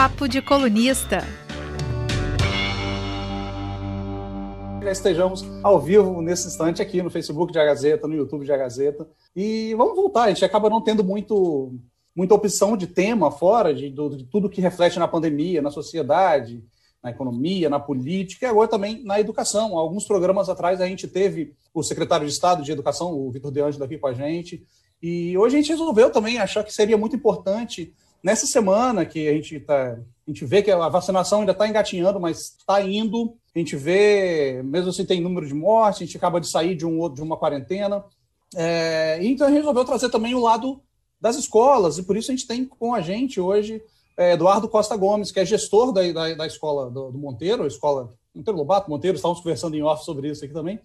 Papo 0.00 0.26
de 0.26 0.40
Colunista. 0.40 1.18
Já 4.82 4.92
estejamos 4.92 5.44
ao 5.62 5.78
vivo 5.78 6.22
nesse 6.22 6.48
instante 6.48 6.80
aqui 6.80 7.02
no 7.02 7.10
Facebook 7.10 7.52
de 7.52 7.58
A 7.58 7.66
Gazeta, 7.66 8.08
no 8.08 8.14
YouTube 8.14 8.46
de 8.46 8.50
A 8.50 8.56
Gazeta. 8.56 9.06
E 9.36 9.74
vamos 9.74 9.94
voltar, 9.94 10.22
a 10.22 10.28
gente 10.28 10.42
acaba 10.42 10.70
não 10.70 10.80
tendo 10.80 11.04
muito, 11.04 11.74
muita 12.16 12.34
opção 12.34 12.78
de 12.78 12.86
tema 12.86 13.30
fora 13.30 13.74
de, 13.74 13.90
de 13.90 14.24
tudo 14.24 14.48
que 14.48 14.62
reflete 14.62 14.98
na 14.98 15.06
pandemia, 15.06 15.60
na 15.60 15.70
sociedade, 15.70 16.64
na 17.02 17.10
economia, 17.10 17.68
na 17.68 17.78
política 17.78 18.46
e 18.46 18.48
agora 18.48 18.68
também 18.68 19.04
na 19.04 19.20
educação. 19.20 19.76
Alguns 19.76 20.06
programas 20.06 20.48
atrás 20.48 20.80
a 20.80 20.86
gente 20.86 21.06
teve 21.06 21.52
o 21.74 21.82
secretário 21.82 22.26
de 22.26 22.32
Estado 22.32 22.62
de 22.62 22.72
Educação, 22.72 23.12
o 23.12 23.30
Vitor 23.30 23.52
De 23.52 23.60
Angelo, 23.60 23.84
aqui 23.84 23.98
com 23.98 24.06
a 24.06 24.14
gente. 24.14 24.64
E 25.02 25.36
hoje 25.36 25.56
a 25.56 25.60
gente 25.60 25.72
resolveu 25.72 26.08
também 26.08 26.38
achar 26.38 26.64
que 26.64 26.72
seria 26.72 26.96
muito 26.96 27.14
importante, 27.14 27.92
nessa 28.22 28.46
semana 28.46 29.04
que 29.04 29.28
a 29.28 29.32
gente, 29.32 29.60
tá, 29.60 29.92
a 29.92 30.30
gente 30.30 30.44
vê 30.44 30.62
que 30.62 30.70
a 30.70 30.88
vacinação 30.88 31.40
ainda 31.40 31.52
está 31.52 31.66
engatinhando, 31.68 32.20
mas 32.20 32.56
está 32.58 32.80
indo, 32.82 33.34
a 33.54 33.58
gente 33.58 33.76
vê, 33.76 34.62
mesmo 34.62 34.90
assim 34.90 35.04
tem 35.04 35.20
número 35.20 35.46
de 35.46 35.54
mortes, 35.54 36.02
a 36.02 36.04
gente 36.04 36.16
acaba 36.16 36.40
de 36.40 36.48
sair 36.48 36.74
de, 36.74 36.86
um, 36.86 37.12
de 37.12 37.22
uma 37.22 37.36
quarentena. 37.36 38.04
É, 38.54 39.18
então 39.22 39.46
a 39.46 39.50
gente 39.50 39.58
resolveu 39.58 39.84
trazer 39.84 40.10
também 40.10 40.34
o 40.34 40.40
lado 40.40 40.80
das 41.20 41.36
escolas, 41.36 41.98
e 41.98 42.02
por 42.02 42.16
isso 42.16 42.30
a 42.30 42.34
gente 42.34 42.46
tem 42.46 42.64
com 42.64 42.94
a 42.94 43.00
gente 43.00 43.40
hoje 43.40 43.82
é, 44.16 44.32
Eduardo 44.32 44.68
Costa 44.68 44.96
Gomes, 44.96 45.30
que 45.30 45.40
é 45.40 45.44
gestor 45.44 45.92
da, 45.92 46.00
da, 46.12 46.34
da 46.34 46.46
escola 46.46 46.90
do, 46.90 47.10
do, 47.10 47.18
Monteiro, 47.18 47.64
a 47.64 47.66
escola 47.66 48.14
Monteiro 48.34 48.58
Lobato, 48.58 48.90
Monteiro, 48.90 49.16
estávamos 49.16 49.42
conversando 49.42 49.76
em 49.76 49.82
off 49.82 50.04
sobre 50.04 50.28
isso 50.28 50.44
aqui 50.44 50.54
também, 50.54 50.80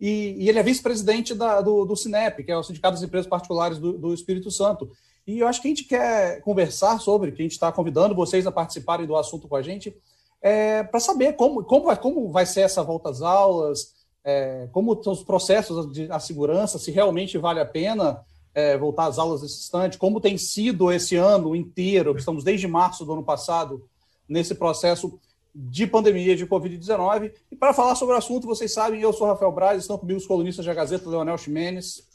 e, 0.00 0.36
e 0.38 0.48
ele 0.48 0.58
é 0.58 0.62
vice-presidente 0.62 1.34
do, 1.34 1.84
do 1.84 1.94
que 1.94 2.50
é 2.50 2.56
o 2.56 2.62
Sindicato 2.62 2.94
das 2.94 3.02
Empresas 3.02 3.28
Particulares 3.28 3.78
do, 3.78 3.96
do 3.96 4.12
Espírito 4.12 4.50
Santo. 4.50 4.90
E 5.26 5.38
eu 5.40 5.48
acho 5.48 5.60
que 5.60 5.68
a 5.68 5.70
gente 5.70 5.84
quer 5.84 6.40
conversar 6.42 7.00
sobre, 7.00 7.32
que 7.32 7.40
a 7.40 7.44
gente 7.44 7.52
está 7.52 7.72
convidando 7.72 8.14
vocês 8.14 8.46
a 8.46 8.52
participarem 8.52 9.06
do 9.06 9.16
assunto 9.16 9.48
com 9.48 9.56
a 9.56 9.62
gente, 9.62 9.96
é, 10.42 10.82
para 10.82 11.00
saber 11.00 11.34
como, 11.34 11.64
como, 11.64 11.86
vai, 11.86 11.96
como 11.96 12.30
vai 12.30 12.44
ser 12.44 12.60
essa 12.60 12.82
volta 12.82 13.08
às 13.08 13.22
aulas, 13.22 13.94
é, 14.22 14.68
como 14.72 14.92
estão 14.92 15.12
os 15.12 15.22
processos 15.22 15.90
de 15.90 16.10
a 16.10 16.18
segurança, 16.18 16.78
se 16.78 16.90
realmente 16.90 17.38
vale 17.38 17.60
a 17.60 17.64
pena 17.64 18.22
é, 18.54 18.76
voltar 18.76 19.06
às 19.06 19.18
aulas 19.18 19.42
nesse 19.42 19.60
instante, 19.60 19.98
como 19.98 20.20
tem 20.20 20.36
sido 20.36 20.92
esse 20.92 21.16
ano 21.16 21.56
inteiro, 21.56 22.16
estamos 22.16 22.44
desde 22.44 22.68
março 22.68 23.04
do 23.04 23.12
ano 23.12 23.22
passado, 23.22 23.88
nesse 24.28 24.54
processo 24.54 25.18
de 25.54 25.86
pandemia 25.86 26.34
de 26.34 26.46
Covid-19. 26.46 27.32
E 27.50 27.56
para 27.56 27.72
falar 27.72 27.94
sobre 27.94 28.14
o 28.14 28.18
assunto, 28.18 28.46
vocês 28.46 28.72
sabem, 28.72 29.00
eu 29.00 29.12
sou 29.12 29.26
Rafael 29.26 29.52
Braz, 29.52 29.80
estão 29.80 29.96
comigo 29.96 30.18
os 30.18 30.26
colunistas 30.26 30.66
da 30.66 30.74
Gazeta, 30.74 31.08
Leonel 31.08 31.38
Ximenes. 31.38 32.06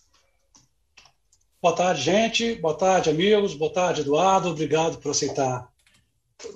Boa 1.61 1.75
tarde, 1.75 2.01
gente. 2.01 2.55
Boa 2.55 2.73
tarde, 2.73 3.09
amigos. 3.09 3.53
Boa 3.53 3.73
tarde, 3.73 3.99
Eduardo. 3.99 4.49
Obrigado 4.49 4.97
por 4.99 5.11
aceitar 5.11 5.69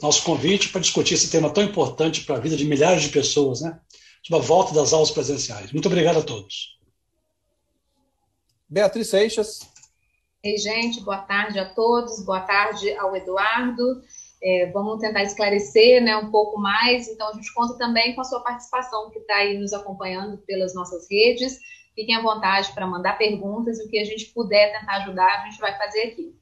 nosso 0.01 0.23
convite 0.23 0.69
para 0.69 0.79
discutir 0.79 1.15
esse 1.15 1.29
tema 1.29 1.49
tão 1.49 1.61
importante 1.61 2.23
para 2.23 2.37
a 2.37 2.39
vida 2.39 2.55
de 2.55 2.63
milhares 2.63 3.03
de 3.03 3.09
pessoas, 3.09 3.59
né? 3.59 3.77
Sobre 4.25 4.41
a 4.41 4.47
volta 4.47 4.73
das 4.73 4.93
aulas 4.93 5.11
presenciais. 5.11 5.73
Muito 5.73 5.87
obrigado 5.87 6.19
a 6.19 6.23
todos. 6.23 6.79
Beatriz 8.69 9.09
Seixas. 9.09 9.59
Ei, 10.41 10.57
gente, 10.57 11.01
boa 11.01 11.19
tarde 11.19 11.59
a 11.59 11.73
todos, 11.73 12.23
boa 12.23 12.39
tarde 12.39 12.89
ao 12.93 13.13
Eduardo. 13.13 14.01
É, 14.41 14.71
vamos 14.71 15.01
tentar 15.01 15.23
esclarecer 15.23 16.01
né, 16.01 16.15
um 16.15 16.31
pouco 16.31 16.57
mais, 16.57 17.09
então 17.09 17.27
a 17.27 17.33
gente 17.33 17.53
conta 17.53 17.77
também 17.77 18.15
com 18.15 18.21
a 18.21 18.25
sua 18.25 18.39
participação, 18.39 19.09
que 19.11 19.19
está 19.19 19.35
aí 19.35 19.57
nos 19.57 19.73
acompanhando 19.73 20.37
pelas 20.39 20.73
nossas 20.73 21.07
redes. 21.11 21.59
Fiquem 21.95 22.15
à 22.15 22.21
vontade 22.21 22.71
para 22.73 22.87
mandar 22.87 23.17
perguntas 23.17 23.79
e 23.79 23.83
o 23.83 23.89
que 23.89 23.99
a 23.99 24.05
gente 24.05 24.25
puder 24.27 24.79
tentar 24.79 25.03
ajudar, 25.03 25.41
a 25.41 25.49
gente 25.49 25.59
vai 25.59 25.77
fazer 25.77 26.01
aqui. 26.01 26.35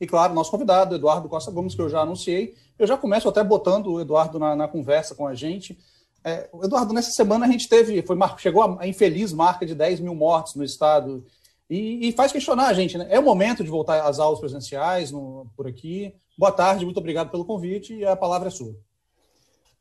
E 0.00 0.06
claro, 0.06 0.32
nosso 0.32 0.50
convidado, 0.50 0.94
Eduardo 0.94 1.28
Costa 1.28 1.50
Gomes, 1.50 1.74
que 1.74 1.82
eu 1.82 1.88
já 1.88 2.00
anunciei. 2.00 2.54
Eu 2.78 2.86
já 2.86 2.96
começo 2.96 3.28
até 3.28 3.42
botando 3.42 3.92
o 3.92 4.00
Eduardo 4.00 4.38
na, 4.38 4.54
na 4.54 4.68
conversa 4.68 5.14
com 5.14 5.26
a 5.26 5.34
gente. 5.34 5.76
É, 6.24 6.48
Eduardo, 6.62 6.92
nessa 6.92 7.10
semana 7.10 7.46
a 7.46 7.50
gente 7.50 7.68
teve, 7.68 8.02
foi, 8.02 8.16
chegou 8.38 8.78
a 8.78 8.86
infeliz 8.86 9.32
marca 9.32 9.66
de 9.66 9.74
10 9.74 10.00
mil 10.00 10.14
mortes 10.14 10.54
no 10.54 10.64
estado 10.64 11.24
e, 11.68 12.08
e, 12.08 12.12
faz 12.12 12.32
questionar 12.32 12.68
a 12.68 12.72
gente, 12.72 12.96
né? 12.96 13.06
É 13.10 13.18
o 13.18 13.22
momento 13.22 13.62
de 13.62 13.70
voltar 13.70 14.02
às 14.02 14.18
aulas 14.18 14.40
presenciais 14.40 15.10
no, 15.10 15.46
por 15.56 15.66
aqui. 15.66 16.14
Boa 16.36 16.50
tarde, 16.50 16.84
muito 16.84 16.98
obrigado 16.98 17.30
pelo 17.30 17.44
convite 17.44 17.94
e 17.94 18.04
a 18.04 18.16
palavra 18.16 18.48
é 18.48 18.50
sua. 18.50 18.74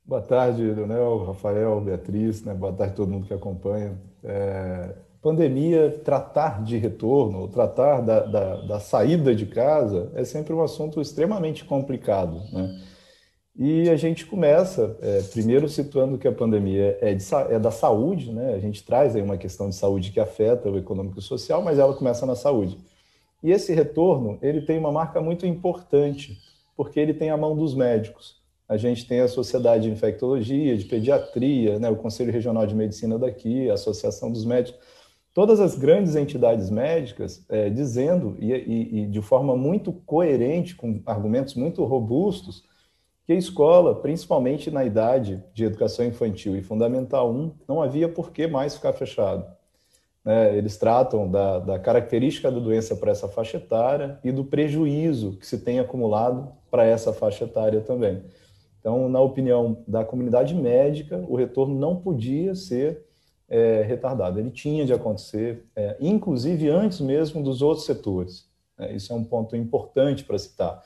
Boa 0.04 0.22
tarde, 0.22 0.62
Leonel, 0.62 1.26
Rafael, 1.26 1.80
Beatriz, 1.82 2.42
né? 2.42 2.54
boa 2.54 2.74
tarde 2.74 2.94
a 2.94 2.96
todo 2.96 3.12
mundo 3.12 3.28
que 3.28 3.34
acompanha. 3.34 4.00
É, 4.24 4.96
pandemia, 5.28 6.00
tratar 6.06 6.64
de 6.64 6.78
retorno, 6.78 7.50
tratar 7.50 8.00
da, 8.00 8.22
da, 8.22 8.56
da, 8.62 8.80
saída 8.80 9.36
de 9.36 9.46
casa 9.46 10.10
é 10.16 10.24
sempre 10.24 10.54
um 10.54 10.64
assunto 10.64 11.02
extremamente 11.02 11.66
complicado. 11.66 12.42
Né? 12.54 12.82
E 13.54 13.90
a 13.90 13.98
gente 13.98 14.26
começa, 14.26 14.98
é, 15.02 15.22
primeiro 15.24 15.68
situando 15.68 16.18
que 16.18 16.30
a 16.30 16.32
pandemia 16.32 16.98
é, 17.02 17.14
de, 17.14 17.26
é, 17.50 17.60
da 17.60 17.72
saúde, 17.72 18.32
né? 18.32 18.54
A 18.54 18.60
gente 18.60 18.86
traz 18.86 19.18
aí 19.18 19.22
uma 19.22 19.36
questão 19.36 19.68
de 19.68 19.76
saúde 19.76 20.12
que 20.12 20.20
afeta 20.20 20.70
o 20.70 20.78
econômico 20.78 21.20
e 21.20 21.22
social, 21.22 21.62
mas 21.62 21.78
ela 21.78 21.94
começa 21.94 22.26
na 22.26 22.36
saúde. 22.36 22.78
E 23.44 23.52
esse 23.52 23.74
retorno, 23.74 24.38
ele 24.42 24.62
tem 24.62 24.78
uma 24.78 24.94
marca 24.94 25.20
muito 25.20 25.46
importante, 25.46 26.38
porque 26.78 27.02
ele 27.02 27.14
tem 27.14 27.32
a 27.32 27.38
mão 27.38 27.54
dos 27.54 27.76
médicos. 27.76 28.38
A 28.70 28.78
gente 28.78 29.06
tem 29.06 29.20
a 29.20 29.28
Sociedade 29.28 29.84
de 29.84 29.90
Infectologia, 29.90 30.78
de 30.78 30.86
Pediatria, 30.86 31.80
né? 31.80 31.90
o 31.90 31.98
Conselho 31.98 32.32
Regional 32.32 32.66
de 32.66 32.76
Medicina 32.76 33.18
daqui, 33.20 33.70
a 33.70 33.74
Associação 33.74 34.32
dos 34.32 34.46
Médicos, 34.46 34.80
todas 35.38 35.60
as 35.60 35.76
grandes 35.76 36.16
entidades 36.16 36.68
médicas 36.72 37.46
é, 37.48 37.70
dizendo, 37.70 38.36
e, 38.40 38.52
e, 38.52 39.02
e 39.02 39.06
de 39.06 39.22
forma 39.22 39.56
muito 39.56 39.94
coerente, 39.94 40.76
com 40.76 41.00
argumentos 41.06 41.54
muito 41.54 41.84
robustos, 41.84 42.64
que 43.24 43.34
a 43.34 43.36
escola, 43.36 43.94
principalmente 43.94 44.72
na 44.72 44.84
idade 44.84 45.44
de 45.54 45.64
educação 45.64 46.04
infantil 46.04 46.58
e 46.58 46.64
fundamental 46.64 47.32
1, 47.32 47.52
não 47.68 47.84
havia 47.84 48.10
por 48.10 48.32
que 48.32 48.48
mais 48.48 48.74
ficar 48.74 48.94
fechado. 48.94 49.46
Né? 50.26 50.58
Eles 50.58 50.76
tratam 50.76 51.30
da, 51.30 51.60
da 51.60 51.78
característica 51.78 52.52
da 52.52 52.58
doença 52.58 52.96
para 52.96 53.12
essa 53.12 53.28
faixa 53.28 53.58
etária 53.58 54.20
e 54.24 54.32
do 54.32 54.44
prejuízo 54.44 55.38
que 55.38 55.46
se 55.46 55.60
tem 55.60 55.78
acumulado 55.78 56.52
para 56.72 56.84
essa 56.84 57.14
faixa 57.14 57.44
etária 57.44 57.82
também. 57.82 58.24
Então, 58.80 59.08
na 59.08 59.22
opinião 59.22 59.84
da 59.88 60.04
comunidade 60.04 60.56
médica, 60.56 61.24
o 61.30 61.36
retorno 61.36 61.78
não 61.78 61.96
podia 61.96 62.56
ser 62.56 63.06
é, 63.50 63.84
retardado, 63.84 64.40
ele 64.40 64.52
tinha 64.52 64.86
de 64.86 64.94
acontecer, 64.94 65.66
é, 65.76 65.96
inclusive 66.00 66.70
antes 66.70 67.00
mesmo 67.00 67.42
dos 67.42 67.62
outros 67.62 67.86
setores. 67.86 68.46
É, 68.78 68.94
isso 68.96 69.12
é 69.12 69.16
um 69.16 69.24
ponto 69.24 69.56
importante 69.56 70.24
para 70.24 70.38
citar. 70.38 70.84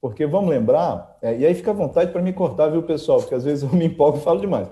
Porque 0.00 0.26
vamos 0.26 0.50
lembrar, 0.50 1.18
é, 1.20 1.36
e 1.38 1.46
aí 1.46 1.54
fica 1.54 1.70
à 1.70 1.74
vontade 1.74 2.12
para 2.12 2.22
me 2.22 2.32
cortar, 2.32 2.68
viu, 2.68 2.82
pessoal? 2.82 3.18
Porque 3.18 3.34
às 3.34 3.44
vezes 3.44 3.64
eu 3.64 3.70
me 3.76 3.86
empolgo 3.86 4.18
e 4.18 4.20
falo 4.22 4.40
demais. 4.40 4.68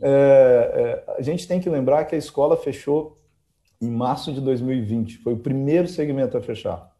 É, 0.00 1.04
é, 1.08 1.14
a 1.18 1.22
gente 1.22 1.48
tem 1.48 1.60
que 1.60 1.68
lembrar 1.68 2.04
que 2.04 2.14
a 2.14 2.18
escola 2.18 2.56
fechou 2.56 3.16
em 3.80 3.90
março 3.90 4.32
de 4.32 4.40
2020, 4.40 5.18
foi 5.18 5.34
o 5.34 5.38
primeiro 5.38 5.88
segmento 5.88 6.36
a 6.36 6.40
fechar. 6.40 6.90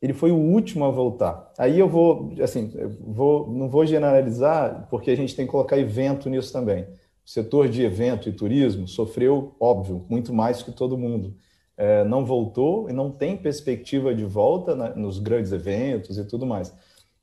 Ele 0.00 0.12
foi 0.12 0.30
o 0.30 0.36
último 0.36 0.84
a 0.84 0.90
voltar. 0.90 1.52
Aí 1.58 1.78
eu 1.78 1.88
vou, 1.88 2.32
assim, 2.42 2.72
eu 2.74 2.88
vou, 2.88 3.48
não 3.48 3.68
vou 3.68 3.84
generalizar, 3.84 4.86
porque 4.88 5.10
a 5.10 5.16
gente 5.16 5.36
tem 5.36 5.44
que 5.44 5.50
colocar 5.52 5.76
evento 5.76 6.30
nisso 6.30 6.52
também. 6.52 6.86
Setor 7.30 7.68
de 7.68 7.84
evento 7.84 8.28
e 8.28 8.32
turismo 8.32 8.88
sofreu, 8.88 9.54
óbvio, 9.60 10.04
muito 10.08 10.34
mais 10.34 10.64
que 10.64 10.72
todo 10.72 10.98
mundo. 10.98 11.36
É, 11.76 12.02
não 12.02 12.24
voltou 12.24 12.90
e 12.90 12.92
não 12.92 13.08
tem 13.08 13.36
perspectiva 13.36 14.12
de 14.12 14.24
volta 14.24 14.74
na, 14.74 14.96
nos 14.96 15.20
grandes 15.20 15.52
eventos 15.52 16.18
e 16.18 16.24
tudo 16.24 16.44
mais. 16.44 16.74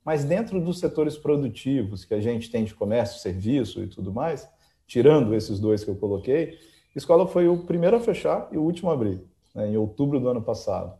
Mas 0.05 0.23
dentro 0.23 0.61
dos 0.61 0.79
setores 0.79 1.17
produtivos 1.17 2.05
que 2.05 2.13
a 2.13 2.21
gente 2.21 2.49
tem 2.49 2.63
de 2.63 2.73
comércio, 2.73 3.19
serviço 3.19 3.83
e 3.83 3.87
tudo 3.87 4.13
mais, 4.13 4.49
tirando 4.87 5.35
esses 5.35 5.59
dois 5.59 5.83
que 5.83 5.91
eu 5.91 5.95
coloquei, 5.97 6.57
a 6.95 6.97
escola 6.97 7.27
foi 7.27 7.49
o 7.49 7.65
primeiro 7.65 7.97
a 7.97 7.99
fechar 7.99 8.47
e 8.53 8.57
o 8.57 8.61
último 8.61 8.89
a 8.89 8.93
abrir, 8.93 9.19
né, 9.53 9.67
em 9.67 9.75
outubro 9.75 10.21
do 10.21 10.29
ano 10.29 10.41
passado. 10.41 10.97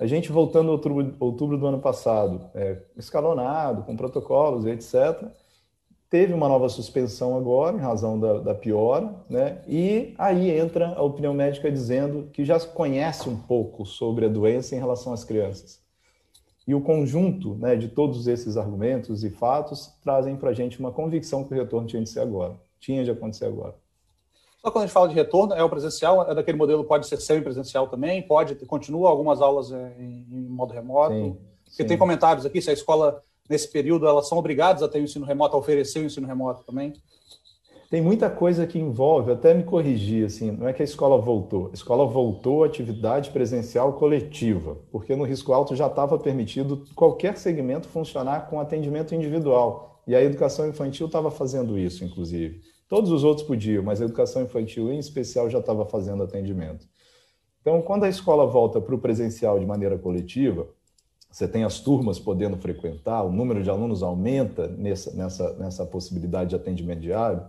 A 0.00 0.06
gente 0.06 0.32
voltando 0.32 0.70
outubro, 0.70 1.14
outubro 1.20 1.58
do 1.58 1.66
ano 1.66 1.80
passado, 1.80 2.48
é, 2.54 2.80
escalonado, 2.96 3.82
com 3.82 3.94
protocolos 3.94 4.64
e 4.64 4.70
etc., 4.70 5.30
teve 6.10 6.32
uma 6.32 6.48
nova 6.48 6.68
suspensão 6.68 7.36
agora, 7.36 7.76
em 7.76 7.80
razão 7.80 8.18
da, 8.18 8.38
da 8.38 8.54
piora, 8.54 9.14
né? 9.28 9.60
e 9.66 10.14
aí 10.16 10.50
entra 10.50 10.94
a 10.94 11.02
opinião 11.02 11.34
médica 11.34 11.70
dizendo 11.70 12.28
que 12.32 12.44
já 12.44 12.58
conhece 12.60 13.28
um 13.28 13.36
pouco 13.36 13.84
sobre 13.84 14.24
a 14.24 14.28
doença 14.28 14.74
em 14.74 14.78
relação 14.78 15.12
às 15.12 15.24
crianças. 15.24 15.80
E 16.66 16.74
o 16.74 16.80
conjunto 16.80 17.54
né, 17.54 17.76
de 17.76 17.88
todos 17.88 18.26
esses 18.26 18.56
argumentos 18.56 19.24
e 19.24 19.30
fatos 19.30 19.94
trazem 20.02 20.36
para 20.36 20.50
a 20.50 20.54
gente 20.54 20.78
uma 20.78 20.92
convicção 20.92 21.44
que 21.44 21.54
o 21.54 21.56
retorno 21.56 21.86
tinha 21.86 22.02
de 22.02 22.08
ser 22.08 22.20
agora, 22.20 22.54
tinha 22.78 23.04
de 23.04 23.10
acontecer 23.10 23.46
agora. 23.46 23.74
Só 24.60 24.70
quando 24.70 24.84
a 24.84 24.86
gente 24.86 24.92
fala 24.92 25.08
de 25.08 25.14
retorno, 25.14 25.54
é 25.54 25.62
o 25.62 25.70
presencial, 25.70 26.30
é 26.30 26.34
daquele 26.34 26.58
modelo, 26.58 26.84
pode 26.84 27.06
ser 27.06 27.16
semi-presencial 27.18 27.88
também, 27.88 28.20
pode, 28.20 28.54
continua 28.66 29.08
algumas 29.08 29.40
aulas 29.40 29.72
é, 29.72 29.96
em, 29.98 30.26
em 30.30 30.48
modo 30.48 30.74
remoto. 30.74 31.14
Sim, 31.14 31.36
Porque 31.64 31.82
sim. 31.82 31.86
tem 31.86 31.96
comentários 31.96 32.44
aqui, 32.44 32.60
se 32.60 32.68
a 32.68 32.72
escola, 32.72 33.22
nesse 33.48 33.70
período, 33.70 34.06
elas 34.06 34.28
são 34.28 34.38
obrigadas 34.38 34.82
a 34.82 34.88
ter 34.88 35.00
o 35.00 35.04
ensino 35.04 35.24
remoto, 35.24 35.56
a 35.56 35.58
oferecer 35.58 36.00
o 36.00 36.04
ensino 36.04 36.26
remoto 36.26 36.64
também 36.64 36.92
tem 37.90 38.02
muita 38.02 38.28
coisa 38.28 38.66
que 38.66 38.78
envolve, 38.78 39.32
até 39.32 39.54
me 39.54 39.64
corrigir, 39.64 40.26
assim, 40.26 40.50
não 40.50 40.68
é 40.68 40.74
que 40.74 40.82
a 40.82 40.84
escola 40.84 41.16
voltou, 41.16 41.68
a 41.70 41.74
escola 41.74 42.06
voltou 42.06 42.62
à 42.62 42.66
atividade 42.66 43.30
presencial 43.30 43.94
coletiva, 43.94 44.76
porque 44.92 45.16
no 45.16 45.24
risco 45.24 45.54
alto 45.54 45.74
já 45.74 45.86
estava 45.86 46.18
permitido 46.18 46.84
qualquer 46.94 47.38
segmento 47.38 47.88
funcionar 47.88 48.48
com 48.50 48.60
atendimento 48.60 49.14
individual, 49.14 50.02
E 50.06 50.14
a 50.14 50.22
educação 50.22 50.66
infantil 50.66 51.06
estava 51.06 51.30
fazendo 51.30 51.78
isso, 51.78 52.02
inclusive. 52.02 52.62
Todos 52.88 53.10
os 53.10 53.24
outros 53.24 53.46
podiam, 53.46 53.82
mas 53.82 54.00
a 54.00 54.06
educação 54.06 54.42
infantil, 54.42 54.90
em 54.90 54.98
especial, 54.98 55.50
já 55.50 55.58
estava 55.58 55.84
fazendo 55.84 56.22
atendimento. 56.22 56.86
Então, 57.60 57.82
quando 57.82 58.04
a 58.04 58.08
escola 58.08 58.46
volta 58.46 58.80
para 58.80 58.94
o 58.94 58.98
presencial 58.98 59.58
de 59.58 59.66
maneira 59.66 59.98
coletiva, 59.98 60.66
você 61.30 61.46
tem 61.46 61.64
as 61.64 61.80
turmas 61.80 62.18
podendo 62.18 62.56
frequentar, 62.56 63.22
o 63.22 63.30
número 63.30 63.62
de 63.62 63.70
alunos 63.70 64.02
aumenta 64.02 64.66
nessa, 64.66 65.12
nessa, 65.14 65.52
nessa 65.54 65.86
possibilidade 65.86 66.50
de 66.50 66.56
atendimento 66.56 67.00
diário, 67.00 67.42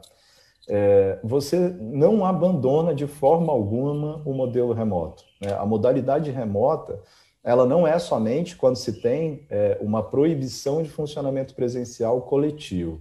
é, 0.68 1.18
você 1.24 1.58
não 1.80 2.24
abandona 2.24 2.94
de 2.94 3.08
forma 3.08 3.52
alguma 3.52 4.22
o 4.26 4.34
modelo 4.34 4.74
remoto. 4.74 5.24
Né? 5.42 5.52
A 5.54 5.66
modalidade 5.66 6.30
remota, 6.30 7.02
ela 7.44 7.66
não 7.66 7.88
é 7.88 7.98
somente 7.98 8.56
quando 8.56 8.76
se 8.76 9.02
tem 9.02 9.46
é, 9.50 9.78
uma 9.82 10.04
proibição 10.04 10.84
de 10.84 10.90
funcionamento 10.90 11.56
presencial 11.56 12.22
coletivo. 12.22 13.00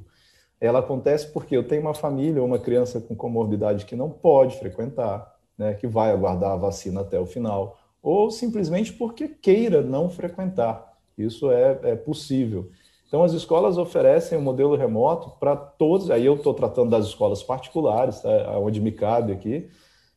Ela 0.60 0.78
acontece 0.78 1.26
porque 1.28 1.56
eu 1.56 1.66
tenho 1.66 1.82
uma 1.82 1.94
família 1.94 2.40
ou 2.40 2.46
uma 2.46 2.58
criança 2.58 3.00
com 3.00 3.14
comorbidade 3.14 3.84
que 3.84 3.94
não 3.94 4.10
pode 4.10 4.58
frequentar, 4.58 5.36
né, 5.56 5.74
que 5.74 5.86
vai 5.86 6.10
aguardar 6.10 6.52
a 6.52 6.56
vacina 6.56 7.02
até 7.02 7.18
o 7.18 7.26
final, 7.26 7.77
ou 8.02 8.30
simplesmente 8.30 8.92
porque 8.92 9.28
queira 9.28 9.82
não 9.82 10.08
frequentar. 10.08 10.96
Isso 11.16 11.50
é, 11.50 11.78
é 11.82 11.96
possível. 11.96 12.70
Então, 13.08 13.22
as 13.24 13.32
escolas 13.32 13.78
oferecem 13.78 14.36
o 14.36 14.40
um 14.40 14.44
modelo 14.44 14.76
remoto 14.76 15.30
para 15.40 15.56
todos, 15.56 16.10
aí 16.10 16.26
eu 16.26 16.34
estou 16.34 16.52
tratando 16.52 16.90
das 16.90 17.06
escolas 17.06 17.42
particulares, 17.42 18.20
tá, 18.20 18.58
onde 18.58 18.80
me 18.80 18.92
cabe 18.92 19.32
aqui, 19.32 19.68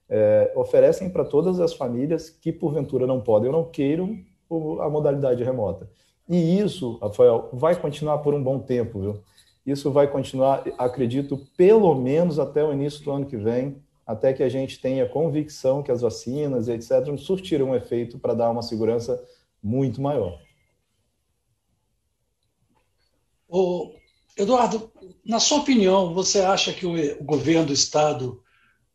é, 0.09 0.51
oferecem 0.55 1.09
para 1.09 1.23
todas 1.23 1.61
as 1.61 1.73
famílias 1.73 2.29
que, 2.29 2.51
porventura, 2.51 3.07
não 3.07 3.21
podem 3.21 3.49
ou 3.49 3.55
não 3.55 3.63
queiram 3.63 4.19
a 4.81 4.89
modalidade 4.89 5.41
remota. 5.41 5.89
E 6.27 6.59
isso, 6.59 6.97
Rafael, 7.01 7.49
vai 7.53 7.79
continuar 7.79 8.17
por 8.17 8.33
um 8.33 8.43
bom 8.43 8.59
tempo, 8.59 8.99
viu? 8.99 9.23
Isso 9.65 9.89
vai 9.89 10.07
continuar, 10.07 10.63
acredito, 10.77 11.37
pelo 11.55 11.95
menos 11.95 12.39
até 12.39 12.63
o 12.63 12.73
início 12.73 13.03
do 13.05 13.11
ano 13.11 13.25
que 13.25 13.37
vem, 13.37 13.81
até 14.11 14.33
que 14.33 14.43
a 14.43 14.49
gente 14.49 14.79
tenha 14.79 15.07
convicção 15.07 15.81
que 15.81 15.91
as 15.91 16.01
vacinas, 16.01 16.67
etc., 16.67 17.17
surtiram 17.17 17.69
um 17.69 17.75
efeito 17.75 18.19
para 18.19 18.33
dar 18.33 18.49
uma 18.49 18.61
segurança 18.61 19.21
muito 19.63 20.01
maior. 20.01 20.39
Eduardo, 24.37 24.91
na 25.25 25.39
sua 25.39 25.59
opinião, 25.59 26.13
você 26.13 26.39
acha 26.39 26.73
que 26.73 26.85
o 26.85 27.23
governo 27.23 27.67
do 27.67 27.73
Estado, 27.73 28.41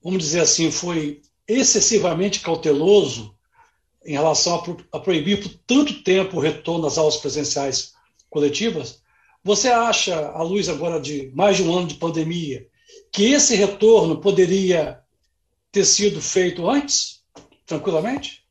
vamos 0.03 0.23
dizer 0.23 0.41
assim, 0.41 0.71
foi 0.71 1.23
excessivamente 1.47 2.41
cauteloso 2.41 3.35
em 4.05 4.13
relação 4.13 4.63
a, 4.93 5.01
proibir 5.01 5.43
por 5.43 5.53
tanto 5.67 6.03
tempo 6.03 6.37
o 6.37 6.41
retorno 6.41 6.87
às 6.87 6.97
aulas 6.97 7.17
presenciais 7.17 7.93
coletivas? 8.31 9.03
Você 9.45 9.69
acha, 9.69 10.31
à 10.31 10.43
luz 10.43 10.69
agora 10.69 11.01
de 11.01 11.31
mais 11.35 11.57
de 11.57 11.63
um 11.63 11.77
ano 11.77 11.87
de 11.87 11.95
pandemia, 11.95 12.67
que 13.13 13.33
esse 13.33 13.55
retorno 13.55 14.21
poderia 14.21 15.01
ter 15.77 15.85
sido 15.85 16.23
feito 16.23 16.67
antes, 16.67 17.21
tranquilamente? 17.67 18.43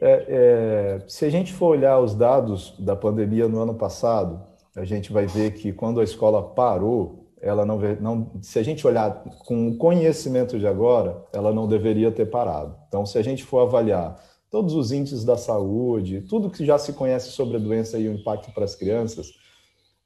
É, 0.00 1.00
é, 1.00 1.08
se 1.08 1.24
a 1.24 1.30
gente 1.30 1.52
for 1.52 1.76
olhar 1.76 1.98
os 1.98 2.14
dados 2.14 2.72
da 2.78 2.94
pandemia 2.94 3.48
no 3.48 3.60
ano 3.60 3.74
passado, 3.74 4.40
a 4.76 4.84
gente 4.84 5.12
vai 5.12 5.26
ver 5.26 5.54
que 5.54 5.72
quando 5.72 6.00
a 6.00 6.04
escola 6.04 6.40
parou, 6.40 7.32
ela 7.40 7.66
não, 7.66 7.80
não 8.00 8.30
se 8.40 8.60
a 8.60 8.62
gente 8.62 8.86
olhar 8.86 9.24
com 9.40 9.70
o 9.70 9.76
conhecimento 9.76 10.56
de 10.56 10.68
agora, 10.68 11.20
ela 11.32 11.52
não 11.52 11.66
deveria 11.66 12.12
ter 12.12 12.26
parado. 12.26 12.76
Então, 12.86 13.04
se 13.04 13.18
a 13.18 13.22
gente 13.22 13.42
for 13.42 13.58
avaliar 13.58 14.14
todos 14.48 14.74
os 14.74 14.92
índices 14.92 15.24
da 15.24 15.36
saúde, 15.36 16.20
tudo 16.28 16.48
que 16.48 16.64
já 16.64 16.78
se 16.78 16.92
conhece 16.92 17.32
sobre 17.32 17.56
a 17.56 17.60
doença 17.60 17.98
e 17.98 18.08
o 18.08 18.12
impacto 18.12 18.52
para 18.52 18.64
as 18.64 18.76
crianças, 18.76 19.32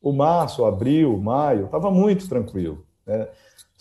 o 0.00 0.10
março, 0.10 0.64
abril, 0.64 1.18
maio, 1.18 1.66
estava 1.66 1.90
muito 1.90 2.26
tranquilo. 2.30 2.86
Né? 3.06 3.28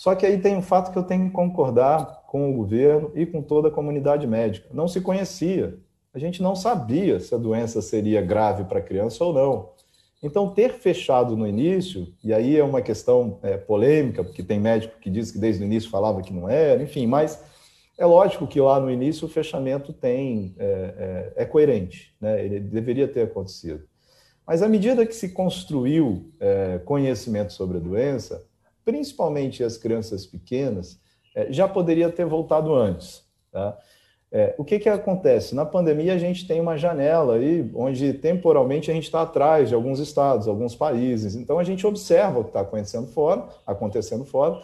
Só 0.02 0.16
que 0.16 0.26
aí 0.26 0.40
tem 0.40 0.58
um 0.58 0.64
fato 0.64 0.92
que 0.92 0.98
eu 0.98 1.04
tenho 1.04 1.28
que 1.28 1.32
concordar 1.32 2.24
com 2.26 2.50
o 2.50 2.54
governo 2.56 3.12
e 3.14 3.24
com 3.24 3.40
toda 3.40 3.68
a 3.68 3.72
comunidade 3.72 4.26
médica. 4.26 4.68
Não 4.74 4.88
se 4.88 5.00
conhecia. 5.00 5.78
A 6.12 6.18
gente 6.18 6.42
não 6.42 6.56
sabia 6.56 7.20
se 7.20 7.36
a 7.36 7.38
doença 7.38 7.84
seria 7.84 8.20
grave 8.20 8.64
para 8.64 8.80
a 8.80 8.82
criança 8.82 9.24
ou 9.24 9.32
não. 9.32 9.70
Então, 10.24 10.50
ter 10.50 10.74
fechado 10.74 11.38
no 11.38 11.48
início, 11.48 12.08
e 12.24 12.34
aí 12.34 12.58
é 12.58 12.64
uma 12.64 12.82
questão 12.82 13.38
é, 13.44 13.58
polêmica, 13.58 14.24
porque 14.24 14.42
tem 14.42 14.60
médico 14.60 14.98
que 15.00 15.08
diz 15.08 15.30
que 15.30 15.38
desde 15.38 15.64
o 15.64 15.68
início 15.68 15.92
falava 15.92 16.24
que 16.24 16.34
não 16.34 16.50
era, 16.50 16.82
enfim, 16.82 17.06
mas 17.06 17.40
é 17.96 18.04
lógico 18.04 18.48
que 18.48 18.60
lá 18.60 18.80
no 18.80 18.90
início 18.90 19.28
o 19.28 19.30
fechamento 19.30 19.94
tem 19.94 20.56
é, 20.58 21.32
é, 21.38 21.44
é 21.44 21.46
coerente, 21.46 22.16
né? 22.20 22.44
ele 22.44 22.60
deveria 22.60 23.08
ter 23.08 23.22
acontecido. 23.22 23.84
Mas 24.48 24.64
à 24.64 24.68
medida 24.68 25.06
que 25.06 25.14
se 25.14 25.30
construiu 25.30 26.32
é, 26.40 26.80
conhecimento 26.80 27.54
sobre 27.54 27.78
a 27.78 27.80
doença, 27.80 28.50
principalmente 28.84 29.64
as 29.64 29.78
crianças 29.78 30.26
pequenas, 30.26 31.00
é, 31.36 31.52
já 31.52 31.68
poderia 31.68 32.10
ter 32.10 32.26
voltado 32.26 32.74
antes. 32.74 33.24
Tá? 33.52 33.78
É, 34.34 34.56
o 34.58 34.64
que, 34.64 34.80
que 34.80 34.88
acontece? 34.88 35.54
Na 35.54 35.66
pandemia, 35.66 36.14
a 36.14 36.18
gente 36.18 36.48
tem 36.48 36.62
uma 36.62 36.78
janela 36.78 37.36
aí, 37.36 37.70
onde 37.76 38.14
temporalmente 38.14 38.90
a 38.90 38.94
gente 38.94 39.04
está 39.04 39.24
atrás 39.24 39.68
de 39.68 39.76
alguns 39.76 40.00
estados, 40.00 40.48
alguns 40.48 40.74
países. 40.74 41.36
Então, 41.36 41.60
a 41.60 41.64
gente 41.64 41.86
observa 41.86 42.40
o 42.40 42.44
que 42.44 42.50
está 42.50 42.62
acontecendo 42.62 43.08
fora, 43.08 43.46
acontecendo 43.68 44.24
fora, 44.24 44.62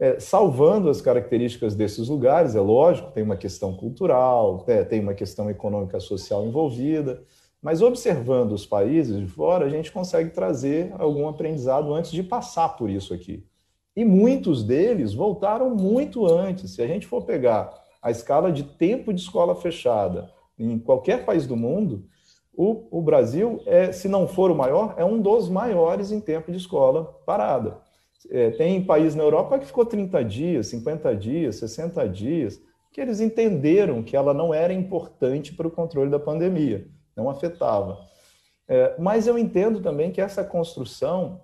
é, 0.00 0.18
salvando 0.18 0.88
as 0.88 1.02
características 1.02 1.74
desses 1.74 2.08
lugares. 2.08 2.54
É 2.56 2.60
lógico, 2.60 3.10
tem 3.10 3.22
uma 3.22 3.36
questão 3.36 3.74
cultural, 3.74 4.64
é, 4.66 4.82
tem 4.82 5.00
uma 5.00 5.14
questão 5.14 5.50
econômica 5.50 6.00
social 6.00 6.46
envolvida, 6.46 7.22
mas 7.64 7.80
observando 7.80 8.52
os 8.52 8.66
países 8.66 9.18
de 9.18 9.26
fora, 9.26 9.64
a 9.64 9.70
gente 9.70 9.90
consegue 9.90 10.28
trazer 10.28 10.92
algum 10.98 11.26
aprendizado 11.26 11.94
antes 11.94 12.10
de 12.10 12.22
passar 12.22 12.76
por 12.76 12.90
isso 12.90 13.14
aqui. 13.14 13.42
E 13.96 14.04
muitos 14.04 14.62
deles 14.62 15.14
voltaram 15.14 15.74
muito 15.74 16.26
antes. 16.26 16.74
Se 16.74 16.82
a 16.82 16.86
gente 16.86 17.06
for 17.06 17.22
pegar 17.22 17.72
a 18.02 18.10
escala 18.10 18.52
de 18.52 18.64
tempo 18.64 19.14
de 19.14 19.22
escola 19.22 19.54
fechada 19.54 20.30
em 20.58 20.78
qualquer 20.78 21.24
país 21.24 21.46
do 21.46 21.56
mundo, 21.56 22.04
o, 22.52 22.98
o 22.98 23.00
Brasil, 23.00 23.62
é, 23.64 23.92
se 23.92 24.08
não 24.08 24.28
for 24.28 24.50
o 24.50 24.54
maior, 24.54 24.94
é 24.98 25.04
um 25.04 25.18
dos 25.18 25.48
maiores 25.48 26.12
em 26.12 26.20
tempo 26.20 26.52
de 26.52 26.58
escola 26.58 27.18
parada. 27.24 27.78
É, 28.30 28.50
tem 28.50 28.84
país 28.84 29.14
na 29.14 29.22
Europa 29.22 29.58
que 29.58 29.64
ficou 29.64 29.86
30 29.86 30.22
dias, 30.22 30.66
50 30.66 31.16
dias, 31.16 31.56
60 31.56 32.06
dias, 32.10 32.60
que 32.92 33.00
eles 33.00 33.20
entenderam 33.20 34.02
que 34.02 34.14
ela 34.14 34.34
não 34.34 34.52
era 34.52 34.74
importante 34.74 35.54
para 35.54 35.66
o 35.66 35.70
controle 35.70 36.10
da 36.10 36.18
pandemia 36.18 36.92
não 37.16 37.28
afetava. 37.30 37.98
É, 38.66 38.94
mas 38.98 39.26
eu 39.26 39.38
entendo 39.38 39.80
também 39.80 40.10
que 40.10 40.20
essa 40.20 40.42
construção 40.42 41.40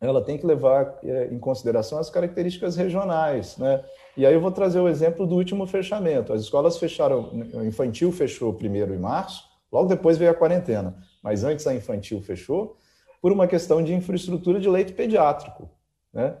ela 0.00 0.22
tem 0.22 0.38
que 0.38 0.46
levar 0.46 0.98
é, 1.02 1.28
em 1.32 1.38
consideração 1.38 1.98
as 1.98 2.08
características 2.08 2.76
regionais, 2.76 3.56
né? 3.56 3.84
E 4.16 4.24
aí 4.24 4.32
eu 4.32 4.40
vou 4.40 4.52
trazer 4.52 4.78
o 4.78 4.88
exemplo 4.88 5.26
do 5.26 5.34
último 5.34 5.66
fechamento. 5.66 6.32
As 6.32 6.42
escolas 6.42 6.78
fecharam, 6.78 7.30
o 7.54 7.64
infantil 7.64 8.12
fechou 8.12 8.52
primeiro 8.52 8.94
em 8.94 8.98
março, 8.98 9.44
logo 9.72 9.88
depois 9.88 10.16
veio 10.16 10.30
a 10.30 10.34
quarentena, 10.34 10.96
mas 11.22 11.42
antes 11.42 11.66
a 11.66 11.74
infantil 11.74 12.20
fechou 12.22 12.76
por 13.20 13.32
uma 13.32 13.48
questão 13.48 13.82
de 13.82 13.92
infraestrutura 13.92 14.60
de 14.60 14.68
leite 14.68 14.92
pediátrico, 14.92 15.68
né? 16.12 16.36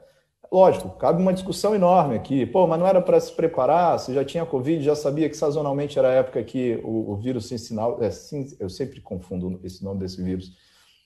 Lógico, 0.50 0.88
cabe 0.90 1.20
uma 1.20 1.32
discussão 1.32 1.74
enorme 1.74 2.16
aqui. 2.16 2.46
Pô, 2.46 2.66
mas 2.66 2.78
não 2.80 2.86
era 2.86 3.02
para 3.02 3.20
se 3.20 3.30
preparar? 3.32 3.98
Se 3.98 4.14
já 4.14 4.24
tinha 4.24 4.46
Covid, 4.46 4.82
já 4.82 4.94
sabia 4.94 5.28
que 5.28 5.36
sazonalmente 5.36 5.98
era 5.98 6.08
a 6.08 6.14
época 6.14 6.42
que 6.42 6.80
o, 6.82 7.12
o 7.12 7.16
vírus 7.16 7.48
sinal, 7.48 8.02
é, 8.02 8.10
sim, 8.10 8.46
eu 8.58 8.70
sempre 8.70 9.00
confundo 9.00 9.60
esse 9.62 9.84
nome 9.84 10.00
desse 10.00 10.22
vírus, 10.22 10.52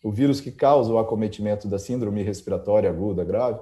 o 0.03 0.13
vírus 0.13 0.41
que 0.41 0.53
causa 0.53 0.93
o 0.93 0.99
acometimento 0.99 1.67
da 1.67 1.79
síndrome 1.79 2.23
respiratória 2.23 2.89
aguda 2.89 3.25
grave. 3.25 3.59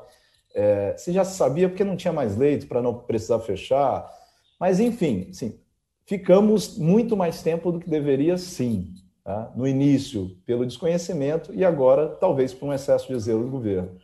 É, 0.55 0.95
se 0.99 1.13
já 1.13 1.25
sabia 1.25 1.69
porque 1.69 1.85
não 1.85 1.97
tinha 1.97 2.13
mais 2.13 2.37
leito 2.37 2.67
para 2.67 2.83
não 2.83 2.93
precisar 2.93 3.39
fechar. 3.41 4.11
Mas, 4.59 4.81
enfim, 4.81 5.33
sim, 5.33 5.59
ficamos 6.05 6.77
muito 6.77 7.17
mais 7.17 7.43
tempo 7.43 7.73
do 7.73 7.81
que 7.81 7.89
deveria, 7.89 8.37
sim. 8.37 8.93
Tá? 9.25 9.51
No 9.55 9.67
início, 9.67 10.37
pelo 10.45 10.67
desconhecimento, 10.67 11.55
e 11.55 11.65
agora, 11.65 12.09
talvez, 12.09 12.53
por 12.53 12.67
um 12.67 12.73
excesso 12.73 13.09
de 13.09 13.19
zelo 13.19 13.45
do 13.45 13.51
governo. 13.51 13.97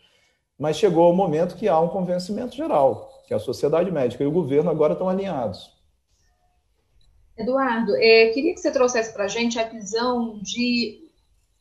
Mas 0.59 0.77
chegou 0.77 1.11
o 1.11 1.17
momento 1.17 1.57
que 1.57 1.69
há 1.69 1.79
um 1.79 1.89
convencimento 1.89 2.55
geral, 2.57 3.23
que 3.27 3.35
a 3.35 3.39
sociedade 3.39 3.91
médica 3.91 4.25
e 4.25 4.27
o 4.27 4.33
governo 4.33 4.71
agora 4.71 4.95
estão 4.95 5.09
alinhados. 5.09 5.77
Eduardo, 7.37 7.95
é, 7.97 8.31
queria 8.31 8.55
que 8.55 8.61
você 8.61 8.73
trouxesse 8.73 9.13
para 9.13 9.25
a 9.25 9.29
gente 9.29 9.59
a 9.59 9.69
visão 9.69 10.39
de 10.41 11.05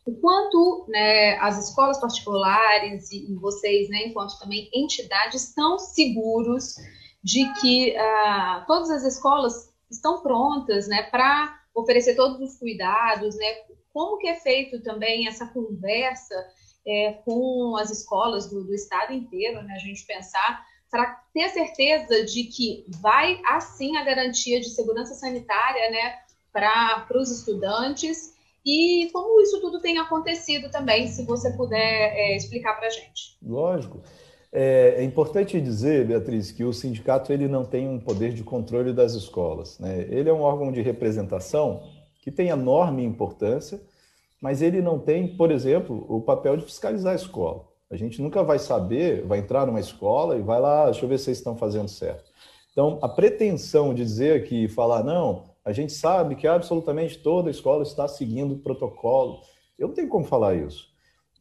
o 0.06 0.14
quanto 0.16 0.86
né, 0.88 1.38
as 1.40 1.68
escolas 1.68 2.00
particulares 2.00 3.12
e, 3.12 3.34
vocês, 3.36 3.90
né, 3.90 4.06
enquanto 4.06 4.40
também 4.40 4.70
entidades, 4.74 5.50
estão 5.50 5.80
seguros 5.80 6.76
de 7.24 7.52
que 7.60 7.98
ah, 7.98 8.64
todas 8.68 8.92
as 8.92 9.04
escolas 9.04 9.74
estão 9.90 10.22
prontas 10.22 10.88
né, 10.88 11.04
para 11.04 11.60
oferecer 11.74 12.16
todos 12.16 12.40
os 12.40 12.58
cuidados, 12.58 13.36
né? 13.36 13.46
Como 13.92 14.18
que 14.18 14.28
é 14.28 14.36
feito 14.36 14.82
também 14.82 15.28
essa 15.28 15.48
conversa 15.48 16.36
é, 16.88 17.14
com 17.26 17.76
as 17.78 17.90
escolas 17.90 18.48
do, 18.48 18.64
do 18.64 18.74
estado 18.74 19.14
inteiro, 19.14 19.62
né, 19.64 19.74
a 19.76 19.80
gente 19.80 20.06
pensar, 20.06 20.64
para 20.90 21.22
ter 21.34 21.50
certeza 21.50 22.24
de 22.26 22.44
que 22.44 22.86
vai 23.02 23.42
assim 23.48 23.98
a 23.98 24.04
garantia 24.04 24.60
de 24.60 24.70
segurança 24.70 25.14
sanitária 25.14 25.92
né, 25.92 26.16
para 26.52 27.08
os 27.16 27.32
estudantes 27.32 28.34
e 28.66 29.10
como 29.14 29.42
isso 29.42 29.62
tudo 29.62 29.80
tem 29.80 30.00
acontecido 30.00 30.72
também, 30.72 31.08
se 31.08 31.24
você 31.24 31.52
puder 31.52 31.78
é, 32.16 32.36
explicar 32.36 32.74
para 32.74 32.88
a 32.88 32.90
gente. 32.90 33.38
Lógico. 33.44 34.02
É, 34.52 34.96
é, 34.98 35.04
importante 35.04 35.60
dizer, 35.60 36.08
Beatriz, 36.08 36.52
que 36.52 36.64
o 36.64 36.72
sindicato 36.72 37.34
ele 37.34 37.48
não 37.48 37.66
tem 37.66 37.88
um 37.88 38.00
poder 38.00 38.34
de 38.34 38.44
controle 38.44 38.94
das 38.94 39.14
escolas. 39.14 39.78
Né? 39.80 40.08
Ele 40.10 40.30
é 40.30 40.34
um 40.34 40.42
órgão 40.42 40.72
de 40.72 40.82
representação 40.82 41.84
que 42.22 42.32
tem 42.32 42.48
enorme 42.48 43.04
importância, 43.04 43.82
mas 44.46 44.62
ele 44.62 44.80
não 44.80 45.00
tem, 45.00 45.28
por 45.28 45.50
exemplo, 45.50 46.06
o 46.08 46.22
papel 46.22 46.56
de 46.56 46.66
fiscalizar 46.66 47.14
a 47.14 47.16
escola. 47.16 47.66
A 47.90 47.96
gente 47.96 48.22
nunca 48.22 48.44
vai 48.44 48.60
saber, 48.60 49.26
vai 49.26 49.40
entrar 49.40 49.66
numa 49.66 49.80
escola 49.80 50.38
e 50.38 50.42
vai 50.44 50.62
lá, 50.62 50.86
deixa 50.86 51.04
eu 51.04 51.10
ver 51.10 51.18
se 51.18 51.26
vocês 51.26 51.38
estão 51.40 51.58
fazendo 51.58 51.88
certo. 51.88 52.30
Então, 52.72 53.00
a 53.02 53.10
pretensão 53.10 53.92
de 53.92 54.04
dizer 54.04 54.48
que 54.48 54.68
falar, 54.68 55.04
não, 55.04 55.46
a 55.66 55.72
gente 55.72 55.94
sabe 55.94 56.36
que 56.36 56.46
absolutamente 56.46 57.18
toda 57.18 57.50
escola 57.50 57.82
está 57.82 58.08
seguindo 58.08 58.54
o 58.54 58.60
protocolo, 58.60 59.42
eu 59.80 59.88
não 59.88 59.96
tenho 59.96 60.10
como 60.10 60.26
falar 60.26 60.54
isso. 60.54 60.90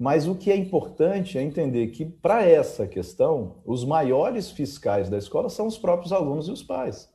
Mas 0.01 0.27
o 0.27 0.35
que 0.35 0.51
é 0.51 0.57
importante 0.57 1.37
é 1.37 1.43
entender 1.43 1.89
que, 1.89 2.07
para 2.07 2.43
essa 2.43 2.87
questão, 2.87 3.57
os 3.67 3.85
maiores 3.85 4.51
fiscais 4.51 5.11
da 5.11 5.19
escola 5.19 5.51
são 5.51 5.67
os 5.67 5.77
próprios 5.77 6.11
alunos 6.11 6.49
e 6.49 6.53
os 6.53 6.63
pais. 6.63 7.07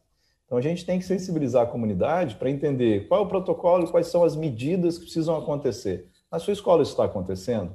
Então, 0.50 0.58
a 0.58 0.62
gente 0.62 0.84
tem 0.84 0.98
que 0.98 1.06
sensibilizar 1.06 1.62
a 1.62 1.68
comunidade 1.68 2.34
para 2.34 2.50
entender 2.50 3.08
qual 3.08 3.22
é 3.22 3.24
o 3.24 3.28
protocolo 3.28 3.88
quais 3.92 4.08
são 4.08 4.24
as 4.24 4.36
medidas 4.36 4.98
que 4.98 5.04
precisam 5.04 5.38
acontecer. 5.38 6.10
Na 6.32 6.40
sua 6.40 6.54
escola 6.54 6.82
isso 6.82 6.94
está 6.94 7.06
acontecendo? 7.06 7.72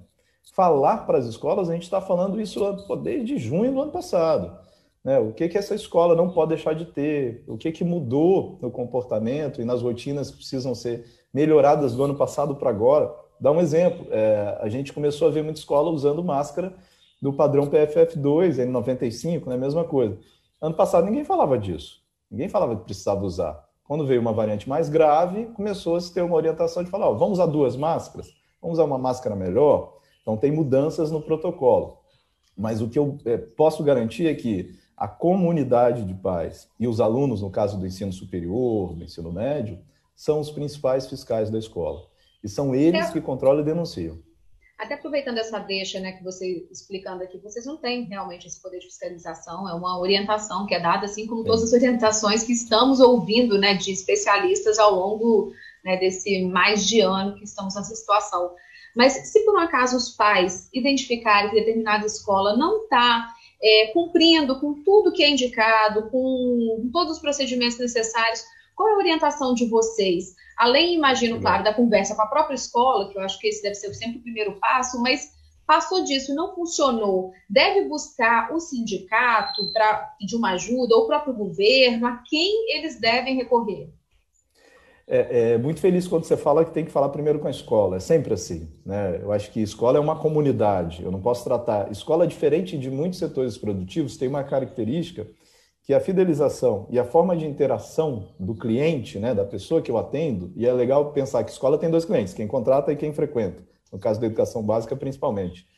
Falar 0.52 1.07
para 1.07 1.19
as 1.19 1.26
escolas, 1.26 1.71
a 1.71 1.73
gente 1.73 1.85
está 1.85 2.00
falando 2.00 2.40
isso 2.40 2.61
desde 3.00 3.38
junho 3.38 3.73
do 3.73 3.81
ano 3.81 3.93
passado. 3.93 4.59
Né? 5.04 5.21
O 5.21 5.33
que, 5.33 5.49
que 5.49 5.57
essa 5.57 5.73
escola 5.73 6.16
não 6.16 6.31
pode 6.31 6.49
deixar 6.49 6.75
de 6.75 6.85
ter? 6.85 7.45
O 7.47 7.57
que, 7.57 7.71
que 7.71 7.85
mudou 7.85 8.59
no 8.61 8.73
comportamento 8.73 9.62
e 9.62 9.64
nas 9.64 9.81
rotinas 9.81 10.33
que 10.33 10.38
precisam 10.38 10.75
ser 10.75 11.04
melhoradas 11.33 11.95
do 11.95 12.02
ano 12.02 12.16
passado 12.16 12.57
para 12.57 12.71
agora? 12.71 13.14
Dá 13.40 13.52
um 13.52 13.61
exemplo. 13.61 14.09
É, 14.11 14.59
a 14.61 14.69
gente 14.69 14.93
começou 14.93 15.28
a 15.28 15.31
ver 15.31 15.45
muita 15.45 15.61
escola 15.61 15.93
usando 15.93 16.25
máscara 16.25 16.75
do 17.23 17.33
padrão 17.33 17.69
PFF2, 17.69 18.57
N95, 18.66 19.47
né? 19.47 19.57
mesma 19.57 19.85
coisa. 19.85 20.19
Ano 20.61 20.75
passado 20.75 21.04
ninguém 21.04 21.25
falava 21.25 21.57
disso. 21.57 22.03
Ninguém 22.35 22.49
falava 22.49 22.75
que 22.75 22.83
precisava 22.83 23.25
usar. 23.25 23.64
Quando 23.85 24.05
veio 24.05 24.21
uma 24.21 24.33
variante 24.33 24.69
mais 24.69 24.88
grave, 24.88 25.47
começou 25.55 25.95
a 25.95 26.00
se 26.00 26.12
ter 26.12 26.21
uma 26.21 26.35
orientação 26.35 26.83
de 26.83 26.91
falar: 26.91 27.09
ó, 27.09 27.14
vamos 27.14 27.38
usar 27.38 27.47
duas 27.47 27.76
máscaras, 27.76 28.35
vamos 28.61 28.79
usar 28.79 28.85
uma 28.85 28.99
máscara 28.99 29.37
melhor. 29.37 29.99
Então, 30.21 30.37
tem 30.37 30.50
mudanças 30.50 31.12
no 31.12 31.23
protocolo. 31.23 31.99
Mas 32.59 32.83
o 32.83 32.88
que 32.88 32.99
eu 32.99 33.19
é, 33.25 33.37
posso 33.37 33.85
garantir 33.85 34.26
é 34.26 34.35
que 34.35 34.76
a 34.97 35.07
comunidade 35.07 36.03
de 36.03 36.14
pais 36.14 36.69
e 36.81 36.88
os 36.88 37.00
alunos, 37.00 37.41
no 37.41 37.50
caso 37.50 37.79
do 37.79 37.87
ensino 37.87 38.12
superior, 38.12 38.95
do 38.95 39.05
ensino 39.05 39.31
médio, 39.31 39.79
são 40.17 40.41
os 40.41 40.50
principais 40.50 41.07
fiscais 41.07 41.50
da 41.50 41.59
escola. 41.59 42.03
E 42.43 42.49
são 42.49 42.75
eles 42.75 43.11
é. 43.11 43.12
que 43.12 43.21
controlam 43.21 43.61
e 43.61 43.64
denunciam. 43.64 44.19
Até 44.78 44.95
aproveitando 44.95 45.38
essa 45.38 45.59
deixa, 45.61 46.00
né, 46.00 46.12
que 46.12 46.25
você 46.25 46.66
explicando 46.71 47.23
aqui, 47.23 47.38
vocês 47.38 47.64
não 47.64 47.76
têm 47.76 48.04
realmente 48.04 48.47
esse 48.47 48.61
poder 48.61 48.81
de 48.81 48.87
fiscalização, 48.87 49.69
é 49.69 49.75
uma 49.75 49.99
orientação 50.00 50.66
que 50.66 50.75
é 50.75 50.81
dada, 50.81 51.07
assim 51.07 51.26
como 51.26 51.43
Sim. 51.43 51.47
todas 51.47 51.62
as 51.64 51.73
orientações 51.73 52.43
que 52.43 52.52
estamos 52.52 52.99
ouvindo, 52.99 53.57
né, 53.57 53.75
de 53.75 53.93
especialistas 53.93 54.78
ao 54.78 54.95
longo 54.95 55.52
né, 55.85 55.97
desse 55.97 56.43
mais 56.43 56.87
de 56.87 57.00
ano 57.00 57.37
que 57.37 57.45
estamos 57.45 57.75
nessa 57.76 57.95
situação. 57.95 58.52
Mas 58.97 59.12
se 59.12 59.45
por 59.45 59.54
um 59.54 59.59
acaso 59.59 59.97
os 59.97 60.11
pais 60.11 60.69
identificarem 60.73 61.50
que 61.50 61.57
determinada 61.57 62.07
escola 62.07 62.57
não 62.57 62.83
está 62.83 63.33
é, 63.62 63.87
cumprindo 63.93 64.59
com 64.61 64.83
tudo 64.83 65.12
que 65.12 65.23
é 65.23 65.31
indicado, 65.31 66.11
com 66.11 66.90
todos 66.93 67.16
os 67.16 67.23
procedimentos 67.23 67.78
necessários, 67.78 68.45
qual 68.75 68.88
é 68.88 68.93
a 68.93 68.99
orientação 68.99 69.54
de 69.54 69.66
vocês? 69.66 70.35
Além, 70.57 70.95
imagino, 70.95 71.40
claro, 71.40 71.64
da 71.64 71.75
conversa 71.75 72.14
com 72.14 72.23
a 72.23 72.26
própria 72.26 72.54
escola, 72.54 73.11
que 73.11 73.19
eu 73.19 73.23
acho 73.23 73.38
que 73.38 73.49
esse 73.49 73.62
deve 73.62 73.75
ser 73.75 73.93
sempre 73.95 74.19
o 74.19 74.23
primeiro 74.23 74.59
passo, 74.61 75.00
mas 75.02 75.33
passou 75.66 76.04
disso, 76.04 76.35
não 76.35 76.54
funcionou, 76.54 77.33
deve 77.49 77.88
buscar 77.88 78.52
o 78.52 78.61
sindicato 78.61 79.73
para 79.73 80.14
pedir 80.19 80.37
uma 80.37 80.52
ajuda, 80.52 80.95
ou 80.95 81.04
o 81.04 81.07
próprio 81.07 81.35
governo, 81.35 82.07
a 82.07 82.23
quem 82.28 82.76
eles 82.76 83.00
devem 83.00 83.37
recorrer? 83.37 83.90
É, 85.07 85.52
é, 85.52 85.59
muito 85.59 85.81
feliz 85.81 86.09
quando 86.09 86.25
você 86.25 86.37
fala 86.37 86.64
que 86.64 86.73
tem 86.73 86.85
que 86.85 86.90
falar 86.90 87.11
primeiro 87.11 87.38
com 87.38 87.47
a 87.47 87.50
escola. 87.50 87.97
É 87.97 88.00
sempre 88.00 88.33
assim. 88.33 88.69
Né? 88.85 89.21
Eu 89.23 89.33
acho 89.33 89.50
que 89.50 89.61
escola 89.61 89.99
é 89.99 90.00
uma 90.00 90.16
comunidade. 90.16 91.02
Eu 91.02 91.11
não 91.11 91.21
posso 91.21 91.45
tratar. 91.45 91.93
Escola, 91.93 92.26
diferente 92.26 92.78
de 92.78 92.90
muitos 92.90 93.19
setores 93.19 93.59
produtivos, 93.59 94.16
tem 94.16 94.28
uma 94.28 94.43
característica 94.43 95.26
que 95.85 95.93
a 95.93 96.00
fidelização 96.00 96.87
e 96.91 96.99
a 96.99 97.05
forma 97.05 97.37
de 97.37 97.47
interação 97.47 98.31
do 98.41 98.55
cliente, 98.55 99.19
né, 99.19 99.35
da 99.35 99.45
pessoa 99.45 99.83
que 99.83 99.91
eu 99.91 99.99
atendo, 99.99 100.50
e 100.57 100.67
é 100.67 100.73
legal 100.73 101.12
pensar 101.12 101.45
que 101.45 101.50
escola 101.50 101.76
tem 101.76 101.91
dois 101.91 102.07
clientes, 102.07 102.33
quem 102.33 102.49
contrata 102.49 102.91
e 102.91 102.97
quem 102.97 103.12
frequenta, 103.12 103.62
no 103.93 103.99
caso 103.99 104.19
da 104.19 104.26
educação 104.26 104.62
básica 104.62 104.97
principalmente. 104.97 105.69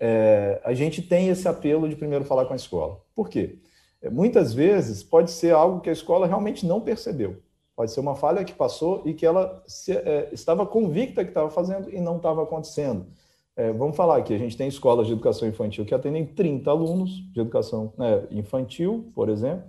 É, 0.00 0.60
a 0.64 0.72
gente 0.72 1.02
tem 1.02 1.28
esse 1.28 1.46
apelo 1.46 1.88
de 1.88 1.96
primeiro 1.96 2.24
falar 2.24 2.46
com 2.46 2.54
a 2.54 2.56
escola. 2.56 3.00
Por 3.14 3.28
quê? 3.28 3.58
É, 4.00 4.08
muitas 4.08 4.54
vezes 4.54 5.02
pode 5.02 5.30
ser 5.30 5.52
algo 5.52 5.80
que 5.80 5.90
a 5.90 5.92
escola 5.92 6.26
realmente 6.26 6.66
não 6.66 6.80
percebeu. 6.80 7.42
Pode 7.74 7.92
ser 7.92 8.00
uma 8.00 8.14
falha 8.14 8.42
que 8.42 8.54
passou 8.54 9.02
e 9.04 9.12
que 9.12 9.26
ela 9.26 9.62
se, 9.66 9.92
é, 9.92 10.30
estava 10.32 10.64
convicta 10.64 11.22
que 11.22 11.30
estava 11.30 11.50
fazendo 11.50 11.90
e 11.90 12.00
não 12.00 12.16
estava 12.16 12.42
acontecendo. 12.42 13.06
É, 13.56 13.72
vamos 13.72 13.96
falar 13.96 14.22
que 14.22 14.34
a 14.34 14.38
gente 14.38 14.54
tem 14.54 14.68
escolas 14.68 15.06
de 15.06 15.14
educação 15.14 15.48
infantil 15.48 15.86
que 15.86 15.94
atendem 15.94 16.26
30 16.26 16.70
alunos 16.70 17.10
de 17.32 17.40
educação 17.40 17.90
né, 17.96 18.26
infantil, 18.30 19.10
por 19.14 19.30
exemplo, 19.30 19.64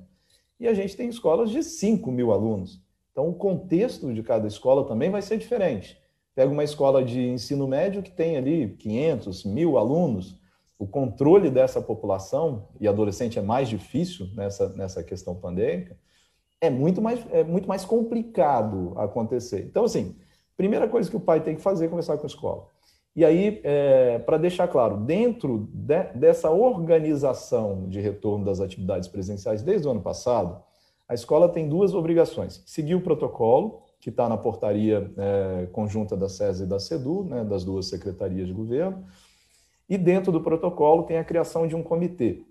e 0.59 0.67
a 0.67 0.73
gente 0.73 0.97
tem 0.97 1.07
escolas 1.07 1.49
de 1.49 1.63
5 1.63 2.11
mil 2.11 2.33
alunos. 2.33 2.81
Então, 3.13 3.29
o 3.29 3.33
contexto 3.33 4.13
de 4.13 4.21
cada 4.21 4.45
escola 4.45 4.85
também 4.85 5.09
vai 5.09 5.21
ser 5.21 5.37
diferente. 5.37 5.97
Pega 6.35 6.51
uma 6.51 6.65
escola 6.65 7.03
de 7.03 7.29
ensino 7.29 7.65
médio 7.65 8.03
que 8.03 8.11
tem 8.11 8.35
ali 8.35 8.75
500, 8.77 9.45
mil 9.45 9.77
alunos, 9.77 10.37
o 10.77 10.85
controle 10.85 11.49
dessa 11.49 11.81
população, 11.81 12.67
e 12.79 12.87
adolescente 12.87 13.39
é 13.39 13.41
mais 13.41 13.69
difícil 13.69 14.29
nessa, 14.35 14.69
nessa 14.69 15.01
questão 15.01 15.33
pandêmica, 15.33 15.97
é 16.59 16.69
muito, 16.69 17.01
mais, 17.01 17.25
é 17.31 17.43
muito 17.43 17.67
mais 17.67 17.85
complicado 17.85 18.93
acontecer. 18.97 19.65
Então, 19.65 19.85
assim, 19.85 20.15
primeira 20.55 20.87
coisa 20.87 21.09
que 21.09 21.15
o 21.15 21.21
pai 21.21 21.41
tem 21.41 21.55
que 21.55 21.61
fazer 21.61 21.85
é 21.85 21.87
conversar 21.87 22.17
com 22.17 22.23
a 22.23 22.27
escola. 22.27 22.67
E 23.17 23.25
aí, 23.25 23.59
é, 23.63 24.19
para 24.19 24.37
deixar 24.37 24.67
claro, 24.67 24.95
dentro 24.95 25.67
de, 25.73 26.03
dessa 26.13 26.51
organização 26.51 27.89
de 27.89 27.99
retorno 27.99 28.45
das 28.45 28.59
atividades 28.59 29.09
presenciais 29.09 29.63
desde 29.63 29.87
o 29.87 29.91
ano 29.91 30.01
passado, 30.01 30.61
a 31.09 31.15
escola 31.15 31.49
tem 31.49 31.67
duas 31.67 31.95
obrigações: 31.95 32.61
seguir 32.67 32.93
o 32.93 33.01
protocolo, 33.01 33.81
que 33.99 34.11
está 34.11 34.29
na 34.29 34.37
portaria 34.37 35.11
é, 35.17 35.67
conjunta 35.71 36.15
da 36.15 36.29
SESA 36.29 36.63
e 36.63 36.67
da 36.67 36.79
SEDU, 36.79 37.23
né, 37.23 37.43
das 37.43 37.63
duas 37.63 37.87
secretarias 37.87 38.45
de 38.45 38.53
governo, 38.53 39.03
e 39.89 39.97
dentro 39.97 40.31
do 40.31 40.39
protocolo 40.39 41.01
tem 41.01 41.17
a 41.17 41.23
criação 41.23 41.65
de 41.65 41.75
um 41.75 41.81
comitê. 41.81 42.43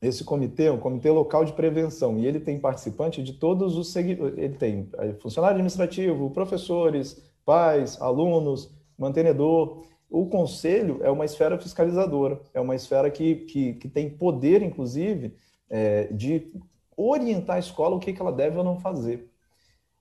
Esse 0.00 0.24
comitê 0.24 0.68
é 0.68 0.72
um 0.72 0.78
comitê 0.78 1.10
local 1.10 1.44
de 1.44 1.52
prevenção 1.52 2.16
e 2.16 2.26
ele 2.26 2.40
tem 2.40 2.58
participante 2.58 3.22
de 3.22 3.34
todos 3.34 3.76
os 3.76 3.92
segmentos. 3.92 4.38
Ele 4.38 4.54
tem 4.54 4.88
é, 4.96 5.12
funcionário 5.12 5.56
administrativo, 5.56 6.30
professores, 6.30 7.22
pais, 7.44 8.00
alunos, 8.00 8.70
mantenedor 8.98 9.82
o 10.10 10.26
conselho 10.26 11.00
é 11.02 11.10
uma 11.10 11.24
esfera 11.24 11.58
fiscalizadora, 11.58 12.40
é 12.54 12.60
uma 12.60 12.74
esfera 12.74 13.10
que, 13.10 13.36
que, 13.36 13.74
que 13.74 13.88
tem 13.88 14.08
poder, 14.08 14.62
inclusive, 14.62 15.34
é, 15.68 16.04
de 16.04 16.50
orientar 16.96 17.56
a 17.56 17.58
escola 17.60 17.96
o 17.96 18.00
que, 18.00 18.12
que 18.12 18.20
ela 18.20 18.32
deve 18.32 18.56
ou 18.56 18.64
não 18.64 18.76
fazer. 18.80 19.30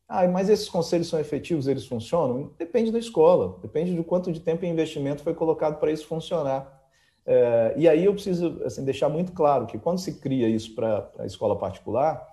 Ah, 0.07 0.25
mas 0.27 0.47
esses 0.49 0.69
conselhos 0.69 1.09
são 1.09 1.19
efetivos, 1.19 1.67
eles 1.67 1.85
funcionam? 1.85 2.53
Depende 2.57 2.91
da 2.91 2.99
escola, 2.99 3.59
depende 3.61 3.93
de 3.93 4.03
quanto 4.03 4.31
de 4.31 4.39
tempo 4.39 4.63
e 4.63 4.67
investimento 4.69 5.21
foi 5.21 5.33
colocado 5.33 5.79
para 5.79 5.91
isso 5.91 6.07
funcionar. 6.07 6.77
É, 7.25 7.73
e 7.75 7.89
aí 7.89 8.05
eu 8.05 8.13
preciso 8.13 8.61
assim, 8.63 8.85
deixar 8.85 9.09
muito 9.09 9.33
claro 9.33 9.67
que 9.67 9.77
quando 9.77 9.99
se 9.99 10.13
cria 10.13 10.47
isso 10.47 10.73
para 10.73 11.11
a 11.19 11.25
escola 11.25 11.57
particular, 11.57 12.25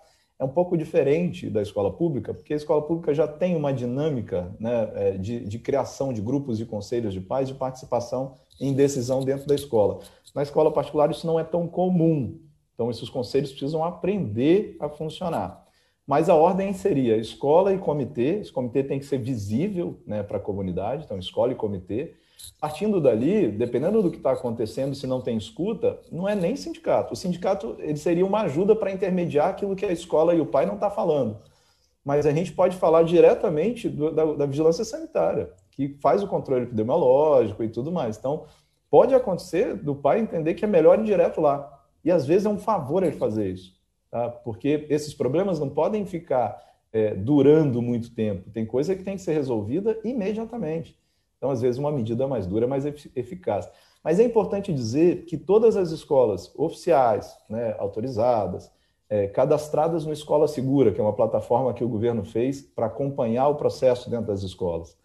é 0.45 0.47
um 0.47 0.51
pouco 0.51 0.77
diferente 0.77 1.49
da 1.49 1.63
escola 1.63 1.91
pública, 1.91 2.35
porque 2.35 2.53
a 2.53 2.57
escola 2.57 2.83
pública 2.83 3.15
já 3.15 3.27
tem 3.27 3.57
uma 3.57 3.73
dinâmica 3.73 4.55
né, 4.61 4.91
é, 4.95 5.11
de, 5.13 5.41
de, 5.41 5.59
criação 5.59 6.13
de 6.13 6.21
grupos 6.21 6.59
de 6.59 6.67
conselhos 6.67 7.15
de 7.15 7.21
pais 7.21 7.49
de 7.49 7.55
participação 7.55 8.35
em 8.61 8.75
decisão 8.75 9.25
dentro 9.25 9.47
da 9.47 9.55
escola. 9.55 10.01
Na 10.35 10.43
escola 10.43 10.71
particular, 10.71 11.11
isso 11.11 11.27
não 11.27 11.41
é 11.41 11.45
tão 11.45 11.67
comum. 11.67 12.39
Então, 12.75 12.91
esses 12.91 13.09
conselhos 13.09 13.51
precisam 13.51 13.83
aprender 13.83 14.77
a 14.81 14.89
funcionar. 14.89 15.65
Mas 16.07 16.29
a 16.29 16.35
ordem 16.35 16.75
seria 16.75 17.17
escola 17.17 17.73
e 17.73 17.79
comitê. 17.79 18.41
Esse 18.41 18.53
comitê 18.53 18.85
tem 18.85 18.99
que 18.99 19.07
ser 19.07 19.19
visível 19.19 20.03
né, 20.07 20.23
para 20.23 20.37
a 20.37 20.41
comunidade, 20.41 21.05
então, 21.05 21.19
escola 21.19 21.53
e 21.53 21.57
comitê. 21.57 22.15
Partindo 22.61 23.01
dali, 23.01 23.49
dependendo 23.49 24.03
do 24.03 24.11
que 24.11 24.17
está 24.17 24.33
acontecendo, 24.33 24.95
se 24.95 25.07
não 25.07 25.21
tem 25.21 25.37
escuta, 25.37 25.99
não 26.11 26.29
é 26.29 26.35
nem 26.35 26.57
sindicato. 26.57 27.13
O 27.13 27.17
sindicato 27.17 27.77
ele 27.79 27.97
seria 27.97 28.25
uma 28.25 28.43
ajuda 28.43 28.75
para 28.75 28.91
intermediar 28.91 29.51
aquilo 29.51 29.77
que 29.77 29.85
a 29.85 29.93
escola 29.93 30.35
e 30.35 30.41
o 30.41 30.47
pai 30.47 30.65
não 30.65 30.75
estão 30.75 30.89
tá 30.89 30.95
falando. 30.95 31.39
Mas 32.05 32.27
a 32.27 32.33
gente 32.33 32.53
pode 32.53 32.77
falar 32.77 33.03
diretamente 33.03 33.89
do, 33.89 34.11
da, 34.11 34.25
da, 34.25 34.47
vigilância 34.47 34.85
sanitária, 34.85 35.51
que 35.71 35.97
faz 36.01 36.23
o 36.23 36.27
controle 36.27 36.65
epidemiológico 36.65 37.63
e 37.63 37.69
tudo 37.69 37.91
mais. 37.91 38.17
Então, 38.17 38.45
pode 38.91 39.15
acontecer 39.15 39.75
do 39.75 39.95
pai 39.95 40.21
entender 40.21 40.55
que 40.55 40.65
é 40.65 40.69
melhor 40.69 40.99
ir 40.99 41.05
direto 41.05 41.41
lá. 41.41 41.71
E 42.05 42.11
às 42.11 42.27
vezes 42.27 42.47
é 42.47 42.51
um 42.51 42.59
favor 42.59 43.03
ele 43.03 43.17
fazer 43.17 43.51
isso, 43.51 43.75
tá? 44.11 44.29
porque 44.29 44.87
esses 44.91 45.15
problemas 45.15 45.59
não 45.59 45.71
podem 45.71 46.05
ficar 46.05 46.63
é, 46.93 47.15
durando 47.15 47.81
muito 47.83 48.15
tempo. 48.15 48.51
Tem 48.51 48.67
coisa 48.67 48.95
que 48.95 49.03
tem 49.03 49.17
que 49.17 49.23
ser 49.23 49.33
resolvida 49.33 49.99
imediatamente. 50.05 50.97
Então, 51.45 51.53
às 51.53 51.61
vezes, 51.61 51.79
uma 51.79 51.93
medida 51.93 52.27
mais 52.27 52.47
dura 52.47 52.67
mais 52.67 52.87
eficaz. 52.87 53.69
Mas 54.03 54.19
é 54.19 54.25
importante 54.25 54.73
dizer 54.73 55.27
que 55.27 55.37
todas 55.37 55.77
as 55.77 55.91
escolas 55.91 56.51
oficiais, 56.57 57.37
né, 57.51 57.77
autorizadas, 57.79 58.73
é, 59.11 59.27
cadastradas 59.27 60.07
no 60.07 60.13
Escola 60.15 60.49
Segura, 60.49 60.91
que 60.91 60.99
é 60.99 61.05
uma 61.05 61.13
plataforma 61.13 61.75
que 61.75 61.85
o 61.85 61.89
governo 61.89 62.25
fez 62.25 62.63
para 62.63 62.87
acompanhar 62.87 63.49
o 63.49 63.57
processo 63.57 64.09
dentro 64.09 64.29
das 64.29 64.43
escolas. 64.43 64.97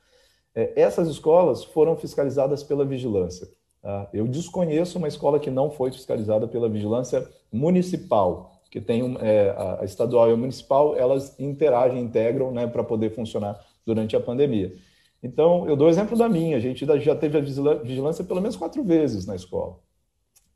É, 0.55 0.81
essas 0.81 1.09
escolas 1.09 1.65
foram 1.65 1.97
fiscalizadas 1.97 2.63
pela 2.63 2.85
vigilância. 2.85 3.49
Tá? 3.81 4.07
Eu 4.13 4.25
desconheço 4.25 4.97
uma 4.97 5.09
escola 5.09 5.41
que 5.41 5.51
não 5.51 5.69
foi 5.69 5.91
fiscalizada 5.91 6.47
pela 6.47 6.69
vigilância 6.69 7.27
municipal, 7.51 8.53
que 8.71 8.79
tem 8.79 9.17
é, 9.19 9.53
a 9.81 9.83
estadual 9.83 10.29
e 10.29 10.31
a 10.31 10.37
municipal, 10.37 10.95
elas 10.95 11.37
interagem, 11.37 12.01
integram 12.01 12.49
né, 12.49 12.65
para 12.65 12.81
poder 12.81 13.13
funcionar 13.13 13.59
durante 13.85 14.15
a 14.15 14.21
pandemia. 14.21 14.73
Então, 15.21 15.67
eu 15.67 15.75
dou 15.75 15.87
o 15.87 15.89
exemplo 15.89 16.17
da 16.17 16.29
minha, 16.29 16.57
a 16.57 16.59
gente 16.59 16.85
já 16.99 17.15
teve 17.15 17.37
a 17.37 17.41
vigilância 17.41 18.23
pelo 18.23 18.41
menos 18.41 18.55
quatro 18.55 18.83
vezes 18.83 19.25
na 19.25 19.35
escola. 19.35 19.77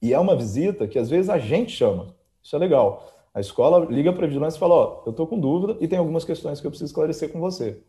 E 0.01 0.13
é 0.13 0.19
uma 0.19 0.35
visita 0.35 0.87
que 0.87 0.99
às 0.99 1.09
vezes 1.09 1.29
a 1.29 1.37
gente 1.37 1.71
chama, 1.71 2.15
isso 2.41 2.55
é 2.55 2.59
legal. 2.59 3.09
A 3.33 3.39
escola 3.39 3.85
liga 3.85 4.13
para 4.13 4.25
a 4.25 4.27
vigilância 4.27 4.57
e 4.57 4.59
fala: 4.59 4.75
Ó, 4.75 5.01
oh, 5.01 5.07
eu 5.07 5.11
estou 5.11 5.25
com 5.25 5.39
dúvida 5.39 5.77
e 5.79 5.87
tem 5.87 5.97
algumas 5.97 6.23
questões 6.23 6.61
que 6.61 6.67
eu 6.67 6.71
preciso 6.71 6.89
esclarecer 6.89 7.31
com 7.31 7.39
você. 7.39 7.81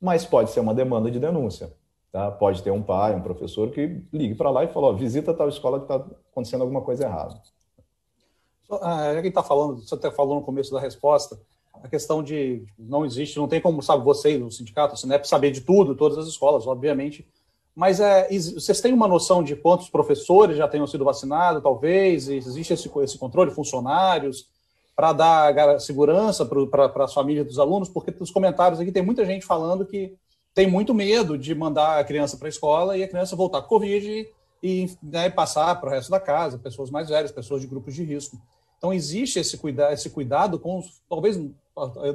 Mas 0.00 0.26
pode 0.26 0.50
ser 0.50 0.60
uma 0.60 0.74
demanda 0.74 1.10
de 1.10 1.18
denúncia. 1.18 1.72
Tá? 2.12 2.30
Pode 2.30 2.62
ter 2.62 2.70
um 2.70 2.82
pai, 2.82 3.14
um 3.14 3.22
professor 3.22 3.70
que 3.70 4.02
ligue 4.12 4.34
para 4.34 4.50
lá 4.50 4.64
e 4.64 4.68
fala: 4.68 4.88
Ó, 4.88 4.90
oh, 4.90 4.96
visita 4.96 5.32
tal 5.32 5.48
escola 5.48 5.78
que 5.78 5.84
está 5.84 6.06
acontecendo 6.32 6.62
alguma 6.62 6.82
coisa 6.82 7.04
errada. 7.04 7.40
Ah, 8.82 9.14
já 9.14 9.22
que 9.22 9.28
está 9.28 9.42
falando, 9.42 9.80
você 9.80 9.94
até 9.94 10.10
falou 10.10 10.36
no 10.36 10.44
começo 10.44 10.72
da 10.72 10.80
resposta, 10.80 11.40
a 11.74 11.88
questão 11.88 12.22
de 12.22 12.64
não 12.78 13.04
existe, 13.04 13.38
não 13.38 13.48
tem 13.48 13.60
como, 13.60 13.82
sabe, 13.82 14.04
vocês, 14.04 14.42
o 14.42 14.50
sindicato, 14.50 14.94
o 14.94 14.96
Sinep, 14.96 15.26
saber 15.26 15.50
de 15.50 15.60
tudo, 15.62 15.94
todas 15.94 16.18
as 16.18 16.26
escolas, 16.26 16.66
obviamente. 16.66 17.26
Mas 17.74 18.00
é, 18.00 18.28
vocês 18.28 18.80
têm 18.80 18.92
uma 18.92 19.08
noção 19.08 19.42
de 19.42 19.56
quantos 19.56 19.88
professores 19.88 20.56
já 20.56 20.68
tenham 20.68 20.86
sido 20.86 21.04
vacinados, 21.04 21.62
talvez? 21.62 22.28
Existe 22.28 22.74
esse, 22.74 22.90
esse 23.02 23.18
controle, 23.18 23.50
funcionários? 23.50 24.48
para 25.00 25.14
dar 25.14 25.80
segurança 25.80 26.44
para 26.44 27.04
as 27.04 27.14
famílias 27.14 27.46
dos 27.46 27.58
alunos, 27.58 27.88
porque 27.88 28.14
nos 28.20 28.30
comentários 28.30 28.78
aqui 28.78 28.92
tem 28.92 29.02
muita 29.02 29.24
gente 29.24 29.46
falando 29.46 29.86
que 29.86 30.14
tem 30.54 30.66
muito 30.66 30.92
medo 30.92 31.38
de 31.38 31.54
mandar 31.54 31.98
a 31.98 32.04
criança 32.04 32.36
para 32.36 32.48
a 32.48 32.50
escola 32.50 32.98
e 32.98 33.02
a 33.02 33.08
criança 33.08 33.34
voltar 33.34 33.62
com 33.62 33.68
Covid 33.68 34.28
e 34.62 34.90
né, 35.02 35.30
passar 35.30 35.80
para 35.80 35.88
o 35.88 35.92
resto 35.92 36.10
da 36.10 36.20
casa, 36.20 36.58
pessoas 36.58 36.90
mais 36.90 37.08
velhas, 37.08 37.32
pessoas 37.32 37.62
de 37.62 37.66
grupos 37.66 37.94
de 37.94 38.04
risco. 38.04 38.38
Então, 38.76 38.92
existe 38.92 39.38
esse, 39.38 39.56
cuida 39.56 39.90
esse 39.90 40.10
cuidado 40.10 40.58
com, 40.58 40.82
talvez, 41.08 41.40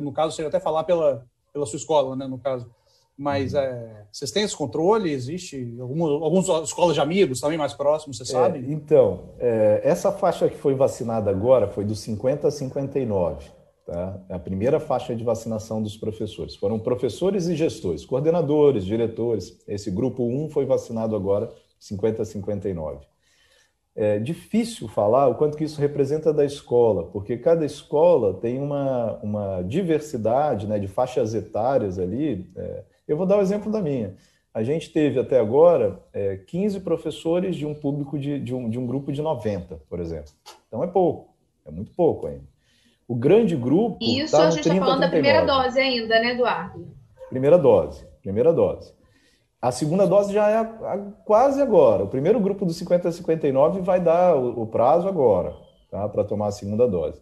no 0.02 0.12
caso, 0.12 0.36
seja 0.36 0.48
até 0.48 0.60
falar 0.60 0.84
pela, 0.84 1.26
pela 1.52 1.66
sua 1.66 1.78
escola, 1.78 2.16
né, 2.16 2.28
no 2.28 2.38
caso, 2.38 2.70
mas 3.18 3.54
uhum. 3.54 3.60
é, 3.60 4.06
vocês 4.12 4.32
têm 4.32 4.44
esse 4.44 4.56
controle? 4.56 5.12
Existe 5.12 5.76
algumas, 5.80 6.12
algumas 6.22 6.68
escolas 6.68 6.96
de 6.96 7.02
amigos 7.02 7.40
também 7.40 7.58
mais 7.58 7.74
próximos, 7.74 8.18
você 8.18 8.24
é, 8.24 8.26
sabe? 8.26 8.66
Então, 8.68 9.30
é, 9.40 9.82
essa 9.84 10.12
faixa 10.12 10.50
que 10.50 10.58
foi 10.58 10.76
vacinada 10.76 11.30
agora 11.30 11.68
foi 11.68 11.86
dos 11.86 12.00
50 12.00 12.48
a 12.48 12.52
59. 12.52 13.46
Tá? 13.86 14.20
É 14.30 14.34
a 14.34 14.40
primeira 14.40 14.80
faixa 14.80 15.16
de 15.16 15.24
vacinação 15.24 15.82
dos 15.82 15.96
professores. 15.96 16.56
Foram 16.56 16.78
professores 16.80 17.48
e 17.48 17.56
gestores, 17.56 18.04
coordenadores, 18.04 18.84
diretores. 18.84 19.58
Esse 19.68 19.90
grupo 19.92 20.24
1 20.24 20.50
foi 20.50 20.66
vacinado 20.66 21.16
agora, 21.16 21.54
50 21.80 22.24
a 22.24 22.26
59. 22.26 23.06
É 23.96 24.20
difícil 24.20 24.90
falar 24.90 25.28
o 25.30 25.36
quanto 25.36 25.58
que 25.58 25.64
isso 25.64 25.80
representa 25.80 26.34
da 26.34 26.44
escola, 26.44 27.06
porque 27.06 27.38
cada 27.38 27.66
escola 27.66 28.34
tem 28.34 28.60
uma, 28.60 29.18
uma 29.24 29.62
diversidade 29.62 30.68
né, 30.68 30.78
de 30.78 30.88
faixas 30.88 31.34
etárias 31.34 31.98
ali. 31.98 32.52
É, 32.58 32.84
eu 33.08 33.16
vou 33.16 33.26
dar 33.26 33.38
o 33.38 33.42
exemplo 33.42 33.72
da 33.72 33.82
minha. 33.82 34.16
A 34.54 34.64
gente 34.64 34.92
teve 34.92 35.18
até 35.20 35.40
agora 35.40 36.00
é, 36.12 36.38
15 36.38 36.82
professores 36.82 37.56
de 37.56 37.66
um 37.66 37.74
público 37.74 38.20
de, 38.20 38.40
de, 38.40 38.54
um, 38.54 38.70
de 38.70 38.78
um 38.78 38.86
grupo 38.86 39.14
de 39.14 39.22
90, 39.22 39.82
por 39.90 40.00
exemplo. 40.00 40.32
Então 40.68 40.84
é 40.84 40.88
pouco, 40.88 41.34
é 41.66 41.72
muito 41.72 41.92
pouco 41.92 42.28
ainda. 42.28 42.44
O 43.08 43.16
grande 43.16 43.56
grupo. 43.56 43.98
Isso 44.02 44.36
tá 44.36 44.48
a 44.48 44.52
gente 44.52 44.68
está 44.68 44.76
falando 44.76 45.02
39. 45.02 45.02
da 45.02 45.10
primeira 45.10 45.46
dose 45.46 45.80
ainda, 45.80 46.20
né, 46.20 46.32
Eduardo? 46.32 46.88
Primeira 47.30 47.58
dose, 47.58 48.06
primeira 48.22 48.52
dose. 48.52 48.94
A 49.66 49.72
segunda 49.72 50.06
dose 50.06 50.32
já 50.32 50.48
é 50.48 50.58
a, 50.58 50.62
a, 50.62 50.98
quase 51.26 51.60
agora. 51.60 52.04
O 52.04 52.08
primeiro 52.08 52.40
grupo 52.40 52.68
dos 52.68 52.78
50 52.78 53.10
a 53.10 53.12
59 53.12 53.82
vai 53.82 54.00
dar 54.00 54.38
o, 54.38 54.62
o 54.62 54.68
prazo 54.68 55.08
agora, 55.08 55.56
tá, 55.90 56.08
para 56.08 56.24
tomar 56.24 56.50
a 56.50 56.52
segunda 56.52 56.88
dose. 56.88 57.20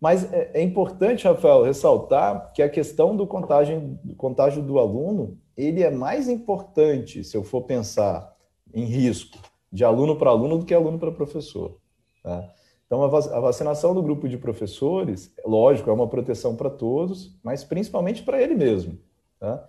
Mas 0.00 0.32
é, 0.32 0.50
é, 0.54 0.60
importante, 0.60 1.28
Rafael, 1.28 1.62
ressaltar 1.62 2.52
que 2.52 2.62
a 2.62 2.68
questão 2.68 3.14
do 3.14 3.28
contágio, 3.28 3.96
do 4.02 4.16
contágio 4.16 4.60
do 4.60 4.76
aluno, 4.76 5.38
ele 5.56 5.84
é 5.84 5.88
mais 5.88 6.28
importante, 6.28 7.22
se 7.22 7.36
eu 7.36 7.44
for 7.44 7.62
pensar 7.62 8.34
em 8.74 8.84
risco, 8.84 9.38
de 9.70 9.84
aluno 9.84 10.16
para 10.16 10.30
aluno 10.30 10.58
do 10.58 10.64
que 10.64 10.74
aluno 10.74 10.98
para 10.98 11.12
professor. 11.12 11.78
Tá? 12.24 12.44
Então, 12.86 13.04
a 13.04 13.38
vacinação 13.40 13.94
do 13.94 14.02
grupo 14.02 14.28
de 14.28 14.36
professores, 14.36 15.32
lógico, 15.46 15.88
é 15.90 15.92
uma 15.92 16.08
proteção 16.08 16.56
para 16.56 16.70
todos, 16.70 17.38
mas 17.40 17.62
principalmente 17.62 18.24
para 18.24 18.42
ele 18.42 18.56
mesmo. 18.56 18.98
Tá? 19.38 19.64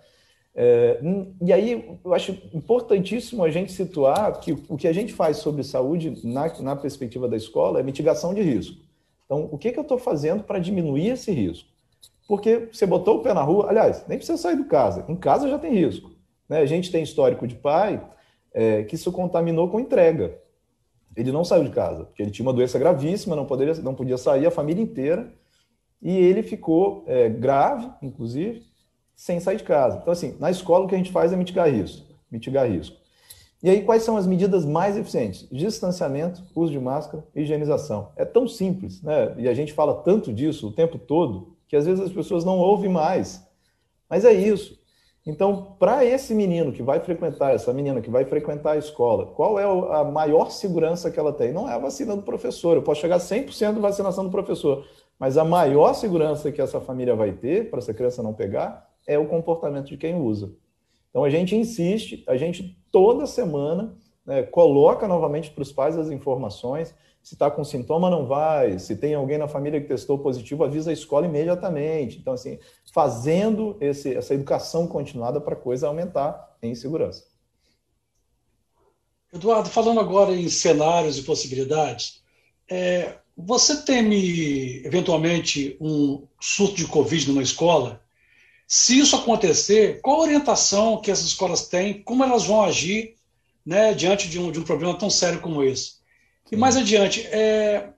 É, 0.54 1.00
e 1.40 1.52
aí, 1.52 1.98
eu 2.04 2.12
acho 2.12 2.32
importantíssimo 2.52 3.44
a 3.44 3.50
gente 3.50 3.72
situar 3.72 4.40
que 4.40 4.52
o 4.68 4.76
que 4.76 4.88
a 4.88 4.92
gente 4.92 5.12
faz 5.12 5.38
sobre 5.38 5.62
saúde 5.62 6.20
na, 6.26 6.52
na 6.60 6.76
perspectiva 6.76 7.28
da 7.28 7.36
escola 7.36 7.80
é 7.80 7.82
mitigação 7.82 8.34
de 8.34 8.42
risco. 8.42 8.76
Então, 9.24 9.48
o 9.50 9.56
que, 9.56 9.70
que 9.70 9.78
eu 9.78 9.82
estou 9.82 9.98
fazendo 9.98 10.42
para 10.42 10.58
diminuir 10.58 11.10
esse 11.10 11.30
risco? 11.30 11.68
Porque 12.26 12.68
você 12.72 12.86
botou 12.86 13.18
o 13.18 13.22
pé 13.22 13.32
na 13.32 13.42
rua, 13.42 13.68
aliás, 13.68 14.04
nem 14.08 14.18
precisa 14.18 14.38
sair 14.38 14.56
de 14.56 14.64
casa. 14.64 15.04
Em 15.08 15.16
casa 15.16 15.48
já 15.48 15.58
tem 15.58 15.72
risco. 15.72 16.10
Né? 16.48 16.58
A 16.58 16.66
gente 16.66 16.90
tem 16.90 17.02
histórico 17.02 17.46
de 17.46 17.54
pai 17.54 18.04
é, 18.52 18.82
que 18.82 18.96
isso 18.96 19.12
contaminou 19.12 19.68
com 19.68 19.80
entrega. 19.80 20.36
Ele 21.16 21.32
não 21.32 21.44
saiu 21.44 21.64
de 21.64 21.70
casa, 21.70 22.04
porque 22.04 22.22
ele 22.22 22.30
tinha 22.30 22.46
uma 22.46 22.52
doença 22.52 22.78
gravíssima, 22.78 23.34
não, 23.34 23.46
poderia, 23.46 23.74
não 23.82 23.94
podia 23.94 24.16
sair, 24.16 24.46
a 24.46 24.50
família 24.50 24.82
inteira, 24.82 25.32
e 26.00 26.16
ele 26.16 26.42
ficou 26.42 27.04
é, 27.06 27.28
grave, 27.28 27.90
inclusive, 28.00 28.69
sem 29.20 29.38
sair 29.38 29.58
de 29.58 29.64
casa. 29.64 29.98
Então, 30.00 30.10
assim, 30.10 30.34
na 30.40 30.50
escola 30.50 30.86
o 30.86 30.88
que 30.88 30.94
a 30.94 30.98
gente 30.98 31.12
faz 31.12 31.30
é 31.30 31.36
mitigar 31.36 31.70
risco. 31.70 32.06
Mitigar 32.32 32.66
risco. 32.66 32.96
E 33.62 33.68
aí, 33.68 33.82
quais 33.82 34.02
são 34.02 34.16
as 34.16 34.26
medidas 34.26 34.64
mais 34.64 34.96
eficientes? 34.96 35.46
Distanciamento, 35.52 36.42
uso 36.56 36.72
de 36.72 36.80
máscara, 36.80 37.22
higienização. 37.36 38.12
É 38.16 38.24
tão 38.24 38.48
simples, 38.48 39.02
né? 39.02 39.34
E 39.36 39.46
a 39.46 39.52
gente 39.52 39.74
fala 39.74 39.92
tanto 39.92 40.32
disso 40.32 40.68
o 40.68 40.72
tempo 40.72 40.98
todo 40.98 41.54
que 41.68 41.76
às 41.76 41.84
vezes 41.84 42.02
as 42.02 42.10
pessoas 42.10 42.46
não 42.46 42.58
ouvem 42.58 42.90
mais. 42.90 43.46
Mas 44.08 44.24
é 44.24 44.32
isso. 44.32 44.80
Então, 45.26 45.76
para 45.78 46.02
esse 46.02 46.34
menino 46.34 46.72
que 46.72 46.82
vai 46.82 46.98
frequentar, 46.98 47.54
essa 47.54 47.74
menina 47.74 48.00
que 48.00 48.08
vai 48.08 48.24
frequentar 48.24 48.72
a 48.72 48.78
escola, 48.78 49.26
qual 49.26 49.58
é 49.58 49.64
a 50.00 50.02
maior 50.02 50.50
segurança 50.50 51.10
que 51.10 51.20
ela 51.20 51.34
tem? 51.34 51.52
Não 51.52 51.68
é 51.68 51.74
a 51.74 51.78
vacina 51.78 52.16
do 52.16 52.22
professor. 52.22 52.74
Eu 52.74 52.82
posso 52.82 53.02
chegar 53.02 53.16
a 53.16 53.20
100% 53.20 53.74
de 53.74 53.80
vacinação 53.80 54.24
do 54.24 54.30
professor, 54.30 54.82
mas 55.18 55.36
a 55.36 55.44
maior 55.44 55.92
segurança 55.92 56.50
que 56.50 56.62
essa 56.62 56.80
família 56.80 57.14
vai 57.14 57.32
ter 57.32 57.68
para 57.68 57.80
essa 57.80 57.92
criança 57.92 58.22
não 58.22 58.32
pegar 58.32 58.89
é 59.06 59.18
o 59.18 59.26
comportamento 59.26 59.88
de 59.88 59.96
quem 59.96 60.14
usa. 60.14 60.52
Então, 61.10 61.24
a 61.24 61.30
gente 61.30 61.56
insiste, 61.56 62.24
a 62.26 62.36
gente 62.36 62.78
toda 62.92 63.26
semana 63.26 63.96
né, 64.24 64.42
coloca 64.42 65.08
novamente 65.08 65.50
para 65.50 65.62
os 65.62 65.72
pais 65.72 65.96
as 65.96 66.10
informações. 66.10 66.94
Se 67.22 67.34
está 67.34 67.50
com 67.50 67.64
sintoma, 67.64 68.08
não 68.08 68.26
vai. 68.26 68.78
Se 68.78 68.96
tem 68.96 69.14
alguém 69.14 69.36
na 69.36 69.48
família 69.48 69.80
que 69.80 69.88
testou 69.88 70.18
positivo, 70.18 70.64
avisa 70.64 70.90
a 70.90 70.92
escola 70.92 71.26
imediatamente. 71.26 72.18
Então, 72.18 72.32
assim, 72.32 72.58
fazendo 72.92 73.76
esse, 73.80 74.14
essa 74.14 74.34
educação 74.34 74.86
continuada 74.86 75.40
para 75.40 75.54
a 75.54 75.60
coisa 75.60 75.86
aumentar 75.86 76.56
em 76.62 76.74
segurança. 76.74 77.24
Eduardo, 79.32 79.68
falando 79.68 80.00
agora 80.00 80.34
em 80.34 80.48
cenários 80.48 81.18
e 81.18 81.22
possibilidades, 81.22 82.22
é, 82.68 83.18
você 83.36 83.82
teme 83.82 84.84
eventualmente 84.84 85.76
um 85.80 86.26
surto 86.40 86.76
de 86.76 86.86
Covid 86.86 87.28
numa 87.28 87.42
escola? 87.42 88.02
Se 88.72 88.96
isso 89.00 89.16
acontecer, 89.16 90.00
qual 90.00 90.18
a 90.18 90.22
orientação 90.22 91.00
que 91.00 91.10
essas 91.10 91.26
escolas 91.26 91.66
têm, 91.66 92.04
como 92.04 92.22
elas 92.22 92.44
vão 92.44 92.62
agir 92.62 93.16
né, 93.66 93.92
diante 93.92 94.28
de 94.28 94.38
um, 94.38 94.52
de 94.52 94.60
um 94.60 94.62
problema 94.62 94.96
tão 94.96 95.10
sério 95.10 95.40
como 95.40 95.64
esse? 95.64 95.94
E 96.52 96.54
mais 96.56 96.76
adiante, 96.76 97.26
é, 97.32 97.88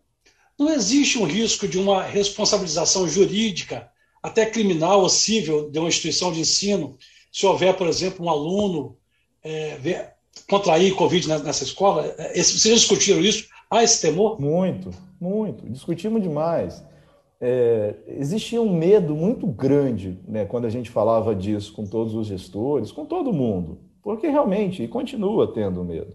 não 0.59 0.73
existe 0.73 1.19
um 1.19 1.27
risco 1.27 1.69
de 1.69 1.79
uma 1.79 2.03
responsabilização 2.03 3.07
jurídica, 3.07 3.91
até 4.23 4.47
criminal 4.47 5.03
ou 5.03 5.11
civil, 5.11 5.71
de 5.71 5.79
uma 5.79 5.89
instituição 5.89 6.33
de 6.33 6.41
ensino, 6.41 6.97
se 7.31 7.45
houver, 7.45 7.77
por 7.77 7.87
exemplo, 7.87 8.25
um 8.25 8.31
aluno 8.31 8.97
é, 9.45 10.13
contrair 10.49 10.95
Covid 10.95 11.29
nessa 11.29 11.65
escola? 11.65 12.15
É, 12.17 12.43
vocês 12.43 12.81
discutiram 12.81 13.21
isso? 13.21 13.47
Há 13.71 13.85
esse 13.85 14.01
temor? 14.01 14.41
Muito, 14.41 14.91
muito. 15.21 15.69
Discutimos 15.69 16.23
demais 16.23 16.83
é, 17.45 17.97
existia 18.07 18.63
um 18.63 18.73
medo 18.73 19.17
muito 19.17 19.49
grande 19.49 20.17
né, 20.29 20.45
quando 20.45 20.65
a 20.65 20.71
gente 20.71 20.89
falava 20.89 21.35
disso 21.35 21.73
com 21.73 21.85
todos 21.85 22.15
os 22.15 22.29
gestores, 22.29 22.93
com 22.93 23.05
todo 23.05 23.33
mundo, 23.33 23.81
porque 24.01 24.29
realmente, 24.29 24.85
e 24.85 24.87
continua 24.87 25.53
tendo 25.53 25.83
medo. 25.83 26.15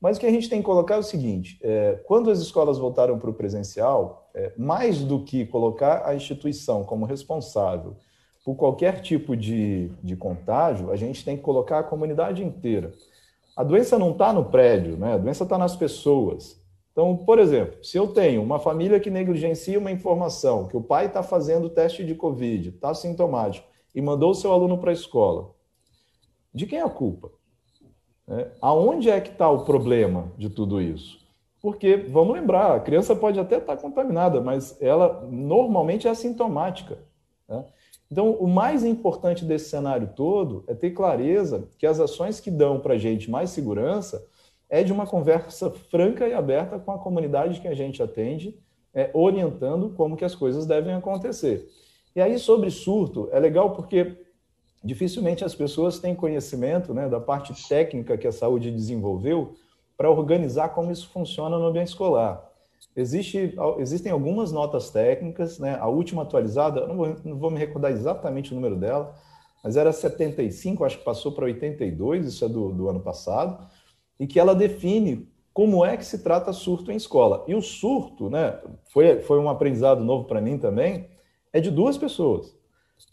Mas 0.00 0.16
o 0.16 0.20
que 0.20 0.26
a 0.26 0.30
gente 0.30 0.48
tem 0.48 0.60
que 0.60 0.64
colocar 0.64 0.94
é 0.94 0.98
o 0.98 1.02
seguinte: 1.02 1.58
é, 1.62 2.00
quando 2.06 2.30
as 2.30 2.38
escolas 2.38 2.78
voltaram 2.78 3.18
para 3.18 3.28
o 3.28 3.34
presencial, 3.34 4.30
é, 4.34 4.52
mais 4.56 5.04
do 5.04 5.22
que 5.22 5.44
colocar 5.44 6.06
a 6.06 6.14
instituição 6.14 6.84
como 6.84 7.04
responsável 7.04 7.94
por 8.42 8.54
qualquer 8.54 9.02
tipo 9.02 9.36
de, 9.36 9.90
de 10.02 10.16
contágio, 10.16 10.90
a 10.90 10.96
gente 10.96 11.22
tem 11.22 11.36
que 11.36 11.42
colocar 11.42 11.80
a 11.80 11.82
comunidade 11.82 12.42
inteira. 12.42 12.92
A 13.54 13.62
doença 13.62 13.98
não 13.98 14.12
está 14.12 14.32
no 14.32 14.44
prédio, 14.44 14.96
né? 14.96 15.14
a 15.14 15.18
doença 15.18 15.42
está 15.42 15.58
nas 15.58 15.74
pessoas. 15.74 16.58
Então, 16.96 17.14
por 17.14 17.38
exemplo, 17.38 17.84
se 17.84 17.98
eu 17.98 18.08
tenho 18.08 18.42
uma 18.42 18.58
família 18.58 18.98
que 18.98 19.10
negligencia 19.10 19.78
uma 19.78 19.90
informação, 19.90 20.66
que 20.66 20.78
o 20.78 20.80
pai 20.80 21.04
está 21.04 21.22
fazendo 21.22 21.68
teste 21.68 22.02
de 22.02 22.14
Covid, 22.14 22.70
está 22.70 22.94
sintomático, 22.94 23.68
e 23.94 24.00
mandou 24.00 24.30
o 24.30 24.34
seu 24.34 24.50
aluno 24.50 24.78
para 24.78 24.88
a 24.88 24.94
escola, 24.94 25.50
de 26.54 26.64
quem 26.64 26.78
é 26.78 26.82
a 26.82 26.88
culpa? 26.88 27.30
É, 28.26 28.48
aonde 28.62 29.10
é 29.10 29.20
que 29.20 29.28
está 29.28 29.50
o 29.50 29.62
problema 29.62 30.32
de 30.38 30.48
tudo 30.48 30.80
isso? 30.80 31.18
Porque, 31.60 31.98
vamos 31.98 32.34
lembrar, 32.34 32.74
a 32.74 32.80
criança 32.80 33.14
pode 33.14 33.38
até 33.38 33.58
estar 33.58 33.76
tá 33.76 33.82
contaminada, 33.82 34.40
mas 34.40 34.80
ela 34.80 35.28
normalmente 35.30 36.08
é 36.08 36.10
assintomática. 36.10 36.96
Né? 37.46 37.62
Então, 38.10 38.30
o 38.30 38.48
mais 38.48 38.86
importante 38.86 39.44
desse 39.44 39.68
cenário 39.68 40.12
todo 40.16 40.64
é 40.66 40.72
ter 40.72 40.92
clareza 40.92 41.68
que 41.76 41.86
as 41.86 42.00
ações 42.00 42.40
que 42.40 42.50
dão 42.50 42.80
para 42.80 42.94
a 42.94 42.98
gente 42.98 43.30
mais 43.30 43.50
segurança 43.50 44.26
é 44.68 44.82
de 44.82 44.92
uma 44.92 45.06
conversa 45.06 45.70
franca 45.70 46.26
e 46.26 46.32
aberta 46.32 46.78
com 46.78 46.92
a 46.92 46.98
comunidade 46.98 47.60
que 47.60 47.68
a 47.68 47.74
gente 47.74 48.02
atende, 48.02 48.58
é, 48.92 49.10
orientando 49.12 49.90
como 49.90 50.16
que 50.16 50.24
as 50.24 50.34
coisas 50.34 50.66
devem 50.66 50.94
acontecer. 50.94 51.68
E 52.14 52.20
aí, 52.20 52.38
sobre 52.38 52.70
surto, 52.70 53.28
é 53.30 53.38
legal 53.38 53.72
porque 53.74 54.16
dificilmente 54.82 55.44
as 55.44 55.54
pessoas 55.54 55.98
têm 55.98 56.14
conhecimento 56.14 56.94
né, 56.94 57.08
da 57.08 57.20
parte 57.20 57.52
técnica 57.68 58.16
que 58.16 58.26
a 58.26 58.32
saúde 58.32 58.70
desenvolveu 58.70 59.54
para 59.96 60.10
organizar 60.10 60.70
como 60.70 60.90
isso 60.90 61.08
funciona 61.08 61.58
no 61.58 61.66
ambiente 61.66 61.88
escolar. 61.88 62.46
Existe, 62.94 63.54
existem 63.78 64.12
algumas 64.12 64.52
notas 64.52 64.90
técnicas, 64.90 65.58
né? 65.58 65.76
a 65.78 65.86
última 65.86 66.22
atualizada, 66.22 66.86
não 66.86 66.96
vou, 66.96 67.16
não 67.24 67.36
vou 67.36 67.50
me 67.50 67.58
recordar 67.58 67.90
exatamente 67.90 68.52
o 68.52 68.54
número 68.54 68.76
dela, 68.76 69.14
mas 69.62 69.76
era 69.76 69.92
75, 69.92 70.84
acho 70.84 70.98
que 70.98 71.04
passou 71.04 71.32
para 71.32 71.44
82, 71.46 72.26
isso 72.26 72.44
é 72.44 72.48
do, 72.48 72.72
do 72.72 72.88
ano 72.88 73.00
passado, 73.00 73.66
e 74.18 74.26
que 74.26 74.38
ela 74.40 74.54
define 74.54 75.28
como 75.52 75.84
é 75.84 75.96
que 75.96 76.04
se 76.04 76.18
trata 76.18 76.52
surto 76.52 76.92
em 76.92 76.96
escola. 76.96 77.44
E 77.48 77.54
o 77.54 77.62
surto, 77.62 78.28
né, 78.28 78.58
foi, 78.92 79.20
foi 79.22 79.38
um 79.38 79.48
aprendizado 79.48 80.04
novo 80.04 80.24
para 80.24 80.40
mim 80.40 80.58
também, 80.58 81.08
é 81.52 81.60
de 81.60 81.70
duas 81.70 81.96
pessoas 81.96 82.54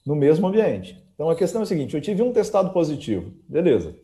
no 0.06 0.16
mesmo 0.16 0.48
ambiente. 0.48 1.02
Então 1.14 1.30
a 1.30 1.36
questão 1.36 1.62
é 1.62 1.64
a 1.64 1.66
seguinte: 1.66 1.96
eu 1.96 2.02
tive 2.02 2.22
um 2.22 2.34
testado 2.34 2.72
positivo, 2.72 3.32
beleza. 3.48 3.96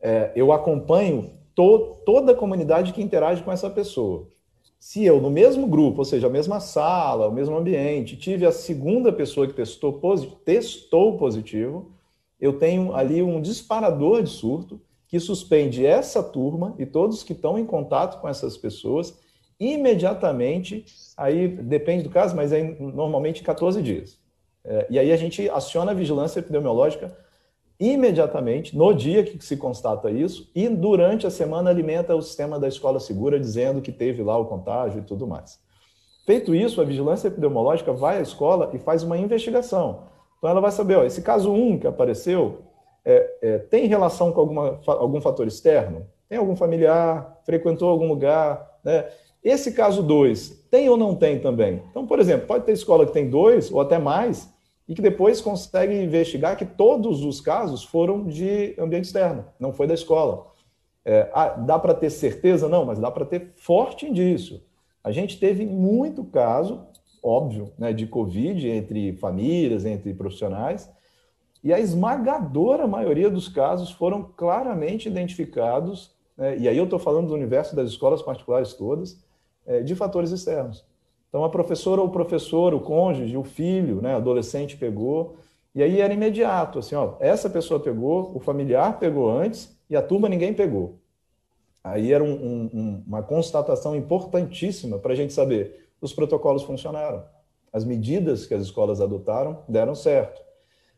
É, 0.00 0.32
eu 0.34 0.52
acompanho 0.52 1.30
to, 1.54 1.96
toda 2.04 2.32
a 2.32 2.34
comunidade 2.34 2.92
que 2.92 3.02
interage 3.02 3.42
com 3.42 3.52
essa 3.52 3.68
pessoa. 3.68 4.28
Se 4.78 5.04
eu, 5.04 5.20
no 5.20 5.30
mesmo 5.30 5.66
grupo, 5.66 6.00
ou 6.00 6.04
seja, 6.04 6.26
a 6.26 6.30
mesma 6.30 6.60
sala, 6.60 7.28
o 7.28 7.32
mesmo 7.32 7.56
ambiente, 7.56 8.18
tive 8.18 8.44
a 8.44 8.52
segunda 8.52 9.10
pessoa 9.10 9.46
que 9.46 9.54
testou, 9.54 9.98
testou 10.44 11.16
positivo, 11.16 11.92
eu 12.38 12.58
tenho 12.58 12.94
ali 12.94 13.22
um 13.22 13.40
disparador 13.40 14.22
de 14.22 14.28
surto 14.28 14.80
que 15.14 15.20
suspende 15.20 15.86
essa 15.86 16.20
turma 16.24 16.74
e 16.76 16.84
todos 16.84 17.22
que 17.22 17.34
estão 17.34 17.56
em 17.56 17.64
contato 17.64 18.20
com 18.20 18.28
essas 18.28 18.56
pessoas 18.56 19.16
imediatamente, 19.60 20.84
aí 21.16 21.46
depende 21.46 22.02
do 22.02 22.10
caso, 22.10 22.34
mas 22.34 22.52
aí 22.52 22.76
normalmente 22.80 23.40
14 23.40 23.80
dias. 23.80 24.18
É, 24.64 24.88
e 24.90 24.98
aí 24.98 25.12
a 25.12 25.16
gente 25.16 25.48
aciona 25.48 25.92
a 25.92 25.94
vigilância 25.94 26.40
epidemiológica 26.40 27.16
imediatamente, 27.78 28.76
no 28.76 28.92
dia 28.92 29.22
que 29.22 29.38
se 29.44 29.56
constata 29.56 30.10
isso, 30.10 30.50
e 30.52 30.68
durante 30.68 31.28
a 31.28 31.30
semana 31.30 31.70
alimenta 31.70 32.16
o 32.16 32.20
sistema 32.20 32.58
da 32.58 32.66
escola 32.66 32.98
segura, 32.98 33.38
dizendo 33.38 33.80
que 33.80 33.92
teve 33.92 34.20
lá 34.20 34.36
o 34.36 34.46
contágio 34.46 34.98
e 34.98 35.04
tudo 35.04 35.28
mais. 35.28 35.60
Feito 36.26 36.52
isso, 36.52 36.80
a 36.80 36.84
vigilância 36.84 37.28
epidemiológica 37.28 37.92
vai 37.92 38.18
à 38.18 38.20
escola 38.20 38.72
e 38.74 38.80
faz 38.80 39.04
uma 39.04 39.16
investigação. 39.16 40.08
Então 40.38 40.50
ela 40.50 40.60
vai 40.60 40.72
saber, 40.72 40.96
ó, 40.96 41.04
esse 41.04 41.22
caso 41.22 41.52
1 41.52 41.78
que 41.78 41.86
apareceu, 41.86 42.73
é, 43.04 43.36
é, 43.42 43.58
tem 43.58 43.86
relação 43.86 44.32
com 44.32 44.40
alguma, 44.40 44.80
algum 44.86 45.20
fator 45.20 45.46
externo? 45.46 46.06
Tem 46.28 46.38
algum 46.38 46.56
familiar? 46.56 47.40
Frequentou 47.44 47.88
algum 47.88 48.08
lugar? 48.08 48.78
Né? 48.82 49.06
Esse 49.42 49.72
caso 49.72 50.02
2, 50.02 50.66
tem 50.70 50.88
ou 50.88 50.96
não 50.96 51.14
tem 51.14 51.38
também? 51.38 51.82
Então, 51.90 52.06
por 52.06 52.18
exemplo, 52.18 52.46
pode 52.46 52.64
ter 52.64 52.72
escola 52.72 53.06
que 53.06 53.12
tem 53.12 53.28
dois 53.28 53.70
ou 53.70 53.80
até 53.80 53.98
mais, 53.98 54.52
e 54.88 54.94
que 54.94 55.02
depois 55.02 55.40
consegue 55.40 55.94
investigar 55.94 56.56
que 56.56 56.64
todos 56.64 57.24
os 57.24 57.40
casos 57.40 57.82
foram 57.82 58.24
de 58.24 58.74
ambiente 58.78 59.04
externo, 59.04 59.44
não 59.58 59.72
foi 59.72 59.86
da 59.86 59.94
escola. 59.94 60.52
É, 61.04 61.30
ah, 61.34 61.48
dá 61.48 61.78
para 61.78 61.94
ter 61.94 62.10
certeza? 62.10 62.68
Não, 62.68 62.84
mas 62.84 62.98
dá 62.98 63.10
para 63.10 63.24
ter 63.24 63.52
forte 63.56 64.06
indício. 64.06 64.60
A 65.02 65.10
gente 65.10 65.38
teve 65.38 65.66
muito 65.66 66.24
caso, 66.24 66.86
óbvio, 67.22 67.72
né, 67.78 67.92
de 67.92 68.06
Covid 68.06 68.68
entre 68.68 69.12
famílias, 69.14 69.84
entre 69.84 70.14
profissionais, 70.14 70.90
e 71.64 71.72
a 71.72 71.80
esmagadora 71.80 72.86
maioria 72.86 73.30
dos 73.30 73.48
casos 73.48 73.90
foram 73.90 74.22
claramente 74.36 75.08
identificados, 75.08 76.14
né, 76.36 76.58
e 76.58 76.68
aí 76.68 76.76
eu 76.76 76.84
estou 76.84 76.98
falando 76.98 77.28
do 77.28 77.34
universo 77.34 77.74
das 77.74 77.88
escolas 77.88 78.20
particulares 78.20 78.74
todas, 78.74 79.18
é, 79.66 79.80
de 79.80 79.94
fatores 79.94 80.30
externos. 80.30 80.84
Então, 81.30 81.42
a 81.42 81.48
professora 81.48 82.02
ou 82.02 82.08
o 82.08 82.10
professor, 82.10 82.74
o 82.74 82.80
cônjuge, 82.80 83.34
o 83.34 83.42
filho, 83.42 84.02
né, 84.02 84.14
adolescente 84.14 84.76
pegou, 84.76 85.36
e 85.74 85.82
aí 85.82 86.02
era 86.02 86.12
imediato, 86.12 86.78
assim, 86.78 86.94
ó, 86.94 87.14
essa 87.18 87.48
pessoa 87.48 87.80
pegou, 87.80 88.30
o 88.36 88.40
familiar 88.40 88.98
pegou 88.98 89.30
antes 89.30 89.74
e 89.88 89.96
a 89.96 90.02
turma 90.02 90.28
ninguém 90.28 90.52
pegou. 90.52 90.98
Aí 91.82 92.12
era 92.12 92.22
um, 92.22 92.30
um, 92.72 93.02
uma 93.06 93.22
constatação 93.22 93.96
importantíssima 93.96 94.98
para 94.98 95.12
a 95.12 95.16
gente 95.16 95.32
saber 95.32 95.88
os 96.00 96.12
protocolos 96.12 96.62
funcionaram, 96.62 97.24
as 97.72 97.84
medidas 97.84 98.46
que 98.46 98.52
as 98.52 98.62
escolas 98.62 99.00
adotaram 99.00 99.60
deram 99.66 99.94
certo. 99.94 100.43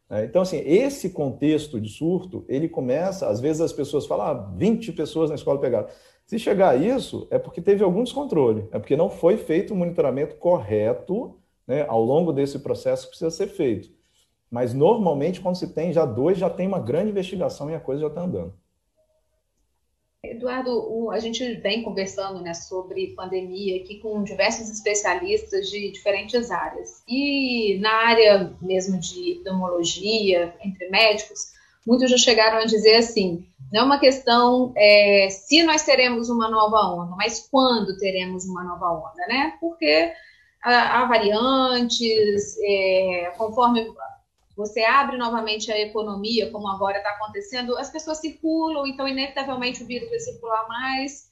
Né. 0.09 0.25
Então, 0.25 0.43
assim, 0.43 0.59
esse 0.65 1.11
contexto 1.11 1.81
de 1.81 1.89
surto, 1.89 2.45
ele 2.49 2.69
começa, 2.69 3.29
às 3.29 3.41
vezes 3.41 3.61
as 3.61 3.73
pessoas 3.73 4.07
falam, 4.07 4.27
ah, 4.27 4.55
20 4.57 4.93
pessoas 4.93 5.31
na 5.31 5.37
escola 5.37 5.61
pegaram. 5.61 5.89
Se 6.25 6.39
chegar 6.39 6.71
a 6.71 6.77
isso, 6.77 7.29
é 7.31 7.39
porque 7.39 7.61
teve 7.61 7.85
algum 7.85 8.03
descontrole, 8.03 8.69
é 8.73 8.79
porque 8.79 8.97
não 8.97 9.09
foi 9.09 9.37
feito 9.37 9.73
o 9.73 9.77
monitoramento 9.77 10.37
correto 10.37 11.39
né, 11.67 11.85
ao 11.89 12.03
longo 12.03 12.33
desse 12.33 12.59
processo 12.59 13.05
que 13.05 13.11
precisa 13.11 13.31
ser 13.31 13.47
feito. 13.49 13.91
Mas 14.51 14.75
normalmente, 14.75 15.41
quando 15.41 15.57
se 15.57 15.73
tem 15.73 15.93
já 15.93 16.05
dois, 16.05 16.39
já 16.39 16.49
tem 16.49 16.67
uma 16.67 16.79
grande 16.81 17.11
investigação 17.11 17.71
e 17.71 17.75
a 17.75 17.81
coisa 17.81 18.03
já 18.03 18.09
está 18.09 18.23
andando. 18.23 18.55
Eduardo, 20.33 21.11
a 21.11 21.19
gente 21.19 21.55
vem 21.57 21.83
conversando 21.83 22.41
né, 22.41 22.55
sobre 22.55 23.15
pandemia 23.15 23.83
aqui 23.83 23.99
com 23.99 24.23
diversos 24.23 24.71
especialistas 24.71 25.69
de 25.69 25.91
diferentes 25.93 26.51
áreas. 26.51 27.03
E 27.09 27.79
na 27.81 27.91
área 27.91 28.53
mesmo 28.61 28.99
de 28.99 29.33
epidemiologia, 29.33 30.55
entre 30.65 30.89
médicos, 30.89 31.53
muitos 31.87 32.11
já 32.11 32.19
chegaram 32.19 32.59
a 32.59 32.65
dizer 32.65 32.97
assim: 32.97 33.47
não 33.73 33.83
é 33.83 33.85
uma 33.85 33.99
questão 33.99 34.73
é, 34.77 35.29
se 35.31 35.63
nós 35.63 35.83
teremos 35.83 36.29
uma 36.29 36.51
nova 36.51 36.79
onda, 36.95 37.15
mas 37.17 37.49
quando 37.51 37.97
teremos 37.97 38.45
uma 38.45 38.65
nova 38.65 38.91
onda, 38.91 39.27
né? 39.29 39.55
Porque 39.61 40.13
há, 40.63 41.05
variantes, 41.07 42.57
é, 42.63 43.33
conforme 43.37 43.87
você 44.57 44.83
abre 44.83 45.19
novamente 45.19 45.71
a 45.71 45.79
economia, 45.79 46.51
como 46.51 46.67
agora 46.69 46.99
está 46.99 47.11
acontecendo, 47.11 47.77
as 47.77 47.91
pessoas 47.91 48.19
circulam, 48.19 48.87
então 48.87 49.07
inevitavelmente 49.07 49.83
o 49.83 49.87
vírus 49.87 50.09
vai 50.09 50.19
circular 50.19 50.67
mais, 50.67 51.31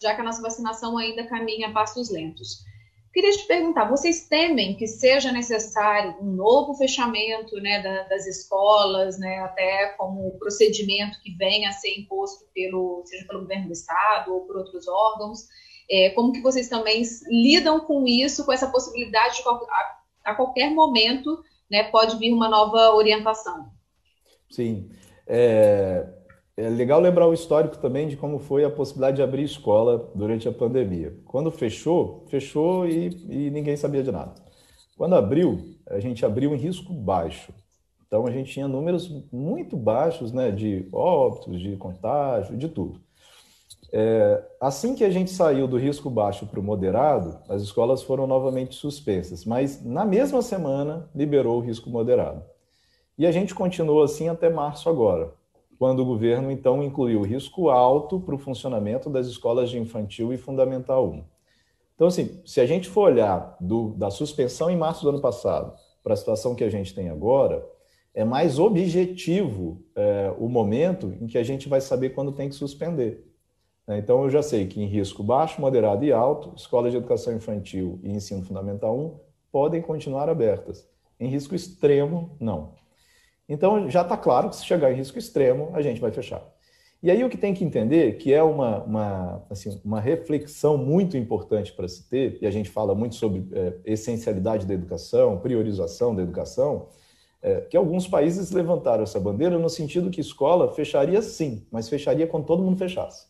já 0.00 0.14
que 0.14 0.20
a 0.20 0.24
nossa 0.24 0.42
vacinação 0.42 0.98
ainda 0.98 1.26
caminha 1.26 1.68
a 1.68 1.72
passos 1.72 2.10
lentos. 2.10 2.64
Queria 3.14 3.32
te 3.32 3.46
perguntar, 3.46 3.88
vocês 3.88 4.28
temem 4.28 4.76
que 4.76 4.86
seja 4.86 5.32
necessário 5.32 6.16
um 6.20 6.32
novo 6.32 6.74
fechamento 6.74 7.56
né, 7.62 7.82
da, 7.82 8.02
das 8.02 8.26
escolas, 8.26 9.18
né, 9.18 9.38
até 9.38 9.94
como 9.96 10.38
procedimento 10.38 11.18
que 11.22 11.34
venha 11.34 11.70
a 11.70 11.72
ser 11.72 11.98
imposto 11.98 12.44
pelo, 12.54 13.02
seja 13.06 13.26
pelo 13.26 13.40
governo 13.40 13.68
do 13.68 13.72
estado 13.72 14.34
ou 14.34 14.42
por 14.42 14.58
outros 14.58 14.86
órgãos? 14.86 15.46
É, 15.90 16.10
como 16.10 16.30
que 16.30 16.42
vocês 16.42 16.68
também 16.68 17.02
lidam 17.30 17.80
com 17.80 18.06
isso, 18.06 18.44
com 18.44 18.52
essa 18.52 18.66
possibilidade 18.70 19.36
de 19.36 19.48
a, 19.48 20.32
a 20.32 20.34
qualquer 20.34 20.70
momento 20.70 21.42
né, 21.70 21.84
pode 21.84 22.18
vir 22.18 22.32
uma 22.32 22.48
nova 22.48 22.94
orientação? 22.94 23.70
Sim. 24.50 24.90
É, 25.26 26.06
é 26.56 26.68
legal 26.68 27.00
lembrar 27.00 27.26
o 27.26 27.34
histórico 27.34 27.78
também 27.78 28.08
de 28.08 28.16
como 28.16 28.38
foi 28.38 28.64
a 28.64 28.70
possibilidade 28.70 29.16
de 29.16 29.22
abrir 29.22 29.42
escola 29.42 30.10
durante 30.14 30.48
a 30.48 30.52
pandemia. 30.52 31.14
Quando 31.24 31.50
fechou, 31.50 32.24
fechou 32.28 32.86
e, 32.86 33.08
e 33.28 33.50
ninguém 33.50 33.76
sabia 33.76 34.02
de 34.02 34.10
nada. 34.12 34.34
Quando 34.96 35.14
abriu, 35.14 35.76
a 35.90 36.00
gente 36.00 36.24
abriu 36.24 36.54
em 36.54 36.58
risco 36.58 36.92
baixo. 36.92 37.52
Então 38.06 38.26
a 38.26 38.30
gente 38.30 38.52
tinha 38.52 38.68
números 38.68 39.10
muito 39.32 39.76
baixos 39.76 40.32
né, 40.32 40.50
de 40.50 40.88
óbitos, 40.92 41.60
de 41.60 41.76
contágio, 41.76 42.56
de 42.56 42.68
tudo. 42.68 43.05
É, 43.92 44.42
assim 44.60 44.94
que 44.94 45.04
a 45.04 45.10
gente 45.10 45.30
saiu 45.30 45.66
do 45.66 45.76
risco 45.76 46.10
baixo 46.10 46.46
para 46.46 46.60
o 46.60 46.62
moderado, 46.62 47.38
as 47.48 47.62
escolas 47.62 48.02
foram 48.02 48.26
novamente 48.26 48.74
suspensas, 48.74 49.44
mas 49.44 49.84
na 49.84 50.04
mesma 50.04 50.42
semana 50.42 51.08
liberou 51.14 51.58
o 51.58 51.62
risco 51.62 51.88
moderado. 51.88 52.42
E 53.16 53.26
a 53.26 53.32
gente 53.32 53.54
continuou 53.54 54.02
assim 54.02 54.28
até 54.28 54.50
março 54.50 54.88
agora 54.88 55.32
quando 55.78 56.00
o 56.00 56.04
governo 56.04 56.50
então 56.50 56.82
incluiu 56.82 57.22
risco 57.22 57.68
alto 57.68 58.20
para 58.20 58.34
o 58.34 58.38
funcionamento 58.38 59.10
das 59.10 59.26
escolas 59.26 59.70
de 59.70 59.78
infantil 59.78 60.32
e 60.32 60.38
fundamental 60.38 61.08
1. 61.08 61.24
Então, 61.94 62.06
assim, 62.08 62.40
se 62.44 62.60
a 62.60 62.66
gente 62.66 62.88
for 62.88 63.10
olhar 63.10 63.56
do, 63.60 63.90
da 63.94 64.10
suspensão 64.10 64.70
em 64.70 64.76
março 64.76 65.02
do 65.02 65.10
ano 65.10 65.20
passado 65.20 65.74
para 66.02 66.12
a 66.12 66.16
situação 66.16 66.54
que 66.54 66.64
a 66.64 66.68
gente 66.68 66.94
tem 66.94 67.08
agora, 67.08 67.66
é 68.14 68.24
mais 68.24 68.58
objetivo 68.58 69.82
é, 69.94 70.32
o 70.38 70.48
momento 70.48 71.14
em 71.20 71.26
que 71.26 71.38
a 71.38 71.42
gente 71.42 71.68
vai 71.68 71.80
saber 71.80 72.10
quando 72.10 72.32
tem 72.32 72.48
que 72.48 72.54
suspender. 72.54 73.24
Né? 73.86 73.98
Então, 73.98 74.24
eu 74.24 74.30
já 74.30 74.42
sei 74.42 74.66
que 74.66 74.80
em 74.80 74.86
risco 74.86 75.22
baixo, 75.22 75.60
moderado 75.60 76.04
e 76.04 76.12
alto, 76.12 76.52
escolas 76.56 76.92
de 76.92 76.98
educação 76.98 77.34
infantil 77.34 78.00
e 78.02 78.10
ensino 78.10 78.42
fundamental 78.42 78.98
1 78.98 79.18
podem 79.52 79.80
continuar 79.80 80.28
abertas. 80.28 80.88
Em 81.18 81.28
risco 81.28 81.54
extremo, 81.54 82.36
não. 82.40 82.74
Então, 83.48 83.88
já 83.88 84.02
está 84.02 84.16
claro 84.16 84.50
que 84.50 84.56
se 84.56 84.64
chegar 84.64 84.92
em 84.92 84.96
risco 84.96 85.18
extremo, 85.18 85.70
a 85.72 85.80
gente 85.80 86.00
vai 86.00 86.10
fechar. 86.10 86.42
E 87.02 87.10
aí 87.10 87.22
o 87.22 87.28
que 87.28 87.36
tem 87.36 87.54
que 87.54 87.64
entender, 87.64 88.16
que 88.16 88.32
é 88.32 88.42
uma, 88.42 88.82
uma, 88.82 89.46
assim, 89.48 89.80
uma 89.84 90.00
reflexão 90.00 90.76
muito 90.76 91.16
importante 91.16 91.72
para 91.72 91.86
se 91.86 92.08
ter, 92.08 92.38
e 92.40 92.46
a 92.46 92.50
gente 92.50 92.68
fala 92.68 92.94
muito 92.94 93.14
sobre 93.14 93.46
é, 93.52 93.74
essencialidade 93.84 94.66
da 94.66 94.74
educação, 94.74 95.38
priorização 95.38 96.14
da 96.14 96.22
educação, 96.22 96.88
é, 97.42 97.60
que 97.60 97.76
alguns 97.76 98.08
países 98.08 98.50
levantaram 98.50 99.04
essa 99.04 99.20
bandeira 99.20 99.58
no 99.58 99.68
sentido 99.68 100.10
que 100.10 100.20
escola 100.20 100.72
fecharia 100.72 101.22
sim, 101.22 101.64
mas 101.70 101.88
fecharia 101.88 102.26
quando 102.26 102.46
todo 102.46 102.62
mundo 102.62 102.78
fechasse. 102.78 103.26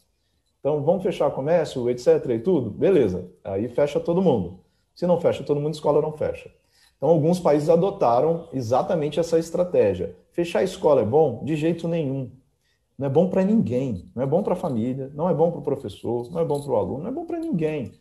Então, 0.66 0.82
vamos 0.82 1.04
fechar 1.04 1.30
comércio, 1.30 1.88
etc. 1.88 2.28
e 2.28 2.40
tudo? 2.40 2.70
Beleza, 2.70 3.30
aí 3.44 3.68
fecha 3.68 4.00
todo 4.00 4.20
mundo. 4.20 4.58
Se 4.96 5.06
não 5.06 5.20
fecha 5.20 5.44
todo 5.44 5.60
mundo, 5.60 5.74
escola 5.74 6.02
não 6.02 6.10
fecha. 6.10 6.50
Então, 6.96 7.08
alguns 7.08 7.38
países 7.38 7.68
adotaram 7.68 8.48
exatamente 8.52 9.20
essa 9.20 9.38
estratégia. 9.38 10.16
Fechar 10.32 10.58
a 10.58 10.64
escola 10.64 11.02
é 11.02 11.04
bom? 11.04 11.44
De 11.44 11.54
jeito 11.54 11.86
nenhum. 11.86 12.32
Não 12.98 13.06
é 13.06 13.08
bom 13.08 13.30
para 13.30 13.44
ninguém. 13.44 14.10
Não 14.12 14.24
é 14.24 14.26
bom 14.26 14.42
para 14.42 14.54
a 14.54 14.56
família, 14.56 15.08
não 15.14 15.30
é 15.30 15.34
bom 15.34 15.52
para 15.52 15.60
o 15.60 15.62
professor, 15.62 16.28
não 16.32 16.40
é 16.40 16.44
bom 16.44 16.60
para 16.60 16.72
o 16.72 16.76
aluno, 16.76 17.04
não 17.04 17.10
é 17.10 17.12
bom 17.12 17.26
para 17.26 17.38
ninguém. 17.38 17.92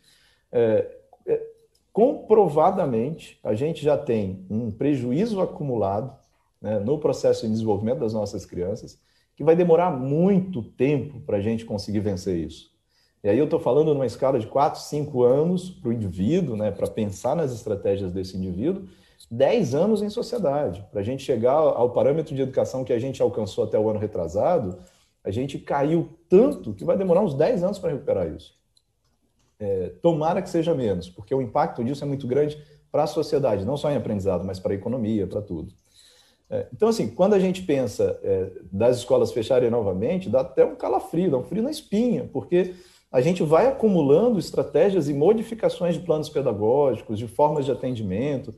É, 0.50 0.90
é, 1.24 1.46
comprovadamente, 1.92 3.38
a 3.44 3.54
gente 3.54 3.84
já 3.84 3.96
tem 3.96 4.44
um 4.50 4.72
prejuízo 4.72 5.40
acumulado 5.40 6.12
né, 6.60 6.80
no 6.80 6.98
processo 6.98 7.46
de 7.46 7.52
desenvolvimento 7.52 8.00
das 8.00 8.12
nossas 8.12 8.44
crianças, 8.44 8.98
que 9.36 9.44
vai 9.44 9.54
demorar 9.54 9.90
muito 9.90 10.62
tempo 10.62 11.20
para 11.20 11.36
a 11.36 11.40
gente 11.40 11.64
conseguir 11.64 12.00
vencer 12.00 12.36
isso. 12.36 12.74
E 13.22 13.28
aí 13.28 13.38
eu 13.38 13.44
estou 13.44 13.60
falando 13.60 13.92
numa 13.92 14.06
escala 14.06 14.38
de 14.38 14.46
4, 14.46 14.80
5 14.80 15.22
anos 15.22 15.68
para 15.68 15.90
o 15.90 15.92
indivíduo, 15.92 16.56
né, 16.56 16.70
para 16.70 16.86
pensar 16.86 17.36
nas 17.36 17.52
estratégias 17.52 18.12
desse 18.12 18.36
indivíduo, 18.36 18.88
10 19.30 19.74
anos 19.74 20.02
em 20.02 20.08
sociedade. 20.08 20.86
Para 20.90 21.00
a 21.00 21.04
gente 21.04 21.22
chegar 21.22 21.52
ao 21.52 21.90
parâmetro 21.90 22.34
de 22.34 22.42
educação 22.42 22.84
que 22.84 22.92
a 22.92 22.98
gente 22.98 23.20
alcançou 23.20 23.64
até 23.64 23.78
o 23.78 23.90
ano 23.90 23.98
retrasado, 23.98 24.78
a 25.22 25.30
gente 25.30 25.58
caiu 25.58 26.16
tanto 26.28 26.72
que 26.72 26.84
vai 26.84 26.96
demorar 26.96 27.20
uns 27.20 27.34
10 27.34 27.62
anos 27.62 27.78
para 27.78 27.90
recuperar 27.90 28.28
isso. 28.28 28.54
É, 29.58 29.88
tomara 30.00 30.40
que 30.40 30.48
seja 30.48 30.74
menos, 30.74 31.10
porque 31.10 31.34
o 31.34 31.42
impacto 31.42 31.82
disso 31.82 32.04
é 32.04 32.06
muito 32.06 32.26
grande 32.26 32.56
para 32.92 33.02
a 33.02 33.06
sociedade, 33.06 33.64
não 33.64 33.76
só 33.76 33.90
em 33.90 33.96
aprendizado, 33.96 34.44
mas 34.44 34.60
para 34.60 34.72
a 34.72 34.76
economia, 34.76 35.26
para 35.26 35.42
tudo. 35.42 35.74
É, 36.48 36.66
então, 36.72 36.88
assim, 36.88 37.08
quando 37.08 37.34
a 37.34 37.38
gente 37.38 37.62
pensa 37.62 38.18
é, 38.22 38.50
das 38.70 38.98
escolas 38.98 39.32
fecharem 39.32 39.70
novamente, 39.70 40.28
dá 40.28 40.40
até 40.40 40.64
um 40.64 40.76
calafrio, 40.76 41.30
dá 41.30 41.38
um 41.38 41.42
frio 41.42 41.62
na 41.62 41.70
espinha, 41.70 42.28
porque 42.32 42.74
a 43.10 43.20
gente 43.20 43.42
vai 43.42 43.66
acumulando 43.66 44.38
estratégias 44.38 45.08
e 45.08 45.14
modificações 45.14 45.94
de 45.94 46.00
planos 46.00 46.28
pedagógicos, 46.28 47.18
de 47.18 47.26
formas 47.26 47.64
de 47.64 47.72
atendimento, 47.72 48.54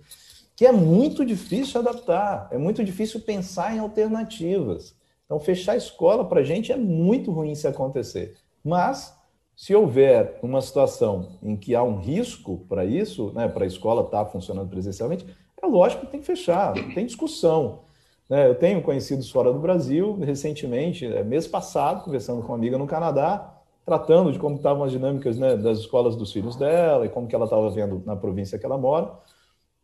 que 0.57 0.67
é 0.67 0.73
muito 0.73 1.25
difícil 1.25 1.81
adaptar, 1.81 2.49
é 2.51 2.59
muito 2.59 2.83
difícil 2.85 3.21
pensar 3.21 3.75
em 3.75 3.79
alternativas. 3.79 4.95
Então, 5.25 5.39
fechar 5.39 5.73
a 5.73 5.77
escola 5.77 6.25
para 6.25 6.41
a 6.41 6.45
gente 6.45 6.73
é 6.73 6.77
muito 6.77 7.31
ruim 7.31 7.55
se 7.55 7.67
acontecer. 7.67 8.37
Mas, 8.65 9.15
se 9.55 9.75
houver 9.75 10.39
uma 10.43 10.61
situação 10.61 11.39
em 11.43 11.55
que 11.55 11.75
há 11.75 11.83
um 11.83 11.99
risco 11.99 12.65
para 12.69 12.85
isso, 12.85 13.33
né, 13.35 13.47
para 13.47 13.65
a 13.65 13.67
escola 13.67 14.03
estar 14.03 14.25
tá 14.25 14.31
funcionando 14.31 14.69
presencialmente, 14.69 15.27
é 15.63 15.67
lógico 15.67 16.07
que 16.07 16.13
tem 16.13 16.21
que 16.21 16.27
fechar, 16.27 16.75
não 16.75 16.95
tem 16.95 17.07
discussão. 17.07 17.81
Né? 18.29 18.49
Eu 18.49 18.55
tenho 18.55 18.83
conhecidos 18.83 19.31
fora 19.31 19.53
do 19.53 19.59
Brasil, 19.59 20.19
recentemente, 20.21 21.07
é, 21.07 21.25
mês 21.25 21.47
passado, 21.47 22.05
conversando 22.05 22.43
com 22.43 22.49
uma 22.49 22.57
amiga 22.57 22.77
no 22.77 22.87
Canadá, 22.87 23.55
tratando 23.85 24.31
de 24.31 24.39
como 24.39 24.57
estavam 24.57 24.85
as 24.85 24.93
dinâmicas 24.93 25.39
né, 25.39 25.57
das 25.57 25.79
escolas 25.79 26.15
dos 26.15 26.33
filhos 26.33 26.57
dela 26.57 27.07
e 27.07 27.09
como 27.09 27.27
que 27.27 27.35
ela 27.35 27.45
estava 27.45 27.71
vendo 27.71 28.03
na 28.05 28.15
província 28.15 28.59
que 28.59 28.67
ela 28.67 28.77
mora. 28.77 29.11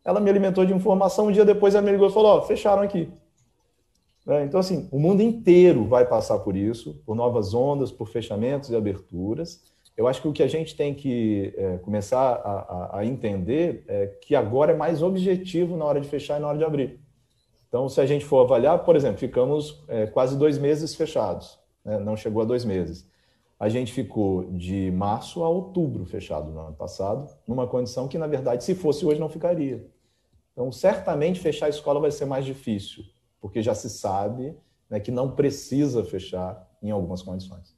Ela 0.04 0.20
me 0.20 0.28
alimentou 0.28 0.64
de 0.66 0.74
informação, 0.74 1.28
um 1.28 1.32
dia 1.32 1.44
depois 1.44 1.74
ela 1.74 1.84
me 1.84 1.92
ligou 1.92 2.08
e 2.08 2.12
falou, 2.12 2.36
ó, 2.36 2.42
fecharam 2.42 2.82
aqui. 2.82 3.10
É, 4.26 4.44
então, 4.44 4.60
assim, 4.60 4.88
o 4.90 4.98
mundo 4.98 5.22
inteiro 5.22 5.86
vai 5.86 6.06
passar 6.06 6.38
por 6.38 6.56
isso, 6.56 7.00
por 7.04 7.14
novas 7.14 7.54
ondas, 7.54 7.90
por 7.90 8.08
fechamentos 8.08 8.70
e 8.70 8.76
aberturas. 8.76 9.62
Eu 9.96 10.08
acho 10.08 10.20
que 10.20 10.28
o 10.28 10.32
que 10.32 10.42
a 10.42 10.48
gente 10.48 10.74
tem 10.74 10.92
que 10.92 11.54
é, 11.56 11.78
começar 11.78 12.18
a, 12.18 12.98
a, 12.98 13.06
entender 13.06 13.84
é 13.86 14.06
que 14.06 14.34
agora 14.34 14.72
é 14.72 14.76
mais 14.76 15.02
objetivo 15.02 15.76
na 15.76 15.84
hora 15.84 16.00
de 16.00 16.08
fechar 16.08 16.38
e 16.38 16.40
na 16.40 16.48
hora 16.48 16.58
de 16.58 16.64
abrir. 16.64 17.00
Então, 17.68 17.88
se 17.88 18.00
a 18.00 18.06
gente 18.06 18.24
for 18.24 18.44
avaliar, 18.44 18.84
por 18.84 18.96
exemplo, 18.96 19.18
ficamos 19.18 19.84
é, 19.88 20.06
quase 20.06 20.36
dois 20.36 20.58
meses 20.58 20.94
fechados, 20.94 21.58
né? 21.84 21.98
não 21.98 22.16
chegou 22.16 22.42
a 22.42 22.44
dois 22.44 22.64
meses. 22.64 23.08
A 23.58 23.68
gente 23.68 23.92
ficou 23.92 24.44
de 24.50 24.90
março 24.90 25.44
a 25.44 25.48
outubro 25.48 26.04
fechado 26.04 26.50
no 26.50 26.60
ano 26.60 26.74
passado, 26.74 27.28
numa 27.46 27.66
condição 27.66 28.08
que, 28.08 28.18
na 28.18 28.26
verdade, 28.26 28.64
se 28.64 28.74
fosse 28.74 29.06
hoje, 29.06 29.20
não 29.20 29.28
ficaria. 29.28 29.86
Então, 30.52 30.70
certamente, 30.72 31.38
fechar 31.40 31.66
a 31.66 31.68
escola 31.68 32.00
vai 32.00 32.10
ser 32.10 32.24
mais 32.24 32.44
difícil, 32.44 33.04
porque 33.40 33.62
já 33.62 33.74
se 33.74 33.88
sabe 33.88 34.56
né, 34.90 34.98
que 34.98 35.10
não 35.10 35.30
precisa 35.30 36.04
fechar 36.04 36.68
em 36.82 36.90
algumas 36.90 37.22
condições. 37.22 37.73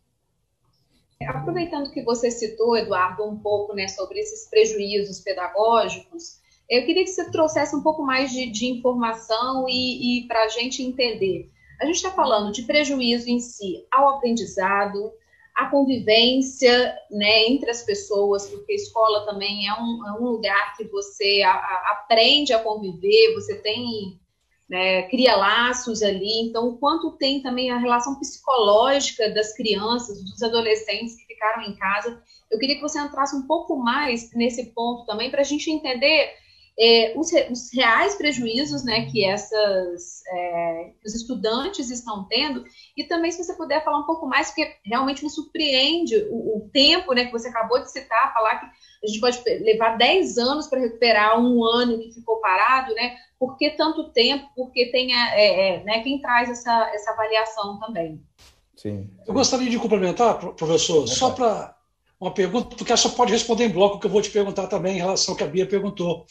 Aproveitando 1.25 1.91
que 1.91 2.03
você 2.03 2.31
citou, 2.31 2.77
Eduardo, 2.77 3.25
um 3.25 3.39
pouco 3.39 3.75
né, 3.75 3.89
sobre 3.89 4.19
esses 4.19 4.49
prejuízos 4.51 5.21
pedagógicos, 5.21 6.41
eu 6.69 6.85
queria 6.85 7.05
que 7.05 7.11
você 7.11 7.31
trouxesse 7.31 7.75
um 7.75 7.83
pouco 7.83 8.03
mais 8.03 8.31
de, 8.31 8.51
de 8.51 8.67
informação 8.67 9.67
e, 9.69 10.21
e 10.25 10.27
para 10.27 10.45
a 10.45 10.49
gente 10.49 10.83
entender. 10.83 11.51
A 11.81 11.87
gente 11.87 11.97
está 11.97 12.11
falando 12.11 12.53
de 12.53 12.63
prejuízo 12.63 13.29
em 13.29 13.39
si 13.39 13.87
ao 13.91 14.17
aprendizado, 14.17 15.13
a 15.55 15.71
convivência 15.71 16.95
né, 17.11 17.47
entre 17.49 17.71
as 17.71 17.83
pessoas, 17.83 18.47
porque 18.47 18.73
a 18.73 18.77
escola 18.77 19.25
também 19.25 19.67
é 19.67 19.73
um, 19.73 20.07
é 20.07 20.21
um 20.21 20.25
lugar 20.25 20.77
que 20.77 20.85
você 20.85 21.43
a, 21.43 21.53
a, 21.53 21.93
aprende 21.93 22.53
a 22.53 22.59
conviver, 22.59 23.35
você 23.35 23.55
tem 23.57 24.21
né, 24.69 25.03
cria 25.05 25.37
laços 25.37 26.03
ali. 26.03 26.49
Então, 26.49 26.69
o 26.69 26.79
quanto 26.79 27.13
tem 27.13 27.43
também 27.43 27.71
a 27.71 27.79
relação 27.79 28.19
psicológica 28.19 29.31
das 29.31 29.55
crianças, 29.55 30.23
dos 30.23 30.43
adolescentes 30.43 31.17
que 31.17 31.27
ficaram 31.27 31.63
em 31.63 31.77
casa. 31.77 32.21
Eu 32.51 32.59
queria 32.59 32.77
que 32.77 32.83
você 32.83 32.99
entrasse 32.99 33.35
um 33.37 33.47
pouco 33.47 33.77
mais 33.77 34.33
nesse 34.35 34.73
ponto 34.73 35.05
também, 35.07 35.31
para 35.31 35.41
a 35.41 35.45
gente 35.45 35.71
entender 35.71 36.31
é, 36.79 37.15
os, 37.17 37.31
os, 37.51 37.73
reais 37.73 38.15
prejuízos 38.17 38.85
né, 38.85 39.07
que 39.11 39.25
essas 39.25 40.23
é, 40.31 40.93
os 41.05 41.15
estudantes 41.15 41.91
estão 41.91 42.25
tendo 42.29 42.65
e 42.97 43.05
também 43.05 43.31
se 43.31 43.43
você 43.43 43.55
puder 43.55 43.83
falar 43.83 44.01
um 44.01 44.07
pouco 44.07 44.27
mais 44.27 44.49
porque 44.49 44.77
realmente 44.85 45.25
me 45.25 45.31
surpreende 45.31 46.17
o, 46.31 46.59
o, 46.59 46.71
tempo 46.73 47.15
né, 47.15 47.25
que 47.25 47.33
você 47.33 47.49
acabou 47.49 47.81
de 47.81 47.91
citar 47.91 48.33
falar 48.35 48.61
que 48.61 48.67
a 48.67 49.07
gente 49.07 49.21
pode 49.21 49.43
levar 49.63 49.97
10 49.97 50.37
anos 50.37 50.67
para 50.67 50.81
recuperar 50.81 51.41
um 51.41 51.65
ano 51.65 51.99
que 51.99 52.13
ficou 52.13 52.41
parado 52.41 52.95
né 52.95 53.17
por 53.39 53.57
que 53.57 53.71
tanto 53.71 54.11
tempo 54.13 54.47
porque 54.55 54.91
tem 54.91 55.15
é, 55.15 55.77
é, 55.79 55.85
né, 55.85 56.03
quem 56.03 56.21
traz 56.21 56.51
essa, 56.51 56.91
essa 56.95 57.11
avaliação 57.13 57.79
também? 57.79 58.23
Sim, 58.75 59.11
eu 59.27 59.33
gostaria 59.33 59.71
de 59.71 59.79
complementar 59.79 60.39
professor 60.55 61.07
só 61.07 61.31
para 61.31 61.75
uma 62.21 62.33
pergunta 62.33 62.77
porque 62.77 62.97
só 62.97 63.11
pode 63.11 63.33
responder 63.33 63.65
em 63.65 63.73
bloco 63.73 63.99
que 63.99 64.07
eu 64.07 64.11
vou 64.11 64.21
te 64.21 64.31
perguntar 64.31 64.67
também 64.67 64.97
em 64.97 65.01
relação 65.01 65.33
ao 65.33 65.39
que 65.39 65.45
a 65.45 65.47
Bia 65.47 65.67
perguntou 65.67 66.27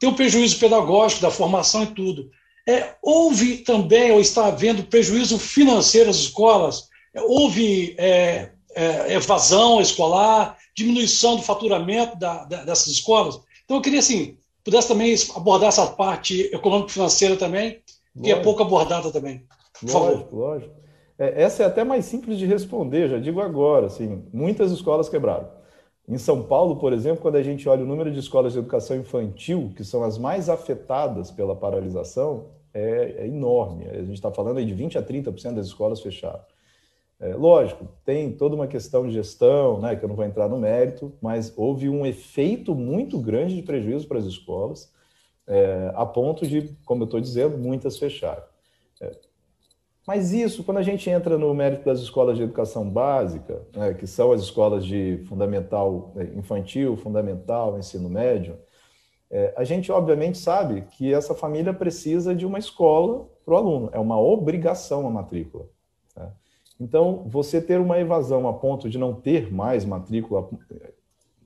tem 0.00 0.08
o 0.08 0.14
prejuízo 0.14 0.58
pedagógico 0.58 1.20
da 1.20 1.30
formação 1.30 1.84
e 1.84 1.88
tudo. 1.88 2.30
É, 2.66 2.94
houve 3.02 3.58
também, 3.58 4.10
ou 4.10 4.20
está 4.20 4.46
havendo, 4.46 4.82
prejuízo 4.84 5.38
financeiro 5.38 6.08
às 6.08 6.16
escolas? 6.16 6.88
É, 7.14 7.20
houve 7.20 7.94
é, 7.98 8.50
é, 8.74 9.14
evasão 9.14 9.80
escolar, 9.80 10.56
diminuição 10.74 11.36
do 11.36 11.42
faturamento 11.42 12.18
da, 12.18 12.44
da, 12.44 12.64
dessas 12.64 12.88
escolas? 12.88 13.38
Então, 13.64 13.76
eu 13.76 13.82
queria, 13.82 13.98
assim, 13.98 14.38
pudesse 14.64 14.88
também 14.88 15.14
abordar 15.36 15.68
essa 15.68 15.86
parte 15.86 16.48
econômico-financeira 16.52 17.36
também, 17.36 17.82
que 18.22 18.32
é 18.32 18.36
pouco 18.36 18.62
abordada 18.62 19.12
também. 19.12 19.44
Por 19.78 19.90
lógico, 19.90 20.30
favor. 20.30 20.32
Lógico. 20.32 20.74
É, 21.18 21.42
essa 21.42 21.62
é 21.62 21.66
até 21.66 21.84
mais 21.84 22.06
simples 22.06 22.38
de 22.38 22.46
responder, 22.46 23.10
já 23.10 23.18
digo 23.18 23.40
agora. 23.40 23.86
Assim, 23.86 24.24
muitas 24.32 24.72
escolas 24.72 25.10
quebraram. 25.10 25.59
Em 26.10 26.18
São 26.18 26.42
Paulo, 26.42 26.74
por 26.74 26.92
exemplo, 26.92 27.22
quando 27.22 27.36
a 27.36 27.42
gente 27.42 27.68
olha 27.68 27.84
o 27.84 27.86
número 27.86 28.10
de 28.10 28.18
escolas 28.18 28.52
de 28.52 28.58
educação 28.58 28.96
infantil, 28.96 29.72
que 29.76 29.84
são 29.84 30.02
as 30.02 30.18
mais 30.18 30.48
afetadas 30.48 31.30
pela 31.30 31.54
paralisação, 31.54 32.48
é, 32.74 33.14
é 33.18 33.26
enorme. 33.28 33.88
A 33.88 34.02
gente 34.02 34.14
está 34.14 34.28
falando 34.28 34.60
de 34.64 34.74
20% 34.74 34.96
a 34.96 35.02
30% 35.04 35.54
das 35.54 35.66
escolas 35.66 36.00
fechadas. 36.00 36.44
É, 37.20 37.32
lógico, 37.36 37.86
tem 38.04 38.32
toda 38.32 38.56
uma 38.56 38.66
questão 38.66 39.06
de 39.06 39.12
gestão, 39.12 39.80
né, 39.80 39.94
que 39.94 40.04
eu 40.04 40.08
não 40.08 40.16
vou 40.16 40.24
entrar 40.24 40.48
no 40.48 40.58
mérito, 40.58 41.12
mas 41.22 41.56
houve 41.56 41.88
um 41.88 42.04
efeito 42.04 42.74
muito 42.74 43.16
grande 43.20 43.54
de 43.54 43.62
prejuízo 43.62 44.08
para 44.08 44.18
as 44.18 44.24
escolas, 44.24 44.92
é, 45.46 45.92
a 45.94 46.04
ponto 46.04 46.44
de, 46.44 46.76
como 46.84 47.02
eu 47.02 47.04
estou 47.04 47.20
dizendo, 47.20 47.56
muitas 47.56 47.96
fecharem. 47.96 48.42
É, 49.00 49.12
mas 50.06 50.32
isso, 50.32 50.64
quando 50.64 50.78
a 50.78 50.82
gente 50.82 51.08
entra 51.08 51.38
no 51.38 51.54
mérito 51.54 51.84
das 51.84 52.00
escolas 52.00 52.36
de 52.36 52.42
educação 52.42 52.88
básica, 52.88 53.62
né, 53.74 53.94
que 53.94 54.06
são 54.06 54.32
as 54.32 54.40
escolas 54.40 54.84
de 54.84 55.18
fundamental 55.28 56.12
né, 56.14 56.32
infantil, 56.36 56.96
fundamental, 56.96 57.78
ensino 57.78 58.08
médio, 58.08 58.58
É, 59.32 59.54
a 59.56 59.62
gente, 59.64 59.92
obviamente, 59.92 60.38
sabe 60.38 60.82
que 60.90 61.14
essa 61.14 61.34
família 61.34 61.72
precisa 61.72 62.34
de 62.34 62.44
uma 62.44 62.58
escola 62.58 63.28
para 63.44 63.54
o 63.54 63.56
aluno, 63.56 63.88
é 63.92 63.98
uma 63.98 64.18
obrigação 64.18 65.06
a 65.06 65.10
matrícula. 65.10 65.66
Tá? 66.14 66.32
Então, 66.80 67.22
você 67.28 67.60
ter 67.62 67.78
uma 67.80 67.96
evasão 68.00 68.48
a 68.48 68.52
ponto 68.52 68.88
de 68.88 68.98
não 68.98 69.14
ter 69.14 69.52
mais 69.52 69.84
matrícula, 69.84 70.48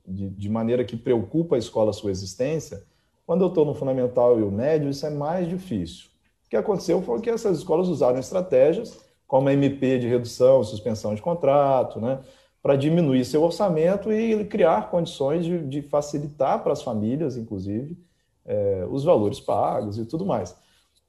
de, 0.07 0.29
de 0.29 0.49
maneira 0.49 0.83
que 0.83 0.97
preocupa 0.97 1.55
a 1.55 1.59
escola 1.59 1.91
a 1.91 1.93
sua 1.93 2.09
existência, 2.09 2.83
quando 3.23 3.43
eu 3.43 3.49
estou 3.49 3.65
no 3.65 3.75
fundamental 3.75 4.39
e 4.39 4.43
o 4.43 4.49
médio, 4.51 4.89
isso 4.89 5.05
é 5.05 5.11
mais 5.11 5.47
difícil. 5.47 6.09
O 6.45 6.49
que 6.49 6.55
aconteceu 6.55 7.01
foi 7.01 7.21
que 7.21 7.29
essas 7.29 7.57
escolas 7.57 7.87
usaram 7.87 8.19
estratégias, 8.19 8.99
como 9.27 9.49
a 9.49 9.53
MP 9.53 9.99
de 9.99 10.07
redução, 10.07 10.63
suspensão 10.63 11.15
de 11.15 11.21
contrato, 11.21 11.99
né? 11.99 12.19
para 12.65 12.75
diminuir 12.75 13.23
seu 13.25 13.43
orçamento 13.43 14.11
e 14.11 14.43
criar 14.45 14.89
condições 14.89 15.45
de, 15.45 15.63
de 15.67 15.83
facilitar 15.83 16.63
para 16.63 16.73
as 16.73 16.81
famílias, 16.81 17.37
inclusive, 17.37 17.95
é, 18.43 18.87
os 18.89 19.03
valores 19.03 19.39
pagos 19.39 19.99
e 19.99 20.05
tudo 20.05 20.25
mais. 20.25 20.55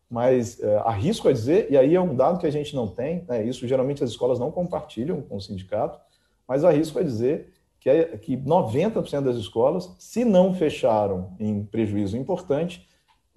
Mas 0.09 0.61
é, 0.61 0.77
arrisco 0.85 1.29
a 1.29 1.33
dizer, 1.33 1.71
e 1.71 1.79
aí 1.79 1.95
é 1.95 2.01
um 2.01 2.15
dado 2.15 2.39
que 2.39 2.47
a 2.47 2.51
gente 2.51 2.77
não 2.77 2.87
tem, 2.87 3.25
né, 3.27 3.43
isso 3.43 3.67
geralmente 3.67 4.05
as 4.05 4.11
escolas 4.11 4.39
não 4.39 4.51
compartilham 4.51 5.23
com 5.23 5.37
o 5.37 5.41
sindicato, 5.41 5.99
mas 6.47 6.63
arrisco 6.63 6.99
a 6.99 7.03
dizer 7.03 7.55
que, 7.81 7.89
é, 7.89 8.05
que 8.19 8.37
90% 8.37 9.23
das 9.23 9.37
escolas, 9.37 9.91
se 9.99 10.27
não 10.27 10.53
fecharam 10.53 11.35
em 11.41 11.65
prejuízo 11.65 12.19
importante, 12.19 12.87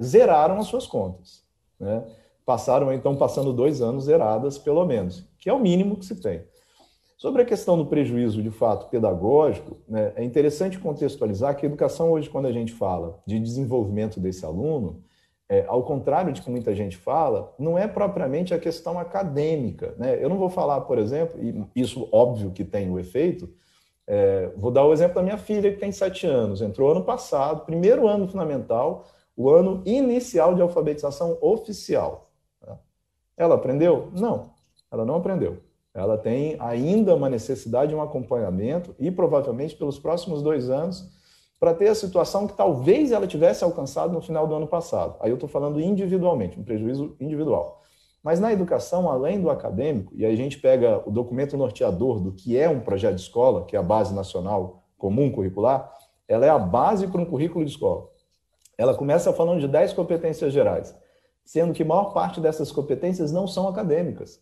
zeraram 0.01 0.59
as 0.59 0.67
suas 0.67 0.85
contas. 0.85 1.47
Né? 1.79 2.03
Passaram, 2.45 2.91
então, 2.91 3.15
passando 3.15 3.53
dois 3.53 3.81
anos 3.81 4.05
zeradas, 4.05 4.57
pelo 4.57 4.83
menos, 4.85 5.23
que 5.37 5.49
é 5.49 5.53
o 5.53 5.59
mínimo 5.59 5.95
que 5.97 6.05
se 6.05 6.15
tem. 6.15 6.43
Sobre 7.17 7.41
a 7.41 7.45
questão 7.45 7.77
do 7.77 7.85
prejuízo, 7.85 8.41
de 8.41 8.49
fato, 8.49 8.89
pedagógico, 8.89 9.77
né, 9.87 10.13
é 10.15 10.23
interessante 10.23 10.79
contextualizar 10.79 11.55
que 11.55 11.65
a 11.65 11.69
educação 11.69 12.11
hoje, 12.11 12.29
quando 12.29 12.47
a 12.47 12.51
gente 12.51 12.71
fala 12.71 13.19
de 13.25 13.37
desenvolvimento 13.37 14.19
desse 14.19 14.45
aluno, 14.45 15.03
é, 15.49 15.65
ao 15.67 15.83
contrário 15.83 16.31
de 16.31 16.41
que 16.41 16.49
muita 16.49 16.73
gente 16.73 16.95
fala, 16.95 17.53
não 17.59 17.77
é 17.77 17.87
propriamente 17.87 18.53
a 18.53 18.59
questão 18.59 18.97
acadêmica. 18.97 19.95
Né? 19.97 20.17
Eu 20.23 20.29
não 20.29 20.37
vou 20.37 20.49
falar, 20.49 20.81
por 20.81 20.97
exemplo, 20.97 21.37
e 21.43 21.65
isso 21.75 22.07
óbvio 22.11 22.51
que 22.51 22.63
tem 22.63 22.89
o 22.89 22.99
efeito, 22.99 23.49
é, 24.07 24.49
vou 24.55 24.71
dar 24.71 24.85
o 24.85 24.93
exemplo 24.93 25.15
da 25.15 25.23
minha 25.23 25.37
filha, 25.37 25.71
que 25.71 25.77
tem 25.77 25.91
sete 25.91 26.25
anos, 26.25 26.61
entrou 26.61 26.91
ano 26.91 27.03
passado, 27.03 27.65
primeiro 27.65 28.07
ano 28.07 28.27
fundamental, 28.27 29.05
o 29.39 29.49
ano 29.49 29.82
inicial 29.86 30.54
de 30.54 30.62
alfabetização 30.62 31.38
oficial. 31.41 32.30
Tá? 32.60 32.78
Ela 33.38 33.56
aprendeu? 33.56 34.10
Não, 34.13 34.52
ela 34.91 35.06
não 35.06 35.15
aprendeu 35.15 35.69
ela 35.93 36.17
tem 36.17 36.56
ainda 36.60 37.15
uma 37.15 37.30
necessidade 37.30 37.89
de 37.89 37.95
um 37.95 38.02
acompanhamento 38.02 38.95
e 38.99 39.10
provavelmente 39.10 39.75
pelos 39.75 39.99
próximos 39.99 40.41
dois 40.41 40.69
anos 40.69 41.10
para 41.60 41.73
ter 41.73 41.89
a 41.89 41.95
situação 41.95 42.47
que 42.47 42.56
talvez 42.56 43.12
ela 43.12 43.28
tivesse 43.28 43.63
alcançado 43.63 44.13
no 44.13 44.21
final 44.21 44.47
do 44.47 44.56
ano 44.56 44.67
passado. 44.67 45.17
Aí 45.19 45.30
eu 45.30 45.34
estou 45.34 45.49
falando 45.49 45.80
individualmente, 45.80 46.58
um 46.58 46.63
prejuízo 46.63 47.15
individual. 47.19 47.82
Mas 48.23 48.39
na 48.39 48.52
educação, 48.52 49.10
além 49.10 49.41
do 49.41 49.49
acadêmico, 49.49 50.13
e 50.15 50.25
aí 50.25 50.34
a 50.34 50.38
gente 50.38 50.58
pega 50.58 51.02
o 51.06 51.12
documento 51.12 51.58
norteador 51.58 52.19
do 52.19 52.32
que 52.32 52.58
é 52.58 52.69
um 52.69 52.80
projeto 52.80 53.15
de 53.15 53.21
escola, 53.21 53.65
que 53.65 53.75
é 53.75 53.80
a 53.80 53.84
Base 53.84 54.13
Nacional 54.13 54.84
Comum 54.97 55.32
Curricular, 55.32 55.91
ela 56.28 56.45
é 56.45 56.49
a 56.49 56.60
base 56.60 57.08
para 57.08 57.19
um 57.19 57.25
currículo 57.25 57.65
de 57.65 57.71
escola. 57.71 58.08
Ela 58.79 58.95
começa 58.95 59.31
falando 59.31 59.59
de 59.59 59.67
10 59.67 59.93
competências 59.93 60.51
gerais, 60.51 60.95
sendo 61.45 61.73
que 61.73 61.83
a 61.83 61.85
maior 61.85 62.13
parte 62.13 62.41
dessas 62.41 62.71
competências 62.71 63.31
não 63.31 63.45
são 63.47 63.67
acadêmicas 63.67 64.41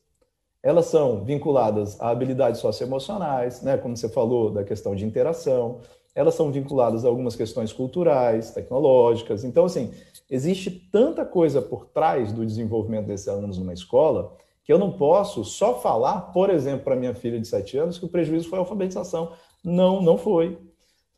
elas 0.67 0.87
são 0.87 1.23
vinculadas 1.23 1.99
a 2.01 2.09
habilidades 2.09 2.59
socioemocionais, 2.59 3.61
né, 3.61 3.77
como 3.77 3.95
você 3.95 4.09
falou 4.09 4.51
da 4.51 4.63
questão 4.65 4.95
de 4.95 5.05
interação, 5.05 5.79
elas 6.15 6.33
são 6.33 6.51
vinculadas 6.51 7.05
a 7.05 7.07
algumas 7.07 7.35
questões 7.37 7.71
culturais, 7.71 8.51
tecnológicas. 8.51 9.43
Então, 9.45 9.65
assim, 9.65 9.93
existe 10.29 10.71
tanta 10.91 11.23
coisa 11.23 11.61
por 11.61 11.85
trás 11.85 12.33
do 12.33 12.45
desenvolvimento 12.45 13.05
desses 13.05 13.27
alunos 13.27 13.57
numa 13.57 13.73
escola 13.73 14.35
que 14.63 14.73
eu 14.73 14.77
não 14.77 14.91
posso 14.91 15.45
só 15.45 15.79
falar, 15.79 16.33
por 16.33 16.49
exemplo, 16.49 16.83
para 16.83 16.97
minha 16.97 17.15
filha 17.15 17.39
de 17.39 17.47
7 17.47 17.77
anos, 17.77 17.97
que 17.97 18.03
o 18.03 18.09
prejuízo 18.09 18.49
foi 18.49 18.57
a 18.57 18.61
alfabetização. 18.61 19.31
Não, 19.63 20.01
não 20.01 20.17
foi. 20.17 20.57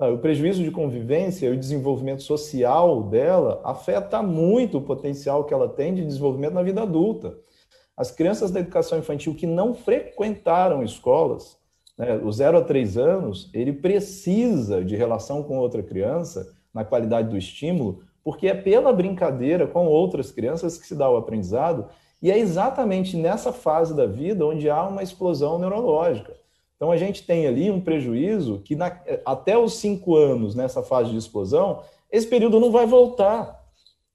O 0.01 0.17
prejuízo 0.17 0.63
de 0.63 0.71
convivência 0.71 1.47
e 1.47 1.51
o 1.51 1.59
desenvolvimento 1.59 2.23
social 2.23 3.03
dela 3.03 3.59
afeta 3.65 4.23
muito 4.23 4.77
o 4.77 4.81
potencial 4.81 5.43
que 5.43 5.53
ela 5.53 5.67
tem 5.67 5.93
de 5.93 6.05
desenvolvimento 6.05 6.53
na 6.53 6.63
vida 6.63 6.83
adulta. 6.83 7.37
As 7.97 8.09
crianças 8.09 8.49
da 8.49 8.61
educação 8.61 8.97
infantil 8.97 9.35
que 9.35 9.45
não 9.45 9.73
frequentaram 9.73 10.81
escolas, 10.81 11.57
né, 11.97 12.15
o 12.23 12.31
0 12.31 12.59
a 12.59 12.61
3 12.61 12.97
anos, 12.97 13.49
ele 13.53 13.73
precisa 13.73 14.85
de 14.85 14.95
relação 14.95 15.43
com 15.43 15.57
outra 15.57 15.83
criança, 15.83 16.49
na 16.73 16.85
qualidade 16.85 17.27
do 17.27 17.37
estímulo, 17.37 18.01
porque 18.23 18.47
é 18.47 18.53
pela 18.53 18.93
brincadeira 18.93 19.67
com 19.67 19.85
outras 19.85 20.31
crianças 20.31 20.77
que 20.77 20.87
se 20.87 20.95
dá 20.95 21.09
o 21.09 21.17
aprendizado, 21.17 21.87
e 22.21 22.31
é 22.31 22.39
exatamente 22.39 23.17
nessa 23.17 23.51
fase 23.51 23.93
da 23.93 24.05
vida 24.05 24.45
onde 24.45 24.69
há 24.69 24.87
uma 24.87 25.03
explosão 25.03 25.59
neurológica. 25.59 26.38
Então 26.79 26.93
a 26.93 26.95
gente 26.95 27.23
tem 27.23 27.45
ali 27.45 27.69
um 27.69 27.81
prejuízo 27.81 28.61
que 28.63 28.73
na, 28.73 29.01
até 29.25 29.57
os 29.57 29.73
cinco 29.73 30.15
anos, 30.15 30.55
nessa 30.55 30.81
fase 30.81 31.11
de 31.11 31.17
explosão, 31.17 31.81
esse 32.09 32.25
período 32.25 32.57
não 32.57 32.71
vai 32.71 32.85
voltar. 32.85 33.59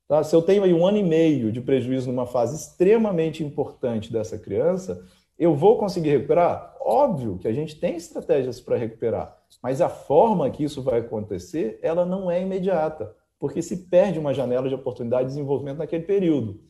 Tá? 0.08 0.24
Se 0.24 0.34
eu 0.34 0.40
tenho 0.40 0.64
aí 0.64 0.72
um 0.72 0.86
ano 0.86 0.96
e 0.96 1.02
meio 1.02 1.52
de 1.52 1.60
prejuízo 1.60 2.10
numa 2.10 2.24
fase 2.24 2.56
extremamente 2.56 3.44
importante 3.44 4.10
dessa 4.10 4.38
criança, 4.38 5.04
eu 5.38 5.54
vou 5.54 5.76
conseguir 5.76 6.08
recuperar? 6.08 6.74
Óbvio 6.80 7.36
que 7.36 7.46
a 7.46 7.52
gente 7.52 7.78
tem 7.78 7.96
estratégias 7.96 8.62
para 8.62 8.78
recuperar, 8.78 9.36
mas 9.62 9.82
a 9.82 9.90
forma 9.90 10.48
que 10.48 10.64
isso 10.64 10.82
vai 10.82 11.00
acontecer, 11.00 11.78
ela 11.82 12.06
não 12.06 12.30
é 12.30 12.40
imediata, 12.40 13.14
porque 13.38 13.60
se 13.60 13.88
perde 13.88 14.18
uma 14.18 14.32
janela 14.32 14.70
de 14.70 14.74
oportunidade 14.74 15.24
de 15.24 15.34
desenvolvimento 15.34 15.78
naquele 15.78 16.04
período. 16.04 16.62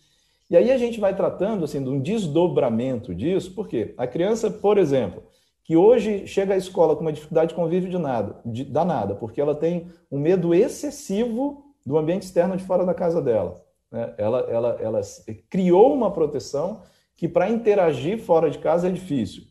E 0.51 0.57
aí 0.57 0.73
a 0.73 0.79
gente 0.79 0.99
vai 0.99 1.15
tratando 1.15 1.65
assim 1.65 1.83
de 1.83 1.89
um 1.89 2.01
desdobramento 2.01 3.15
disso, 3.15 3.55
porque 3.55 3.95
a 3.97 4.09
criança, 4.09 4.51
por 4.51 4.77
exemplo, 4.77 5.23
que 5.65 5.77
hoje 5.77 6.27
chega 6.27 6.53
à 6.53 6.57
escola 6.59 6.95
com 6.95 7.01
uma 7.01 7.13
dificuldade 7.13 7.49
de 7.49 7.55
convívio 7.55 7.89
de 7.89 7.99
nada, 7.99 8.39
de, 8.45 8.65
danada, 8.65 9.15
porque 9.15 9.41
ela 9.41 9.55
tem 9.55 9.89
um 10.13 10.19
medo 10.19 10.55
excessivo 10.55 11.65
do 11.85 11.97
ambiente 11.97 12.23
externo 12.23 12.57
de 12.57 12.63
fora 12.65 12.85
da 12.85 12.93
casa 12.93 13.21
dela. 13.21 13.65
Né? 13.91 14.15
Ela, 14.19 14.41
ela, 14.41 14.79
ela 14.81 15.01
criou 15.49 15.95
uma 15.95 16.11
proteção 16.11 16.83
que, 17.17 17.27
para 17.27 17.49
interagir 17.49 18.21
fora 18.21 18.51
de 18.51 18.59
casa, 18.59 18.89
é 18.89 18.91
difícil. 18.91 19.45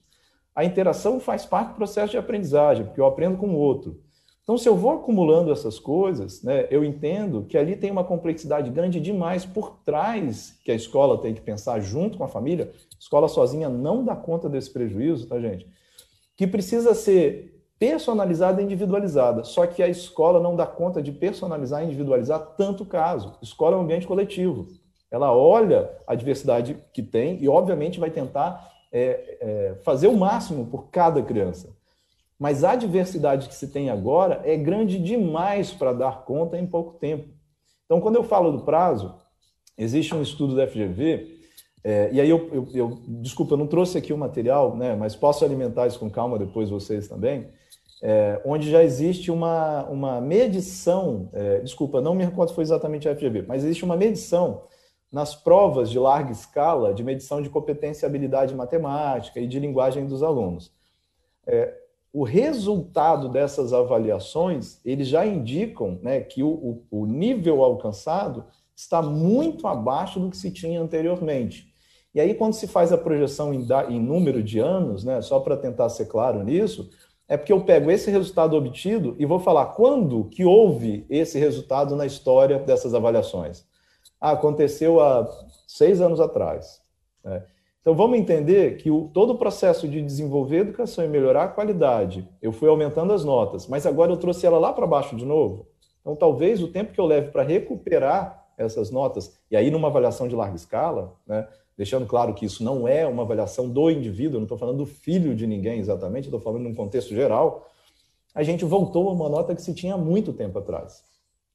A 0.55 0.63
interação 0.63 1.19
faz 1.19 1.45
parte 1.45 1.69
do 1.69 1.75
processo 1.75 2.11
de 2.11 2.17
aprendizagem, 2.17 2.85
porque 2.85 3.01
eu 3.01 3.07
aprendo 3.07 3.37
com 3.37 3.47
o 3.47 3.57
outro. 3.57 3.99
Então, 4.43 4.57
se 4.57 4.69
eu 4.69 4.75
vou 4.75 4.91
acumulando 4.91 5.51
essas 5.51 5.79
coisas, 5.79 6.43
né, 6.43 6.67
eu 6.69 6.83
entendo 6.83 7.45
que 7.45 7.57
ali 7.57 7.75
tem 7.75 7.89
uma 7.89 8.03
complexidade 8.03 8.69
grande 8.69 8.99
demais 8.99 9.45
por 9.45 9.79
trás 9.83 10.59
que 10.63 10.71
a 10.71 10.75
escola 10.75 11.17
tem 11.17 11.33
que 11.33 11.41
pensar 11.41 11.79
junto 11.79 12.17
com 12.19 12.23
a 12.23 12.27
família. 12.27 12.71
A 12.71 12.99
escola 12.99 13.27
sozinha 13.27 13.69
não 13.69 14.03
dá 14.03 14.15
conta 14.15 14.47
desse 14.47 14.69
prejuízo, 14.69 15.27
tá, 15.27 15.39
gente? 15.39 15.65
Que 16.35 16.47
precisa 16.47 16.93
ser 16.93 17.53
personalizada 17.77 18.61
e 18.61 18.65
individualizada. 18.65 19.43
Só 19.43 19.67
que 19.67 19.83
a 19.83 19.87
escola 19.87 20.39
não 20.39 20.55
dá 20.55 20.65
conta 20.65 21.01
de 21.01 21.11
personalizar 21.11 21.81
e 21.81 21.85
individualizar 21.85 22.39
tanto 22.57 22.85
caso. 22.85 23.37
Escola 23.41 23.75
é 23.75 23.79
um 23.79 23.83
ambiente 23.83 24.07
coletivo. 24.07 24.67
Ela 25.11 25.35
olha 25.35 25.91
a 26.07 26.15
diversidade 26.15 26.77
que 26.93 27.03
tem 27.03 27.43
e, 27.43 27.49
obviamente, 27.49 27.99
vai 27.99 28.09
tentar 28.09 28.71
é, 28.91 29.37
é, 29.41 29.75
fazer 29.83 30.07
o 30.07 30.17
máximo 30.17 30.65
por 30.67 30.89
cada 30.89 31.21
criança. 31.21 31.75
Mas 32.39 32.63
a 32.63 32.75
diversidade 32.75 33.47
que 33.47 33.55
se 33.55 33.67
tem 33.67 33.89
agora 33.89 34.41
é 34.43 34.55
grande 34.55 34.97
demais 34.97 35.71
para 35.71 35.93
dar 35.93 36.23
conta 36.23 36.57
em 36.57 36.65
pouco 36.65 36.93
tempo. 36.93 37.29
Então, 37.85 38.01
quando 38.01 38.15
eu 38.15 38.23
falo 38.23 38.51
do 38.51 38.63
prazo, 38.63 39.13
existe 39.77 40.15
um 40.15 40.21
estudo 40.21 40.55
da 40.55 40.67
FGV, 40.67 41.42
é, 41.83 42.09
e 42.11 42.21
aí 42.21 42.29
eu, 42.29 42.49
eu, 42.53 42.67
eu, 42.73 42.99
desculpa, 43.07 43.53
eu 43.53 43.57
não 43.57 43.67
trouxe 43.67 43.97
aqui 43.97 44.13
o 44.13 44.17
material, 44.17 44.75
né, 44.75 44.95
mas 44.95 45.15
posso 45.15 45.43
alimentar 45.43 45.87
isso 45.87 45.99
com 45.99 46.09
calma 46.09 46.39
depois 46.39 46.69
vocês 46.69 47.07
também 47.07 47.47
é, 48.05 48.41
onde 48.43 48.69
já 48.69 48.83
existe 48.83 49.31
uma, 49.31 49.85
uma 49.85 50.19
medição, 50.19 51.29
é, 51.31 51.59
desculpa, 51.61 52.01
não 52.01 52.13
me 52.13 52.25
recordo 52.25 52.49
se 52.49 52.55
foi 52.55 52.65
exatamente 52.65 53.07
a 53.07 53.15
FGV, 53.15 53.45
mas 53.47 53.63
existe 53.63 53.85
uma 53.85 53.95
medição 53.95 54.63
nas 55.09 55.33
provas 55.33 55.89
de 55.89 55.97
larga 55.97 56.33
escala 56.33 56.93
de 56.93 57.01
medição 57.01 57.41
de 57.41 57.49
competência 57.49 58.05
e 58.05 58.07
habilidade 58.07 58.53
matemática 58.53 59.39
e 59.39 59.47
de 59.47 59.57
linguagem 59.57 60.05
dos 60.05 60.21
alunos. 60.21 60.69
É, 61.47 61.73
o 62.11 62.23
resultado 62.23 63.29
dessas 63.29 63.71
avaliações, 63.71 64.81
eles 64.83 65.07
já 65.07 65.25
indicam 65.25 65.97
né, 66.01 66.19
que 66.19 66.43
o, 66.43 66.83
o, 66.91 67.03
o 67.03 67.05
nível 67.05 67.63
alcançado 67.63 68.43
está 68.75 69.01
muito 69.01 69.65
abaixo 69.65 70.19
do 70.19 70.29
que 70.29 70.35
se 70.35 70.51
tinha 70.51 70.81
anteriormente. 70.81 71.72
E 72.13 72.21
aí, 72.21 72.33
quando 72.35 72.53
se 72.53 72.67
faz 72.67 72.91
a 72.93 72.97
projeção 72.97 73.53
em, 73.53 73.65
em 73.89 73.99
número 73.99 74.43
de 74.43 74.59
anos, 74.59 75.03
né, 75.03 75.21
só 75.21 75.39
para 75.39 75.57
tentar 75.57 75.89
ser 75.89 76.05
claro 76.05 76.43
nisso, 76.43 76.89
é 77.27 77.37
porque 77.37 77.51
eu 77.51 77.63
pego 77.63 77.89
esse 77.89 78.11
resultado 78.11 78.55
obtido 78.55 79.15
e 79.17 79.25
vou 79.25 79.39
falar 79.39 79.67
quando 79.67 80.25
que 80.25 80.45
houve 80.45 81.05
esse 81.09 81.39
resultado 81.39 81.95
na 81.95 82.05
história 82.05 82.59
dessas 82.59 82.93
avaliações. 82.93 83.65
Ah, 84.21 84.31
aconteceu 84.31 84.99
há 84.99 85.27
seis 85.67 86.01
anos 86.01 86.19
atrás. 86.19 86.81
Né? 87.23 87.43
Então 87.81 87.95
vamos 87.95 88.17
entender 88.19 88.77
que 88.77 88.91
o, 88.91 89.09
todo 89.13 89.33
o 89.33 89.37
processo 89.37 89.87
de 89.87 90.01
desenvolver 90.01 90.57
a 90.57 90.61
educação 90.61 91.03
e 91.03 91.07
melhorar 91.07 91.43
a 91.45 91.47
qualidade, 91.47 92.29
eu 92.41 92.51
fui 92.51 92.69
aumentando 92.69 93.11
as 93.11 93.25
notas, 93.25 93.67
mas 93.67 93.85
agora 93.85 94.11
eu 94.11 94.17
trouxe 94.17 94.45
ela 94.45 94.59
lá 94.59 94.71
para 94.71 94.87
baixo 94.87 95.15
de 95.15 95.25
novo. 95.25 95.67
Então, 96.01 96.15
talvez 96.15 96.61
o 96.61 96.67
tempo 96.67 96.93
que 96.93 96.99
eu 96.99 97.05
leve 97.05 97.31
para 97.31 97.43
recuperar 97.43 98.45
essas 98.57 98.91
notas, 98.91 99.37
e 99.49 99.55
aí 99.57 99.71
numa 99.71 99.87
avaliação 99.87 100.27
de 100.27 100.35
larga 100.35 100.55
escala, 100.55 101.15
né, 101.25 101.47
deixando 101.77 102.05
claro 102.05 102.33
que 102.33 102.45
isso 102.45 102.63
não 102.63 102.87
é 102.87 103.05
uma 103.05 103.23
avaliação 103.23 103.69
do 103.69 103.89
indivíduo, 103.89 104.39
não 104.39 104.43
estou 104.43 104.57
falando 104.57 104.77
do 104.77 104.85
filho 104.85 105.35
de 105.35 105.47
ninguém 105.47 105.79
exatamente, 105.79 106.25
estou 106.25 106.39
falando 106.39 106.63
num 106.63 106.75
contexto 106.75 107.13
geral, 107.13 107.69
a 108.33 108.43
gente 108.43 108.65
voltou 108.65 109.09
a 109.09 109.13
uma 109.13 109.29
nota 109.29 109.55
que 109.55 109.61
se 109.61 109.73
tinha 109.73 109.97
muito 109.97 110.33
tempo 110.33 110.59
atrás. 110.59 111.03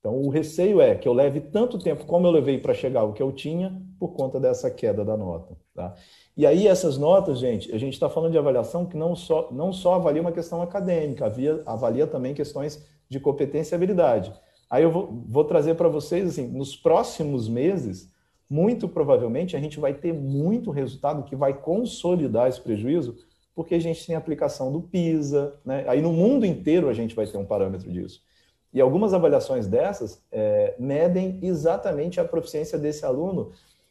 Então, 0.01 0.17
o 0.17 0.29
receio 0.29 0.81
é 0.81 0.95
que 0.95 1.09
eu 1.09 1.13
leve 1.13 1.41
tanto 1.41 1.79
tempo 1.79 2.07
como 2.07 2.27
eu 2.27 2.31
levei 2.31 2.59
para 2.59 2.73
chegar 2.73 3.01
ao 3.01 3.13
que 3.13 3.23
eu 3.23 3.33
tinha 3.33 3.83
por 3.99 4.13
conta 4.13 4.39
dessa 4.39 4.71
queda 4.71 5.05
da 5.05 5.17
nota. 5.17 5.57
Tá? 5.75 5.95
E 6.37 6.47
aí, 6.47 6.69
essas 6.69 6.97
notas, 6.97 7.41
gente, 7.41 7.73
a 7.75 7.79
gente 7.79 7.95
está 7.95 8.09
falando 8.09 8.31
de 8.31 8.39
avaliação 8.39 8.87
que 8.87 8.97
não 8.97 9.17
só, 9.17 9.49
não 9.51 9.73
só 9.73 9.95
avalia 9.95 10.23
uma 10.23 10.31
questão 10.31 10.63
acadêmica, 10.63 11.27
avalia, 11.27 11.63
avalia 11.67 12.07
também 12.07 12.33
questões 12.33 12.87
de 13.09 13.19
competência 13.19 13.75
e 13.75 13.77
habilidade. 13.77 14.33
Aí 14.71 14.85
eu 14.85 14.91
vou, 14.91 15.25
vou 15.27 15.45
trazer 15.45 15.75
para 15.75 15.89
vocês, 15.89 16.29
assim, 16.29 16.47
nos 16.47 16.77
próximos 16.77 17.49
meses, 17.49 18.13
muito 18.49 18.89
provavelmente 18.89 19.57
a 19.57 19.61
gente 19.61 19.79
vai 19.79 19.93
ter 19.93 20.13
muito 20.13 20.71
resultado 20.71 21.25
que 21.25 21.37
vai 21.37 21.53
consolidar 21.53 22.49
esse 22.49 22.61
prejuízo, 22.61 23.17
porque 23.55 23.75
a 23.75 23.81
gente 23.81 24.07
tem 24.07 24.17
aplicação 24.17 24.73
do 24.73 24.81
PISA, 24.81 25.55
né? 25.65 25.85
aí 25.89 26.01
no 26.01 26.13
mundo 26.13 26.47
inteiro 26.47 26.89
a 26.89 26.95
gente 26.95 27.15
vai 27.15 27.27
ter 27.27 27.37
um 27.37 27.45
parâmetro 27.45 27.91
disso. 27.91 28.23
E 28.73 28.81
algumas 28.81 29.13
avaliações 29.13 29.67
dessas 29.67 30.23
é, 30.31 30.75
medem 30.79 31.39
exatamente 31.43 32.21
a 32.21 32.25
proficiência 32.25 32.79
desse 32.79 33.05
aluno 33.05 33.51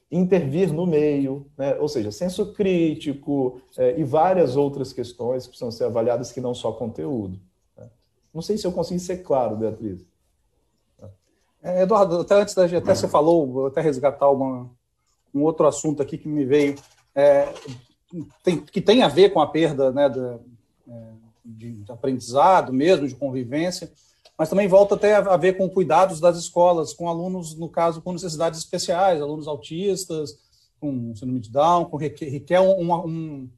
intervir 0.10 0.72
no 0.72 0.86
meio, 0.86 1.46
né? 1.58 1.76
ou 1.76 1.88
seja, 1.88 2.12
senso 2.12 2.54
crítico 2.54 3.62
é, 3.78 4.00
e 4.00 4.04
várias 4.04 4.56
outras 4.56 4.94
questões 4.94 5.44
que 5.44 5.50
precisam 5.50 5.72
ser 5.72 5.84
avaliadas 5.84 6.32
que 6.32 6.40
não 6.40 6.54
só 6.54 6.72
conteúdo. 6.72 7.40
Né? 7.78 7.90
Não 8.34 8.42
sei 8.42 8.58
se 8.58 8.66
eu 8.66 8.72
consegui 8.72 9.00
ser 9.00 9.18
claro, 9.18 9.58
Beatriz. 9.58 10.06
É, 11.68 11.84
Eduardo, 11.84 12.22
até 12.22 12.36
antes 12.36 12.56
da 12.56 12.66
gente, 12.66 12.82
até 12.82 12.96
você 12.96 13.10
falou, 13.10 13.46
vou 13.46 13.68
até 13.68 13.82
resgatar 13.82 14.30
uma, 14.30 14.70
um 15.36 15.44
outro 15.44 15.68
assunto 15.68 16.02
aqui 16.02 16.18
que 16.18 16.28
me 16.28 16.46
veio, 16.46 16.76
é, 17.14 17.54
tem, 18.42 18.62
que 18.62 18.80
tem 18.80 19.04
a 19.04 19.10
ver 19.10 19.32
com 19.32 19.42
a 19.42 19.48
perda 19.48 19.92
né, 19.92 20.08
de, 20.08 20.20
é, 20.88 21.12
de, 21.44 21.84
aprendizado 21.90 22.72
mesmo, 22.72 23.06
de 23.06 23.16
convivência, 23.16 23.92
mas 24.38 24.48
também 24.48 24.68
volta 24.68 24.96
até 24.96 25.16
a 25.16 25.36
ver 25.36 25.58
com 25.58 25.70
cuidados 25.70 26.22
das 26.22 26.38
escolas, 26.38 26.94
com 26.94 27.10
alunos, 27.10 27.54
no 27.56 27.68
caso, 27.68 28.02
com 28.02 28.14
necessidades 28.14 28.60
especiais, 28.60 29.22
alunos 29.22 29.48
autistas, 29.48 30.38
com 30.80 31.14
síndrome 31.16 31.42
de 31.42 31.52
Down, 31.52 31.86
com 31.86 31.98
requer 31.98 32.62
um, 32.62 32.94
um, 32.94 33.50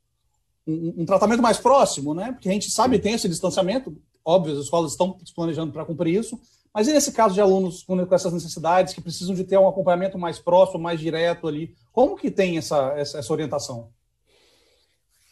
um, 0.66 0.94
um, 0.98 1.06
tratamento 1.06 1.44
mais 1.44 1.58
próximo, 1.58 2.16
né? 2.16 2.32
Porque 2.32 2.50
a 2.50 2.54
gente 2.54 2.72
sabe 2.72 2.98
tem 2.98 3.14
esse 3.14 3.28
distanciamento, 3.28 3.96
óbvio, 4.24 4.54
as 4.54 4.64
escolas 4.64 4.94
estão 4.94 5.18
se 5.24 5.34
planejando 5.34 5.74
para 5.74 5.86
cumprir 5.86 6.18
isso, 6.18 6.40
mas 6.74 6.88
e 6.88 6.94
nesse 6.94 7.12
caso 7.12 7.34
de 7.34 7.42
alunos 7.42 7.84
com 7.84 8.00
essas 8.14 8.34
necessidades 8.34 8.94
que 8.94 9.02
precisam 9.02 9.36
de 9.36 9.44
ter 9.44 9.58
um 9.58 9.68
acompanhamento 9.68 10.18
mais 10.18 10.40
próximo, 10.40 10.84
mais 10.84 11.00
direto 11.00 11.48
ali, 11.48 11.76
como 11.92 12.16
que 12.16 12.30
tem 12.30 12.58
essa, 12.58 12.94
essa, 12.96 13.20
essa 13.20 13.34
orientação? 13.34 13.90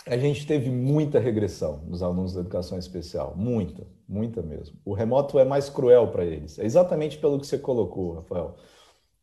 A 0.05 0.17
gente 0.17 0.47
teve 0.47 0.69
muita 0.69 1.19
regressão 1.19 1.81
nos 1.85 2.01
alunos 2.01 2.33
da 2.33 2.39
educação 2.39 2.79
especial, 2.79 3.33
muita, 3.35 3.85
muita 4.07 4.41
mesmo. 4.41 4.77
O 4.85 4.93
remoto 4.93 5.37
é 5.37 5.43
mais 5.43 5.69
cruel 5.69 6.07
para 6.07 6.23
eles. 6.23 6.57
É 6.57 6.65
exatamente 6.65 7.17
pelo 7.17 7.37
que 7.39 7.45
você 7.45 7.57
colocou, 7.57 8.13
Rafael. 8.13 8.55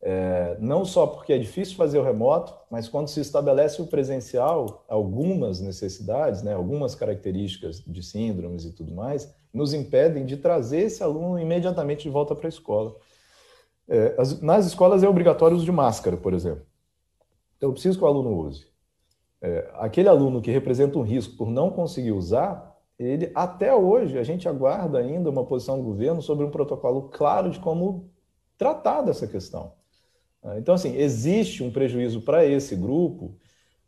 É, 0.02 0.58
não 0.60 0.84
só 0.84 1.06
porque 1.06 1.32
é 1.32 1.38
difícil 1.38 1.76
fazer 1.76 1.98
o 1.98 2.04
remoto, 2.04 2.54
mas 2.70 2.86
quando 2.86 3.08
se 3.08 3.20
estabelece 3.20 3.80
o 3.80 3.86
presencial, 3.86 4.84
algumas 4.86 5.58
necessidades, 5.60 6.42
né, 6.42 6.52
algumas 6.52 6.94
características 6.94 7.82
de 7.86 8.02
síndromes 8.02 8.66
e 8.66 8.72
tudo 8.72 8.92
mais, 8.92 9.34
nos 9.54 9.72
impedem 9.72 10.26
de 10.26 10.36
trazer 10.36 10.80
esse 10.80 11.02
aluno 11.02 11.38
imediatamente 11.38 12.02
de 12.02 12.10
volta 12.10 12.34
para 12.34 12.46
a 12.46 12.48
escola. 12.48 12.96
É, 13.88 14.14
as, 14.18 14.40
nas 14.42 14.66
escolas 14.66 15.02
é 15.02 15.08
obrigatório 15.08 15.54
o 15.54 15.56
uso 15.56 15.64
de 15.64 15.72
máscara, 15.72 16.16
por 16.16 16.34
exemplo. 16.34 16.66
Então, 17.56 17.68
eu 17.68 17.72
preciso 17.72 17.96
que 17.96 18.04
o 18.04 18.08
aluno 18.08 18.36
use. 18.36 18.66
É, 19.40 19.70
aquele 19.74 20.08
aluno 20.08 20.42
que 20.42 20.50
representa 20.50 20.98
um 20.98 21.02
risco 21.02 21.36
por 21.36 21.48
não 21.48 21.70
conseguir 21.70 22.12
usar, 22.12 22.74
ele 22.98 23.30
até 23.34 23.74
hoje 23.74 24.18
a 24.18 24.24
gente 24.24 24.48
aguarda 24.48 24.98
ainda 24.98 25.30
uma 25.30 25.44
posição 25.44 25.76
do 25.76 25.84
governo 25.84 26.20
sobre 26.20 26.44
um 26.44 26.50
protocolo 26.50 27.08
claro 27.10 27.50
de 27.50 27.60
como 27.60 28.10
tratar 28.58 29.02
dessa 29.02 29.26
questão. 29.26 29.72
Ah, 30.42 30.58
então, 30.58 30.74
assim, 30.74 30.96
existe 30.96 31.62
um 31.62 31.70
prejuízo 31.70 32.20
para 32.20 32.44
esse 32.44 32.74
grupo, 32.74 33.36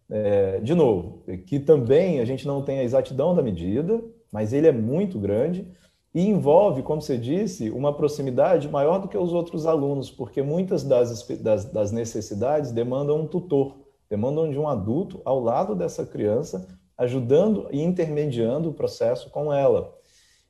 é, 0.08 0.60
de 0.60 0.74
novo, 0.74 1.22
que 1.46 1.58
também 1.58 2.20
a 2.20 2.24
gente 2.24 2.46
não 2.46 2.62
tem 2.62 2.78
a 2.78 2.84
exatidão 2.84 3.34
da 3.34 3.42
medida, 3.42 4.02
mas 4.32 4.52
ele 4.52 4.66
é 4.66 4.72
muito 4.72 5.18
grande 5.18 5.66
e 6.14 6.26
envolve, 6.26 6.82
como 6.82 7.02
você 7.02 7.18
disse, 7.18 7.68
uma 7.70 7.92
proximidade 7.92 8.68
maior 8.68 8.98
do 8.98 9.06
que 9.06 9.18
os 9.18 9.34
outros 9.34 9.66
alunos, 9.66 10.10
porque 10.10 10.40
muitas 10.40 10.82
das, 10.82 11.22
das, 11.40 11.66
das 11.66 11.92
necessidades 11.92 12.72
demandam 12.72 13.20
um 13.20 13.26
tutor, 13.26 13.76
demandam 14.08 14.50
de 14.50 14.58
um 14.58 14.66
adulto 14.66 15.20
ao 15.24 15.38
lado 15.40 15.74
dessa 15.74 16.06
criança, 16.06 16.66
ajudando 16.96 17.68
e 17.70 17.82
intermediando 17.82 18.70
o 18.70 18.72
processo 18.72 19.28
com 19.28 19.52
ela. 19.52 19.94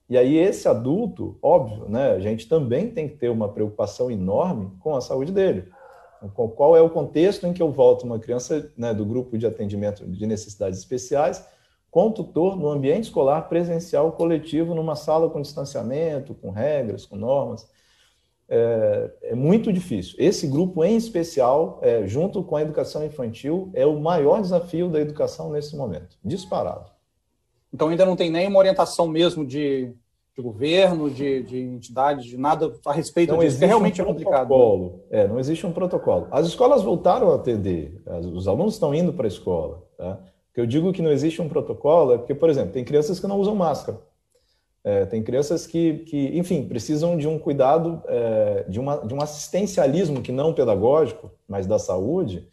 E 0.09 0.17
aí 0.17 0.39
esse 0.39 0.69
adulto, 0.69 1.37
óbvio, 1.43 1.89
né, 1.89 2.13
a 2.13 2.21
gente 2.21 2.49
também 2.49 2.89
tem 2.89 3.09
que 3.09 3.17
ter 3.17 3.29
uma 3.29 3.49
preocupação 3.49 4.09
enorme 4.09 4.71
com 4.79 4.95
a 4.95 5.01
saúde 5.01 5.33
dele. 5.33 5.65
Qual 6.33 6.77
é 6.77 6.81
o 6.81 6.91
contexto 6.91 7.47
em 7.47 7.53
que 7.53 7.63
eu 7.63 7.71
volto 7.71 8.05
uma 8.05 8.19
criança 8.19 8.73
né, 8.77 8.95
do 8.95 9.05
grupo 9.05 9.37
de 9.37 9.47
atendimento 9.47 10.07
de 10.07 10.27
necessidades 10.27 10.79
especiais 10.79 11.45
com 11.97 12.11
tutor 12.11 12.59
no 12.59 12.69
ambiente 12.69 13.05
escolar 13.05 13.49
presencial 13.49 14.13
coletivo, 14.13 14.75
numa 14.75 14.95
sala 14.95 15.31
com 15.31 15.41
distanciamento, 15.41 16.35
com 16.35 16.51
regras, 16.51 17.07
com 17.07 17.17
normas. 17.17 17.67
É, 18.47 19.11
é 19.23 19.35
muito 19.35 19.73
difícil. 19.73 20.15
Esse 20.19 20.47
grupo, 20.47 20.85
em 20.85 20.95
especial, 20.95 21.79
é, 21.81 22.07
junto 22.07 22.43
com 22.43 22.55
a 22.55 22.61
educação 22.61 23.03
infantil, 23.03 23.71
é 23.73 23.87
o 23.87 23.99
maior 23.99 24.43
desafio 24.43 24.91
da 24.91 25.01
educação 25.01 25.51
nesse 25.51 25.75
momento, 25.75 26.19
disparado. 26.23 26.91
Então, 27.73 27.89
ainda 27.89 28.05
não 28.05 28.15
tem 28.15 28.31
nenhuma 28.31 28.59
orientação 28.59 29.09
mesmo 29.09 29.47
de 29.47 29.95
de 30.37 30.43
governo, 30.43 31.11
de, 31.11 31.43
de 31.45 31.59
entidades, 31.63 32.27
de 32.27 32.37
nada 32.37 32.71
a 32.85 32.93
respeito 32.93 33.33
não 33.33 33.39
disso, 33.39 33.59
que 33.59 33.65
realmente 33.65 34.03
um 34.03 34.05
é 34.05 34.09
complicado. 34.09 34.49
Protocolo. 34.49 35.01
É, 35.11 35.27
não 35.27 35.41
existe 35.41 35.67
um 35.67 35.73
protocolo. 35.73 36.29
As 36.31 36.47
escolas 36.47 36.83
voltaram 36.83 37.33
a 37.33 37.37
atender, 37.37 37.99
os 38.35 38.47
alunos 38.47 38.75
estão 38.75 38.95
indo 38.95 39.15
para 39.15 39.27
a 39.27 39.29
escola. 39.29 39.83
Tá? 39.97 40.21
Que 40.57 40.61
eu 40.63 40.65
digo 40.65 40.91
que 40.91 41.03
não 41.03 41.13
existe 41.13 41.43
um 41.43 41.51
protocolo 41.51 42.15
é 42.15 42.17
porque, 42.17 42.35
por 42.35 42.49
exemplo, 42.49 42.73
tem 42.73 42.83
crianças 42.83 43.21
que 43.21 43.27
não 43.27 43.39
usam 43.39 43.55
máscara. 43.55 44.01
É, 44.83 45.05
tem 45.05 45.23
crianças 45.23 45.67
que, 45.67 45.99
que, 45.99 46.29
enfim, 46.39 46.67
precisam 46.67 47.15
de 47.19 47.29
um 47.29 47.39
cuidado, 47.39 48.03
é, 48.07 48.65
de, 48.67 48.81
uma, 48.81 48.97
de 48.97 49.13
um 49.13 49.21
assistencialismo 49.21 50.23
que 50.23 50.33
não 50.33 50.55
pedagógico, 50.55 51.31
mas 51.47 51.67
da 51.67 51.79
saúde, 51.79 52.49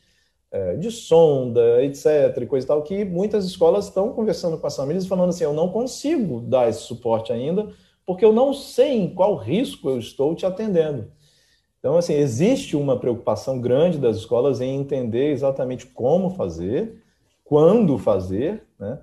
é, 0.52 0.76
de 0.76 0.92
sonda, 0.92 1.82
etc., 1.82 2.40
e 2.42 2.46
coisa 2.46 2.66
e 2.66 2.68
tal, 2.68 2.82
que 2.82 3.06
muitas 3.06 3.46
escolas 3.46 3.86
estão 3.86 4.12
conversando 4.12 4.58
com 4.58 4.68
as 4.68 4.76
famílias 4.76 5.08
falando 5.08 5.30
assim, 5.30 5.46
eu 5.46 5.54
não 5.54 5.70
consigo 5.70 6.42
dar 6.42 6.68
esse 6.68 6.82
suporte 6.82 7.32
ainda, 7.32 7.70
porque 8.06 8.26
eu 8.26 8.34
não 8.34 8.54
sei 8.54 8.98
em 8.98 9.16
qual 9.16 9.38
risco 9.38 9.90
eu 9.90 9.98
estou 9.98 10.36
te 10.36 10.46
atendendo. 10.46 11.10
Então, 11.80 11.96
assim, 11.96 12.16
existe 12.16 12.76
uma 12.76 13.00
preocupação 13.00 13.62
grande 13.62 13.98
das 13.98 14.18
escolas 14.18 14.60
em 14.60 14.76
entender 14.76 15.32
exatamente 15.32 15.86
como 15.86 16.32
fazer, 16.32 17.02
quando 17.44 17.98
fazer, 17.98 18.64
né? 18.80 19.00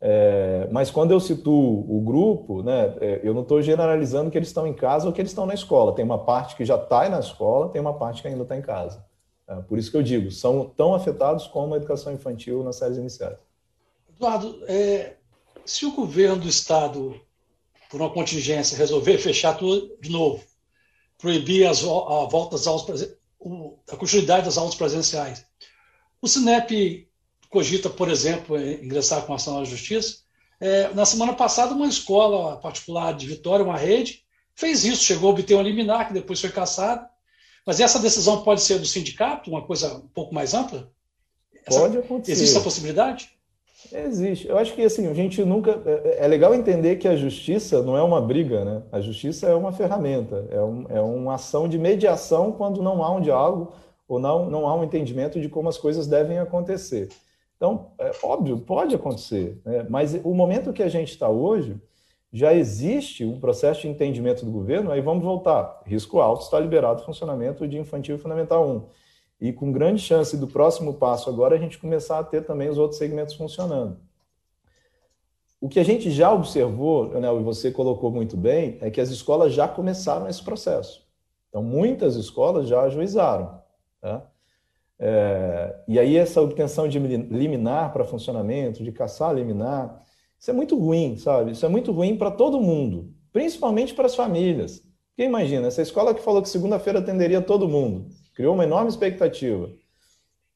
É, 0.00 0.68
mas 0.70 0.90
quando 0.90 1.10
eu 1.10 1.18
situo 1.18 1.84
o 1.88 2.00
grupo, 2.00 2.62
né, 2.62 2.94
é, 3.00 3.20
eu 3.24 3.34
não 3.34 3.42
estou 3.42 3.60
generalizando 3.60 4.30
que 4.30 4.38
eles 4.38 4.48
estão 4.48 4.66
em 4.66 4.72
casa 4.72 5.06
ou 5.06 5.12
que 5.12 5.20
eles 5.20 5.32
estão 5.32 5.44
na 5.44 5.54
escola. 5.54 5.94
Tem 5.94 6.04
uma 6.04 6.24
parte 6.24 6.54
que 6.54 6.64
já 6.64 6.76
está 6.76 7.08
na 7.08 7.18
escola, 7.18 7.70
tem 7.70 7.80
uma 7.80 7.94
parte 7.94 8.22
que 8.22 8.28
ainda 8.28 8.42
está 8.42 8.56
em 8.56 8.62
casa. 8.62 9.04
É, 9.48 9.56
por 9.62 9.78
isso 9.78 9.90
que 9.90 9.96
eu 9.96 10.02
digo, 10.02 10.30
são 10.30 10.66
tão 10.76 10.94
afetados 10.94 11.46
como 11.46 11.74
a 11.74 11.78
educação 11.78 12.12
infantil 12.12 12.62
nas 12.62 12.76
séries 12.76 12.96
iniciais. 12.96 13.38
Eduardo, 14.08 14.62
é, 14.68 15.16
se 15.64 15.84
o 15.84 15.94
governo 15.94 16.42
do 16.42 16.48
Estado, 16.48 17.20
por 17.90 18.00
uma 18.00 18.10
contingência, 18.10 18.78
resolver 18.78 19.18
fechar 19.18 19.56
tudo 19.56 19.96
de 20.00 20.10
novo, 20.10 20.44
proibir 21.16 21.66
as 21.66 21.82
a 21.82 22.26
volta 22.26 22.54
às 22.54 22.66
aulas, 22.66 23.16
a 23.90 23.96
continuidade 23.96 24.44
das 24.44 24.58
aulas 24.58 24.74
presenciais, 24.74 25.44
o 26.20 26.28
Sinep 26.28 27.07
cogita, 27.48 27.88
por 27.88 28.08
exemplo, 28.08 28.60
ingressar 28.60 29.22
com 29.22 29.34
ação 29.34 29.60
à 29.60 29.64
justiça. 29.64 30.18
É, 30.60 30.92
na 30.92 31.04
semana 31.04 31.34
passada, 31.34 31.74
uma 31.74 31.86
escola 31.86 32.56
particular 32.56 33.14
de 33.14 33.26
Vitória, 33.26 33.64
uma 33.64 33.76
rede, 33.76 34.22
fez 34.54 34.84
isso, 34.84 35.04
chegou 35.04 35.30
a 35.30 35.32
obter 35.32 35.54
um 35.54 35.62
liminar, 35.62 36.08
que 36.08 36.14
depois 36.14 36.40
foi 36.40 36.50
cassado, 36.50 37.06
mas 37.64 37.80
essa 37.80 37.98
decisão 37.98 38.42
pode 38.42 38.62
ser 38.62 38.78
do 38.78 38.86
sindicato, 38.86 39.50
uma 39.50 39.62
coisa 39.62 39.94
um 39.94 40.08
pouco 40.08 40.34
mais 40.34 40.54
ampla? 40.54 40.90
Essa, 41.64 41.80
pode 41.80 41.98
acontecer. 41.98 42.32
Existe 42.32 42.56
essa 42.56 42.64
possibilidade? 42.64 43.30
Existe. 43.92 44.48
Eu 44.48 44.58
acho 44.58 44.74
que 44.74 44.82
assim, 44.82 45.06
a 45.06 45.14
gente 45.14 45.44
nunca. 45.44 45.80
É, 45.86 46.24
é 46.24 46.26
legal 46.26 46.54
entender 46.54 46.96
que 46.96 47.06
a 47.06 47.14
justiça 47.14 47.82
não 47.82 47.96
é 47.96 48.02
uma 48.02 48.20
briga, 48.20 48.64
né? 48.64 48.82
A 48.90 49.00
justiça 49.00 49.46
é 49.46 49.54
uma 49.54 49.70
ferramenta, 49.70 50.48
é, 50.50 50.60
um, 50.60 50.86
é 50.88 51.00
uma 51.00 51.34
ação 51.34 51.68
de 51.68 51.78
mediação 51.78 52.50
quando 52.50 52.82
não 52.82 53.02
há 53.04 53.14
um 53.14 53.20
diálogo 53.20 53.72
ou 54.08 54.18
não, 54.18 54.50
não 54.50 54.66
há 54.66 54.74
um 54.74 54.82
entendimento 54.82 55.40
de 55.40 55.48
como 55.48 55.68
as 55.68 55.78
coisas 55.78 56.06
devem 56.06 56.38
acontecer. 56.38 57.08
Então, 57.58 57.90
é 57.98 58.12
óbvio, 58.22 58.56
pode 58.60 58.94
acontecer, 58.94 59.60
né? 59.64 59.84
mas 59.90 60.14
o 60.22 60.32
momento 60.32 60.72
que 60.72 60.82
a 60.82 60.88
gente 60.88 61.10
está 61.10 61.28
hoje 61.28 61.76
já 62.32 62.54
existe 62.54 63.24
um 63.24 63.40
processo 63.40 63.80
de 63.80 63.88
entendimento 63.88 64.44
do 64.44 64.52
governo, 64.52 64.92
aí 64.92 65.00
vamos 65.00 65.24
voltar. 65.24 65.82
Risco 65.84 66.20
alto 66.20 66.44
está 66.44 66.60
liberado 66.60 67.02
o 67.02 67.04
funcionamento 67.04 67.66
de 67.66 67.76
infantil 67.76 68.14
e 68.14 68.18
fundamental 68.18 68.68
1. 68.68 68.86
E 69.40 69.52
com 69.52 69.72
grande 69.72 70.00
chance 70.00 70.36
do 70.36 70.46
próximo 70.46 70.94
passo 70.94 71.28
agora 71.28 71.56
a 71.56 71.58
gente 71.58 71.78
começar 71.78 72.20
a 72.20 72.24
ter 72.24 72.44
também 72.44 72.68
os 72.68 72.78
outros 72.78 72.96
segmentos 72.96 73.34
funcionando. 73.34 73.98
O 75.60 75.68
que 75.68 75.80
a 75.80 75.84
gente 75.84 76.12
já 76.12 76.32
observou, 76.32 77.08
né, 77.08 77.28
e 77.34 77.42
você 77.42 77.72
colocou 77.72 78.12
muito 78.12 78.36
bem, 78.36 78.78
é 78.80 78.88
que 78.88 79.00
as 79.00 79.08
escolas 79.08 79.52
já 79.52 79.66
começaram 79.66 80.28
esse 80.28 80.42
processo. 80.44 81.04
Então, 81.48 81.62
muitas 81.62 82.14
escolas 82.14 82.68
já 82.68 82.82
ajuizaram. 82.82 83.60
Tá? 84.00 84.24
É, 85.00 85.76
e 85.86 85.98
aí, 85.98 86.16
essa 86.16 86.42
obtenção 86.42 86.88
de 86.88 86.98
liminar 86.98 87.92
para 87.92 88.04
funcionamento, 88.04 88.82
de 88.82 88.90
caçar 88.90 89.34
liminar, 89.34 90.02
isso 90.38 90.50
é 90.50 90.54
muito 90.54 90.76
ruim, 90.76 91.16
sabe? 91.16 91.52
Isso 91.52 91.64
é 91.64 91.68
muito 91.68 91.92
ruim 91.92 92.16
para 92.16 92.30
todo 92.30 92.60
mundo, 92.60 93.12
principalmente 93.32 93.94
para 93.94 94.06
as 94.06 94.14
famílias. 94.14 94.82
Porque 95.10 95.24
imagina, 95.24 95.66
essa 95.66 95.82
escola 95.82 96.14
que 96.14 96.22
falou 96.22 96.42
que 96.42 96.48
segunda-feira 96.48 97.00
atenderia 97.00 97.40
todo 97.40 97.68
mundo, 97.68 98.08
criou 98.34 98.54
uma 98.54 98.64
enorme 98.64 98.88
expectativa. 98.88 99.70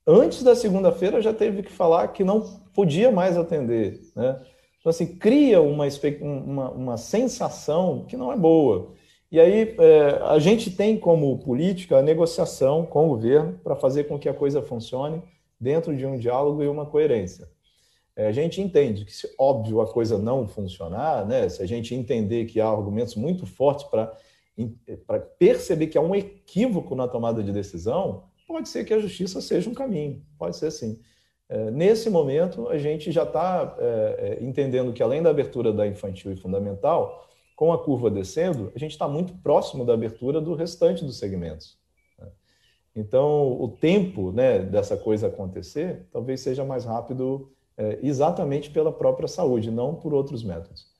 Antes 0.07 0.43
da 0.43 0.55
segunda-feira 0.55 1.20
já 1.20 1.32
teve 1.32 1.62
que 1.62 1.72
falar 1.72 2.09
que 2.09 2.24
não 2.24 2.40
podia 2.74 3.11
mais 3.11 3.36
atender, 3.36 4.01
né? 4.16 4.40
Então, 4.80 4.90
assim, 4.90 5.07
cria 5.16 5.62
uma, 5.62 5.86
uma, 6.20 6.70
uma 6.70 6.97
sensação 6.97 8.05
que 8.05 8.16
não 8.16 8.32
é 8.32 8.36
boa. 8.36 8.93
E 9.32 9.40
aí 9.40 9.74
é, 9.78 10.20
a 10.26 10.38
gente 10.38 10.70
tem 10.70 10.98
como 10.98 11.38
política 11.38 11.96
a 11.96 12.02
negociação 12.02 12.84
com 12.84 13.06
o 13.06 13.08
governo 13.08 13.58
para 13.64 13.74
fazer 13.74 14.04
com 14.04 14.18
que 14.18 14.28
a 14.28 14.34
coisa 14.34 14.60
funcione 14.60 15.22
dentro 15.58 15.96
de 15.96 16.04
um 16.04 16.18
diálogo 16.18 16.62
e 16.62 16.68
uma 16.68 16.84
coerência. 16.84 17.48
É, 18.14 18.26
a 18.26 18.32
gente 18.32 18.60
entende 18.60 19.06
que, 19.06 19.12
se 19.12 19.34
óbvio, 19.38 19.80
a 19.80 19.90
coisa 19.90 20.18
não 20.18 20.46
funcionar, 20.46 21.26
né, 21.26 21.48
se 21.48 21.62
a 21.62 21.66
gente 21.66 21.94
entender 21.94 22.44
que 22.44 22.60
há 22.60 22.68
argumentos 22.68 23.14
muito 23.14 23.46
fortes 23.46 23.86
para 23.86 25.20
perceber 25.38 25.86
que 25.86 25.96
há 25.96 26.02
um 26.02 26.14
equívoco 26.14 26.94
na 26.94 27.08
tomada 27.08 27.42
de 27.42 27.52
decisão, 27.52 28.24
pode 28.46 28.68
ser 28.68 28.84
que 28.84 28.92
a 28.92 28.98
justiça 28.98 29.40
seja 29.40 29.70
um 29.70 29.74
caminho, 29.74 30.22
pode 30.38 30.58
ser 30.58 30.70
sim. 30.70 31.00
É, 31.48 31.70
nesse 31.70 32.10
momento, 32.10 32.68
a 32.68 32.76
gente 32.76 33.10
já 33.10 33.22
está 33.22 33.76
é, 33.78 34.38
é, 34.40 34.44
entendendo 34.44 34.92
que, 34.92 35.02
além 35.02 35.22
da 35.22 35.30
abertura 35.30 35.72
da 35.72 35.86
infantil 35.86 36.32
e 36.32 36.36
fundamental, 36.36 37.31
com 37.57 37.72
a 37.72 37.82
curva 37.82 38.11
descendo, 38.11 38.72
a 38.74 38.78
gente 38.78 38.92
está 38.92 39.07
muito 39.07 39.34
próximo 39.38 39.84
da 39.84 39.94
abertura 39.94 40.40
do 40.40 40.55
restante 40.55 41.05
dos 41.05 41.18
segmentos. 41.18 41.78
Né. 42.18 42.28
Então, 42.96 43.61
o 43.61 43.68
tempo 43.68 44.32
né, 44.32 44.59
dessa 44.59 44.96
coisa 44.96 45.28
acontecer 45.28 46.07
talvez 46.12 46.40
seja 46.40 46.64
mais 46.64 46.84
rápido 46.84 47.50
é, 47.76 47.98
exatamente 48.03 48.70
pela 48.70 48.92
própria 48.92 49.28
saúde, 49.28 49.70
não 49.70 49.94
por 49.94 50.12
outros 50.12 50.42
métodos. 50.42 50.90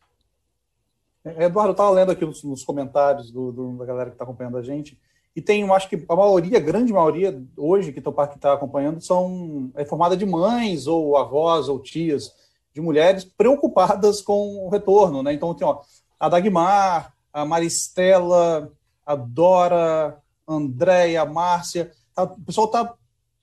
É, 1.25 1.45
Eduardo, 1.45 1.71
eu 1.71 1.73
estava 1.73 1.91
lendo 1.91 2.13
aqui 2.13 2.25
nos, 2.25 2.65
comentários 2.65 3.31
do, 3.31 3.53
do, 3.53 3.77
da 3.79 3.85
galera 3.85 4.11
que 4.11 4.15
está 4.15 4.25
acompanhando 4.25 4.57
a 4.57 4.63
gente, 4.63 4.99
e 5.35 5.41
tem, 5.41 5.69
acho 5.71 5.89
que 5.89 6.05
a 6.09 6.17
maioria, 6.17 6.59
a 6.59 6.61
grande 6.61 6.93
maioria, 6.93 7.43
hoje 7.57 7.93
que 7.93 8.01
está 8.01 8.53
acompanhando, 8.53 9.01
são 9.01 9.71
é 9.75 9.85
formada 9.85 10.15
de 10.17 10.27
mães, 10.27 10.87
ou 10.87 11.17
avós, 11.17 11.69
ou 11.69 11.79
tias, 11.81 12.33
de 12.75 12.81
mulheres 12.81 13.25
preocupadas 13.25 14.21
com 14.21 14.67
o 14.67 14.69
retorno. 14.69 15.23
Né? 15.23 15.33
Então, 15.33 15.55
tem 15.55 15.67
ó, 15.67 15.81
a 16.23 16.29
Dagmar, 16.29 17.13
a 17.33 17.45
Maristela, 17.45 18.71
a 19.05 19.17
Dora, 19.17 20.23
a 20.47 20.55
Andréia, 20.55 21.23
a 21.23 21.27
Márcia. 21.27 21.91
Tá, 22.15 22.23
o 22.23 22.41
pessoal 22.43 22.69
está 22.69 22.95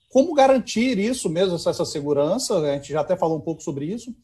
como 0.08 0.32
garantir 0.32 0.98
isso 0.98 1.28
mesmo, 1.28 1.56
essa, 1.56 1.84
segurança? 1.84 2.56
A 2.56 2.72
gente 2.72 2.90
já 2.90 3.02
até 3.02 3.14
falou 3.14 3.36
um 3.36 3.42
pouco 3.42 3.62
sobre 3.62 3.84
isso, 3.84 4.14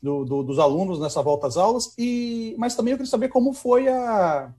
do, 0.00 0.24
do, 0.24 0.44
dos 0.44 0.60
alunos 0.60 1.00
nessa 1.00 1.20
volta 1.22 1.48
às 1.48 1.56
aulas, 1.56 1.92
e, 1.98 2.54
mas 2.56 2.76
também 2.76 2.92
eu 2.92 2.98
queria 2.98 3.10
saber 3.10 3.30
como 3.30 3.52
foi 3.52 3.88
a. 3.88 4.54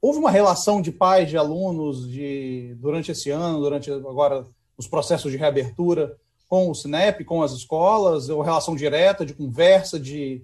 Houve 0.00 0.18
uma 0.18 0.30
relação 0.32 0.82
de 0.82 0.90
pais, 0.90 1.30
de 1.30 1.38
alunos, 1.38 2.10
de, 2.10 2.74
durante 2.80 3.12
esse 3.12 3.30
ano, 3.30 3.60
durante 3.60 3.92
agora 3.92 4.44
os 4.76 4.88
processos 4.88 5.30
de 5.30 5.38
reabertura, 5.38 6.16
com 6.48 6.68
o 6.68 6.74
SINEP, 6.74 7.24
com 7.24 7.44
as 7.44 7.52
escolas, 7.52 8.28
ou 8.28 8.42
relação 8.42 8.74
direta, 8.74 9.24
de 9.24 9.34
conversa, 9.34 10.00
de 10.00 10.42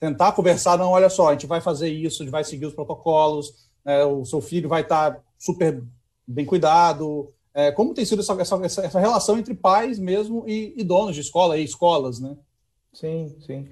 tentar 0.00 0.32
conversar, 0.32 0.78
não, 0.78 0.90
olha 0.90 1.10
só, 1.10 1.28
a 1.28 1.32
gente 1.32 1.46
vai 1.46 1.60
fazer 1.60 1.90
isso, 1.90 2.22
a 2.22 2.24
gente 2.24 2.32
vai 2.32 2.42
seguir 2.42 2.66
os 2.66 2.74
protocolos, 2.74 3.68
né, 3.84 4.02
o 4.04 4.24
seu 4.24 4.40
filho 4.40 4.68
vai 4.68 4.80
estar 4.80 5.22
super 5.38 5.82
bem 6.26 6.46
cuidado, 6.46 7.32
é, 7.52 7.70
como 7.70 7.94
tem 7.94 8.04
sido 8.04 8.20
essa, 8.20 8.32
essa, 8.40 8.84
essa, 8.84 9.00
relação 9.00 9.38
entre 9.38 9.54
pais 9.54 9.98
mesmo 9.98 10.44
e, 10.46 10.72
e, 10.76 10.84
donos 10.84 11.14
de 11.14 11.20
escola 11.20 11.58
e 11.58 11.64
escolas, 11.64 12.20
né? 12.20 12.36
Sim, 12.92 13.34
sim. 13.44 13.68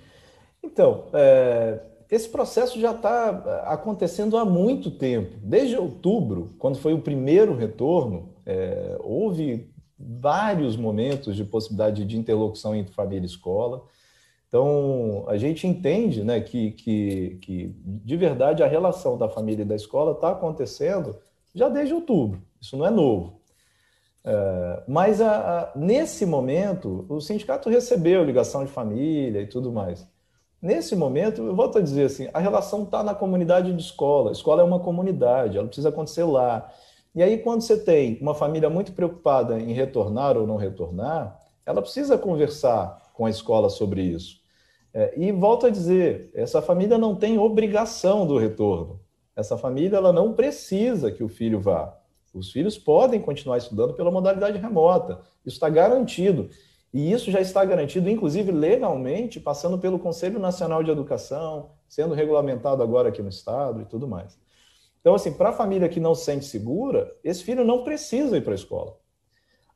Então, 0.63 1.05
é, 1.13 1.81
esse 2.11 2.29
processo 2.29 2.81
já 2.81 2.91
está 2.91 3.63
é, 3.67 3.73
acontecendo 3.73 4.37
há 4.37 4.45
muito 4.45 4.91
tempo. 4.91 5.37
Desde 5.43 5.77
outubro, 5.77 6.55
quando 6.59 6.79
foi 6.79 6.93
o 6.93 7.01
primeiro 7.01 7.55
retorno, 7.55 8.31
é, 8.45 8.99
houve 9.01 9.71
vários 9.99 10.77
momentos 10.77 11.37
de 11.37 11.45
possibilidade 11.45 12.05
de 12.05 12.17
interlocução 12.17 12.75
entre 12.75 12.93
família 12.95 13.23
e 13.23 13.27
escola. 13.31 13.85
Então, 14.49 15.25
a 15.29 15.37
gente 15.37 15.67
entende 15.67 16.25
né, 16.25 16.41
que, 16.41 16.71
que, 16.73 17.39
que, 17.43 17.75
de 17.85 18.17
verdade, 18.17 18.63
a 18.63 18.67
relação 18.67 19.19
da 19.19 19.29
família 19.29 19.63
e 19.63 19.67
da 19.67 19.77
escola 19.77 20.13
está 20.13 20.31
acontecendo 20.31 21.17
já 21.55 21.69
desde 21.69 21.95
outubro. 21.95 22.43
Isso 22.61 22.77
não 22.77 22.87
é 22.87 22.91
novo. 22.91 23.41
É, 24.25 24.83
mas 24.89 25.21
a, 25.21 25.61
a, 25.61 25.79
nesse 25.79 26.25
momento, 26.25 27.05
o 27.09 27.21
sindicato 27.21 27.69
recebeu 27.69 28.25
ligação 28.25 28.65
de 28.65 28.71
família 28.71 29.43
e 29.43 29.47
tudo 29.47 29.71
mais. 29.71 30.07
Nesse 30.61 30.97
momento, 30.97 31.43
eu 31.43 31.55
volto 31.55 31.79
a 31.79 31.83
dizer 31.83 32.07
assim, 32.07 32.29
a 32.33 32.41
relação 32.41 32.83
está 32.83 33.03
na 33.03 33.15
comunidade 33.15 33.73
de 33.73 33.81
escola. 33.81 34.31
A 34.31 34.33
escola 34.33 34.63
é 34.63 34.65
uma 34.65 34.81
comunidade, 34.81 35.59
ela 35.59 35.67
precisa 35.67 35.91
acontecer 35.91 36.25
lá. 36.25 36.73
E 37.15 37.23
aí, 37.23 37.39
quando 37.39 37.61
você 37.61 37.77
tem 37.77 38.19
uma 38.21 38.35
família 38.35 38.69
muito 38.71 38.93
preocupada 38.93 39.59
em 39.59 39.73
retornar 39.73 40.37
ou 40.37 40.47
não 40.47 40.57
retornar, 40.57 41.39
ela 41.65 41.83
precisa 41.83 42.17
conversar 42.17 43.11
com 43.15 43.27
a 43.27 43.31
escola 43.31 43.69
sobre 43.69 44.03
isso. 44.03 44.38
É, 44.99 45.15
e 45.17 45.31
volto 45.31 45.65
a 45.65 45.71
dizer, 45.71 46.29
essa 46.35 46.61
família 46.61 46.99
não 46.99 47.15
tem 47.15 47.39
obrigação 47.39 48.27
do 48.27 48.37
retorno. 48.37 49.01
Essa 49.37 49.57
família 49.57 49.97
ela 49.97 50.13
não 50.13 50.33
precisa 50.33 51.13
que 51.13 51.23
o 51.23 51.29
filho 51.29 51.61
vá. 51.61 51.97
Os 52.35 52.51
filhos 52.51 52.77
podem 52.77 53.21
continuar 53.21 53.59
estudando 53.59 53.95
pela 53.95 54.11
modalidade 54.11 54.59
remota. 54.59 55.21
Isso 55.47 55.55
está 55.55 55.69
garantido. 55.69 56.51
E 56.93 57.13
isso 57.13 57.31
já 57.31 57.41
está 57.41 57.65
garantido, 57.65 58.11
inclusive 58.11 58.51
legalmente, 58.51 59.39
passando 59.39 59.79
pelo 59.79 60.01
Conselho 60.01 60.41
Nacional 60.41 60.83
de 60.83 60.91
Educação, 60.91 61.71
sendo 61.87 62.13
regulamentado 62.13 62.83
agora 62.83 63.11
aqui 63.11 63.23
no 63.23 63.29
Estado 63.29 63.81
e 63.81 63.85
tudo 63.85 64.09
mais. 64.09 64.37
Então, 65.01 65.15
assim, 65.15 65.33
para 65.33 65.51
a 65.51 65.53
família 65.53 65.89
que 65.89 66.01
não 66.01 66.13
se 66.13 66.25
sente 66.25 66.45
segura, 66.45 67.15
esse 67.23 67.45
filho 67.45 67.65
não 67.65 67.85
precisa 67.85 68.37
ir 68.37 68.43
para 68.43 68.53
a 68.53 68.57
escola. 68.57 68.97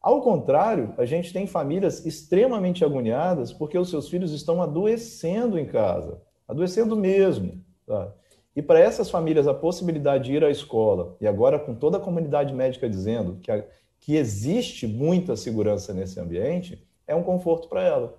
Ao 0.03 0.21
contrário, 0.21 0.93
a 0.99 1.05
gente 1.05 1.33
tem 1.33 1.47
famílias 1.47 2.05
extremamente 2.05 2.85
agoniadas 2.85 3.53
porque 3.53 3.79
os 3.79 3.89
seus 3.89 4.09
filhos 4.09 4.33
estão 4.33 4.61
adoecendo 4.61 5.57
em 5.57 5.65
casa, 5.65 6.21
adoecendo 6.49 6.97
mesmo. 6.97 7.65
Tá? 7.87 8.13
E 8.57 8.61
para 8.61 8.81
essas 8.81 9.09
famílias, 9.09 9.47
a 9.47 9.55
possibilidade 9.55 10.25
de 10.25 10.33
ir 10.33 10.45
à 10.45 10.51
escola, 10.51 11.17
e 11.21 11.27
agora 11.27 11.59
com 11.59 11.75
toda 11.75 11.99
a 11.99 12.01
comunidade 12.01 12.53
médica 12.53 12.91
dizendo 12.91 13.39
que, 13.41 13.51
a, 13.51 13.65
que 14.01 14.17
existe 14.17 14.89
muita 14.89 15.37
segurança 15.37 15.95
nesse 15.95 16.19
ambiente, 16.19 16.85
é 17.07 17.15
um 17.15 17.23
conforto 17.23 17.69
para 17.69 17.85
ela. 17.85 18.19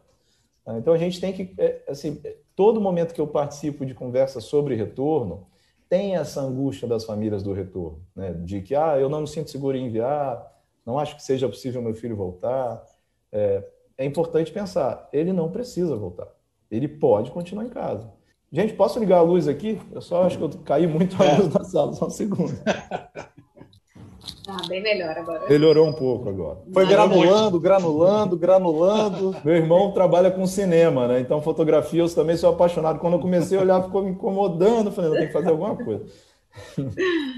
Tá? 0.64 0.78
Então 0.78 0.94
a 0.94 0.98
gente 0.98 1.20
tem 1.20 1.34
que, 1.34 1.54
é, 1.58 1.82
assim, 1.90 2.22
todo 2.56 2.80
momento 2.80 3.14
que 3.14 3.20
eu 3.20 3.28
participo 3.28 3.86
de 3.86 3.94
conversa 3.94 4.40
sobre 4.40 4.74
retorno, 4.76 5.48
tem 5.90 6.16
essa 6.16 6.40
angústia 6.40 6.88
das 6.88 7.04
famílias 7.04 7.44
do 7.44 7.52
retorno, 7.52 8.00
né? 8.16 8.32
de 8.32 8.62
que, 8.62 8.74
ah, 8.74 8.98
eu 8.98 9.10
não 9.10 9.22
me 9.22 9.28
sinto 9.28 9.52
seguro 9.52 9.76
em 9.76 9.88
enviar, 9.88 10.53
não 10.86 11.00
acho 11.00 11.16
que 11.16 11.24
seja 11.24 11.48
possível 11.48 11.82
meu 11.82 11.94
filho 11.94 12.16
voltar. 12.16 12.84
É, 13.32 13.64
é 13.98 14.06
importante 14.06 14.52
pensar, 14.52 15.10
ele 15.12 15.34
não 15.34 15.52
precisa 15.52 15.96
voltar, 15.96 16.28
ele 16.70 16.88
pode 16.88 17.32
continuar 17.32 17.66
em 17.66 17.70
casa. 17.70 18.12
Gente, 18.52 18.74
posso 18.74 19.00
ligar 19.00 19.18
a 19.18 19.22
luz 19.22 19.48
aqui? 19.48 19.82
Eu 19.92 20.02
só 20.02 20.24
acho 20.24 20.38
que 20.38 20.44
eu 20.44 20.50
caí 20.64 20.86
muito 20.86 21.16
a 21.22 21.38
luz 21.38 21.48
da 21.48 21.64
sala, 21.64 21.94
só 21.94 22.06
um 22.06 22.12
segundo. 22.12 22.54
Ah, 24.48 24.62
bem 24.68 24.82
melhor 24.82 25.18
agora. 25.18 25.50
Melhorou 25.50 25.88
um 25.88 25.94
pouco 25.94 26.30
agora. 26.30 26.60
Foi 26.72 26.86
granulando, 26.86 27.60
granulando, 27.60 28.38
granulando. 28.38 29.36
Meu 29.44 29.56
irmão 29.56 29.92
trabalha 29.92 30.30
com 30.30 30.46
cinema, 30.46 31.08
né? 31.08 31.20
Então, 31.20 31.42
fotografia 31.42 32.02
eu 32.02 32.14
também 32.14 32.38
sou 32.38 32.50
apaixonado. 32.50 33.00
Quando 33.00 33.14
eu 33.14 33.20
comecei 33.20 33.58
a 33.58 33.62
olhar, 33.62 33.84
ficou 33.84 34.04
me 34.04 34.12
incomodando. 34.12 34.92
Falei, 34.92 35.12
eu 35.12 35.16
tenho 35.16 35.28
que 35.28 35.34
fazer 35.34 35.50
alguma 35.50 35.76
coisa. 35.76 36.06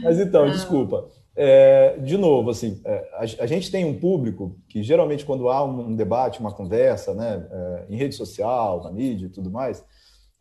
Mas 0.03 0.19
então, 0.19 0.43
ah. 0.43 0.49
desculpa. 0.49 1.07
É, 1.36 1.97
de 1.97 2.17
novo, 2.17 2.49
assim, 2.49 2.81
é, 2.86 3.09
a, 3.13 3.43
a, 3.43 3.45
gente 3.45 3.69
tem 3.69 3.83
um 3.83 3.99
público 3.99 4.57
que 4.69 4.81
geralmente 4.81 5.25
quando 5.25 5.49
há 5.49 5.65
um, 5.65 5.88
um 5.88 5.95
debate, 5.95 6.39
uma 6.39 6.51
conversa, 6.51 7.13
né, 7.13 7.45
é, 7.51 7.86
em 7.89 7.97
rede 7.97 8.15
social, 8.15 8.81
na 8.81 8.91
mídia 8.91 9.25
e 9.25 9.29
tudo 9.29 9.51
mais, 9.51 9.83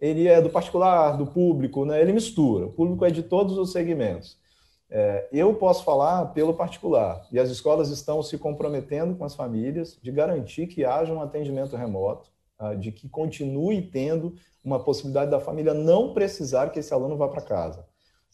ele 0.00 0.28
é 0.28 0.40
do 0.40 0.50
particular, 0.50 1.16
do 1.16 1.26
público, 1.26 1.84
né? 1.84 2.00
ele 2.00 2.12
mistura. 2.12 2.66
O 2.66 2.72
público 2.72 3.04
é 3.04 3.10
de 3.10 3.22
todos 3.22 3.56
os 3.56 3.72
segmentos. 3.72 4.38
É, 4.90 5.26
eu 5.32 5.54
posso 5.54 5.82
falar 5.82 6.26
pelo 6.26 6.54
particular, 6.54 7.26
e 7.32 7.38
as 7.40 7.48
escolas 7.50 7.88
estão 7.88 8.22
se 8.22 8.36
comprometendo 8.36 9.16
com 9.16 9.24
as 9.24 9.34
famílias 9.34 9.98
de 10.00 10.12
garantir 10.12 10.66
que 10.66 10.84
haja 10.84 11.12
um 11.12 11.22
atendimento 11.22 11.74
remoto, 11.74 12.30
uh, 12.60 12.76
de 12.76 12.92
que 12.92 13.08
continue 13.08 13.82
tendo 13.82 14.34
uma 14.62 14.78
possibilidade 14.78 15.30
da 15.30 15.40
família 15.40 15.74
não 15.74 16.12
precisar 16.12 16.68
que 16.68 16.78
esse 16.78 16.92
aluno 16.92 17.16
vá 17.16 17.28
para 17.28 17.42
casa. 17.42 17.86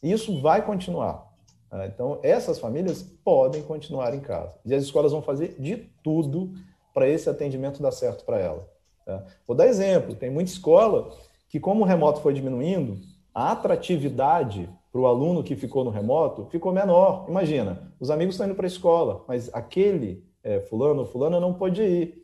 Isso 0.02 0.40
vai 0.40 0.64
continuar. 0.64 1.29
Uh, 1.70 1.84
então, 1.86 2.18
essas 2.22 2.58
famílias 2.58 3.02
podem 3.24 3.62
continuar 3.62 4.14
em 4.14 4.20
casa. 4.20 4.58
E 4.64 4.74
as 4.74 4.82
escolas 4.82 5.12
vão 5.12 5.22
fazer 5.22 5.56
de 5.58 5.76
tudo 6.02 6.52
para 6.92 7.08
esse 7.08 7.28
atendimento 7.30 7.82
dar 7.82 7.92
certo 7.92 8.24
para 8.24 8.38
ela. 8.38 8.68
Tá? 9.04 9.24
Vou 9.46 9.56
dar 9.56 9.66
exemplo: 9.66 10.14
tem 10.14 10.30
muita 10.30 10.50
escola 10.50 11.10
que, 11.48 11.60
como 11.60 11.82
o 11.82 11.86
remoto 11.86 12.20
foi 12.20 12.32
diminuindo, 12.32 12.98
a 13.34 13.52
atratividade 13.52 14.68
para 14.90 15.00
o 15.00 15.06
aluno 15.06 15.44
que 15.44 15.54
ficou 15.54 15.84
no 15.84 15.90
remoto 15.90 16.46
ficou 16.46 16.72
menor. 16.72 17.26
Imagina, 17.28 17.92
os 18.00 18.10
amigos 18.10 18.34
estão 18.34 18.46
indo 18.46 18.56
para 18.56 18.66
a 18.66 18.68
escola, 18.68 19.24
mas 19.28 19.52
aquele 19.54 20.24
é, 20.42 20.60
fulano 20.60 21.00
ou 21.00 21.06
fulana 21.06 21.38
não 21.38 21.54
pode 21.54 21.82
ir. 21.82 22.20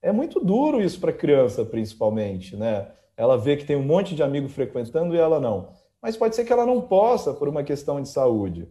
É 0.00 0.12
muito 0.12 0.38
duro 0.38 0.80
isso 0.80 1.00
para 1.00 1.10
a 1.10 1.14
criança, 1.14 1.64
principalmente, 1.64 2.56
né? 2.56 2.88
Ela 3.16 3.36
vê 3.36 3.56
que 3.56 3.64
tem 3.64 3.76
um 3.76 3.82
monte 3.82 4.14
de 4.14 4.22
amigo 4.22 4.48
frequentando 4.48 5.14
e 5.14 5.18
ela 5.18 5.40
não. 5.40 5.70
Mas 6.02 6.16
pode 6.16 6.36
ser 6.36 6.44
que 6.44 6.52
ela 6.52 6.66
não 6.66 6.80
possa 6.80 7.32
por 7.32 7.48
uma 7.48 7.62
questão 7.62 8.00
de 8.00 8.08
saúde. 8.08 8.68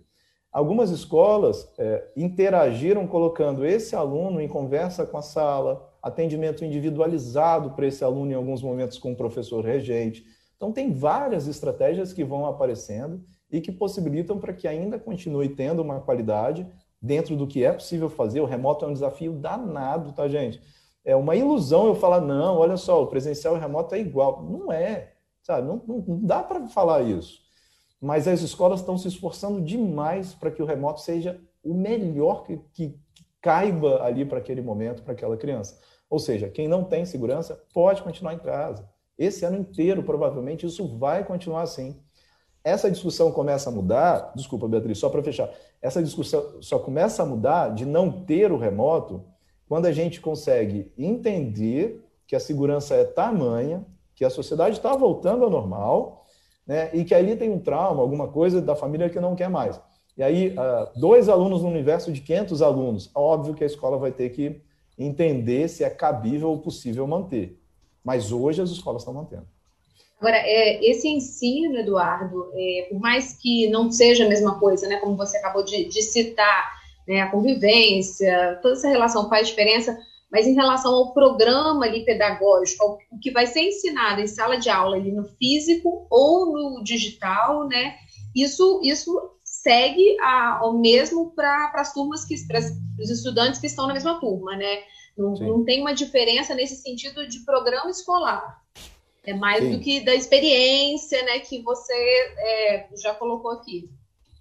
Algumas 0.52 0.90
escolas 0.90 1.70
é, 1.78 2.08
interagiram 2.16 3.06
colocando 3.06 3.66
esse 3.66 3.94
aluno 3.96 4.40
em 4.40 4.48
conversa 4.48 5.06
com 5.06 5.18
a 5.18 5.22
sala, 5.22 5.92
atendimento 6.02 6.64
individualizado 6.64 7.72
para 7.72 7.88
esse 7.88 8.04
aluno 8.06 8.32
em 8.32 8.36
alguns 8.36 8.62
momentos 8.62 8.98
com 8.98 9.12
o 9.12 9.16
professor 9.18 9.66
regente. 9.66 10.24
Então, 10.56 10.72
tem 10.72 10.94
várias 10.94 11.48
estratégias 11.48 12.14
que 12.14 12.24
vão 12.24 12.46
aparecendo 12.46 13.22
e 13.52 13.60
que 13.60 13.72
possibilitam 13.72 14.40
para 14.40 14.54
que 14.54 14.68
ainda 14.68 14.98
continue 14.98 15.50
tendo 15.50 15.82
uma 15.82 16.00
qualidade 16.00 16.66
dentro 17.02 17.36
do 17.36 17.46
que 17.46 17.64
é 17.64 17.74
possível 17.74 18.10
fazer. 18.10 18.40
O 18.40 18.46
remoto 18.46 18.86
é 18.86 18.88
um 18.88 18.94
desafio 18.94 19.34
danado, 19.34 20.14
tá, 20.14 20.28
gente? 20.28 20.62
É 21.04 21.16
uma 21.16 21.36
ilusão 21.36 21.88
eu 21.88 21.96
falar, 21.96 22.22
não, 22.22 22.58
olha 22.58 22.78
só, 22.78 23.04
o 23.04 23.08
presencial 23.08 23.56
e 23.56 23.58
o 23.58 23.62
remoto 23.62 23.94
é 23.94 24.00
igual. 24.00 24.42
Não 24.42 24.72
é, 24.72 25.15
sabe? 25.46 25.68
Não, 25.68 25.82
não, 25.88 26.20
dá 26.26 26.42
para 26.42 26.68
falar 26.68 27.04
isso. 27.04 27.40
Mas 28.02 28.28
as 28.28 28.42
escolas 28.42 28.80
estão 28.80 28.98
se 28.98 29.08
esforçando 29.08 29.62
demais 29.62 30.34
para 30.34 30.50
que 30.50 30.62
o 30.62 30.66
remoto 30.66 31.02
seja 31.02 31.40
o 31.64 31.74
melhor 31.74 32.44
que, 32.44 32.58
que 32.74 33.00
caiba 33.42 34.04
ali 34.04 34.26
para 34.26 34.40
aquele 34.40 34.62
momento, 34.62 35.04
para 35.04 35.14
aquela 35.14 35.38
criança. 35.38 35.80
Ou 36.10 36.18
seja, 36.18 36.50
quem 36.50 36.68
não 36.68 36.84
tem 36.84 37.06
segurança 37.06 37.64
pode 37.74 38.02
continuar 38.02 38.34
em 38.34 38.40
casa. 38.40 38.90
Esse 39.18 39.46
ano 39.46 39.58
inteiro, 39.58 40.04
provavelmente, 40.04 40.66
isso 40.66 40.98
vai 40.98 41.24
continuar 41.24 41.62
assim. 41.62 41.96
Essa 42.64 42.90
discussão 42.90 43.32
começa 43.32 43.70
a 43.70 43.72
mudar, 43.72 44.34
desculpa, 44.36 44.68
Beatriz, 44.68 44.98
só 44.98 45.10
para 45.10 45.22
fechar, 45.22 45.52
essa 45.80 46.02
discussão 46.02 46.60
só 46.62 46.80
começa 46.80 47.22
a 47.22 47.26
mudar 47.26 47.70
de 47.70 47.86
não 47.86 48.26
ter 48.26 48.52
o 48.52 48.58
remoto 48.58 49.24
quando 49.68 49.86
a 49.86 49.92
gente 49.92 50.20
consegue 50.20 50.92
entender 50.98 52.04
que 52.26 52.36
a 52.36 52.40
segurança 52.40 52.96
é 52.96 53.06
tamanha, 53.06 53.86
que 54.16 54.24
a 54.24 54.30
sociedade 54.30 54.78
está 54.78 54.96
voltando 54.96 55.44
ao 55.44 55.50
normal, 55.50 56.26
né, 56.66 56.90
e 56.94 57.04
que 57.04 57.14
ali 57.14 57.36
tem 57.36 57.52
um 57.52 57.60
trauma, 57.60 58.02
alguma 58.02 58.28
coisa 58.28 58.62
da 58.62 58.76
família 58.76 59.10
que 59.10 59.20
não 59.20 59.36
quer 59.36 59.50
mais. 59.50 59.80
E 60.18 60.24
aí, 60.24 60.56
ah, 60.58 60.92
dois 60.96 61.28
alunos 61.28 61.62
no 61.62 61.70
universo 61.70 62.12
de 62.12 62.22
500 62.22 62.62
alunos, 62.62 63.12
óbvio 63.14 63.54
que 63.54 63.64
a 63.64 63.68
escola 63.68 63.98
vai 63.98 64.12
ter 64.12 64.30
que 64.30 64.62
entender 64.98 65.68
se 65.68 65.84
é 65.84 65.90
cabível 65.90 66.50
ou 66.50 66.60
possível 66.60 67.06
manter. 67.06 67.60
Mas 68.04 68.32
hoje 68.32 68.62
as 68.62 68.70
escolas 68.70 69.02
estão 69.02 69.14
mantendo. 69.14 69.46
Agora, 70.20 70.38
é, 70.38 70.84
esse 70.84 71.08
ensino, 71.08 71.78
Eduardo, 71.78 72.50
é, 72.54 72.88
por 72.90 73.00
mais 73.00 73.34
que 73.34 73.68
não 73.70 73.92
seja 73.92 74.26
a 74.26 74.30
mesma 74.30 74.58
coisa, 74.58 74.88
né, 74.88 74.98
como 74.98 75.18
você 75.18 75.38
acabou 75.38 75.64
de, 75.64 75.86
de 75.86 76.02
citar, 76.02 76.74
né, 77.08 77.22
a 77.22 77.30
convivência, 77.30 78.58
toda 78.62 78.76
essa 78.76 78.88
relação 78.88 79.28
faz 79.28 79.50
diferença, 79.50 80.00
mas 80.32 80.48
em 80.48 80.54
relação 80.54 80.94
ao 80.94 81.14
programa 81.14 81.86
ali 81.86 82.04
pedagógico, 82.04 82.98
o 83.12 83.20
que 83.20 83.32
vai 83.32 83.48
ser 83.48 83.62
ensinado 83.62 84.22
em 84.22 84.28
sala 84.28 84.58
de 84.58 84.70
aula 84.70 84.98
ali 84.98 85.12
no 85.12 85.24
físico 85.24 86.08
ou 86.10 86.52
no 86.52 86.84
digital, 86.84 87.68
né, 87.68 87.96
isso, 88.36 88.82
isso 88.84 89.32
segue 89.44 90.18
a, 90.20 90.58
ao 90.60 90.78
mesmo 90.78 91.32
para 91.32 91.72
as 91.76 91.94
turmas 91.94 92.26
que 92.26 92.36
para 92.46 92.60
os 92.60 93.10
estudantes 93.10 93.60
que 93.60 93.68
estão 93.68 93.88
na 93.88 93.94
mesma 93.94 94.20
turma, 94.20 94.56
né? 94.56 94.80
Não, 95.18 95.34
não, 95.34 95.64
tem 95.64 95.80
uma 95.80 95.94
diferença 95.94 96.54
nesse 96.54 96.76
sentido 96.76 97.26
de 97.26 97.40
programa 97.46 97.90
escolar. 97.90 98.62
É 99.24 99.34
mais 99.34 99.64
Sim. 99.64 99.72
do 99.72 99.80
que 99.80 100.02
da 100.02 100.14
experiência, 100.14 101.24
né, 101.24 101.40
que 101.40 101.62
você 101.62 101.94
é, 101.94 102.88
já 103.02 103.14
colocou 103.16 103.52
aqui. 103.52 103.90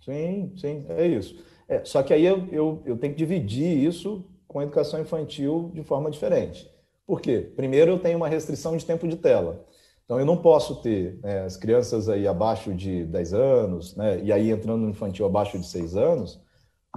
Sim, 0.04 0.52
sim, 0.56 0.84
é 0.90 1.06
isso. 1.06 1.42
É, 1.68 1.84
só 1.84 2.02
que 2.02 2.12
aí 2.12 2.24
eu, 2.26 2.46
eu, 2.50 2.82
eu 2.84 2.98
tenho 2.98 3.14
que 3.14 3.18
dividir 3.18 3.84
isso 3.84 4.24
com 4.54 4.60
a 4.60 4.62
educação 4.62 5.00
infantil 5.00 5.72
de 5.74 5.82
forma 5.82 6.08
diferente. 6.08 6.70
Por 7.04 7.20
quê? 7.20 7.52
Primeiro, 7.56 7.90
eu 7.90 7.98
tenho 7.98 8.16
uma 8.16 8.28
restrição 8.28 8.76
de 8.76 8.86
tempo 8.86 9.08
de 9.08 9.16
tela. 9.16 9.66
Então, 10.04 10.20
eu 10.20 10.24
não 10.24 10.36
posso 10.36 10.76
ter 10.76 11.18
né, 11.24 11.40
as 11.40 11.56
crianças 11.56 12.08
aí 12.08 12.24
abaixo 12.28 12.72
de 12.72 13.04
10 13.04 13.34
anos, 13.34 13.96
né, 13.96 14.20
e 14.22 14.32
aí 14.32 14.52
entrando 14.52 14.82
no 14.82 14.90
infantil 14.90 15.26
abaixo 15.26 15.58
de 15.58 15.66
6 15.66 15.96
anos, 15.96 16.40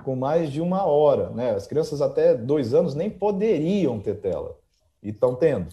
com 0.06 0.16
mais 0.16 0.52
de 0.52 0.62
uma 0.62 0.86
hora. 0.86 1.32
Né? 1.32 1.50
As 1.50 1.66
crianças 1.66 2.00
até 2.00 2.36
dois 2.36 2.76
anos 2.76 2.94
nem 2.94 3.10
poderiam 3.10 4.00
ter 4.00 4.18
tela, 4.18 4.56
e 5.02 5.10
estão 5.10 5.34
tendo. 5.34 5.70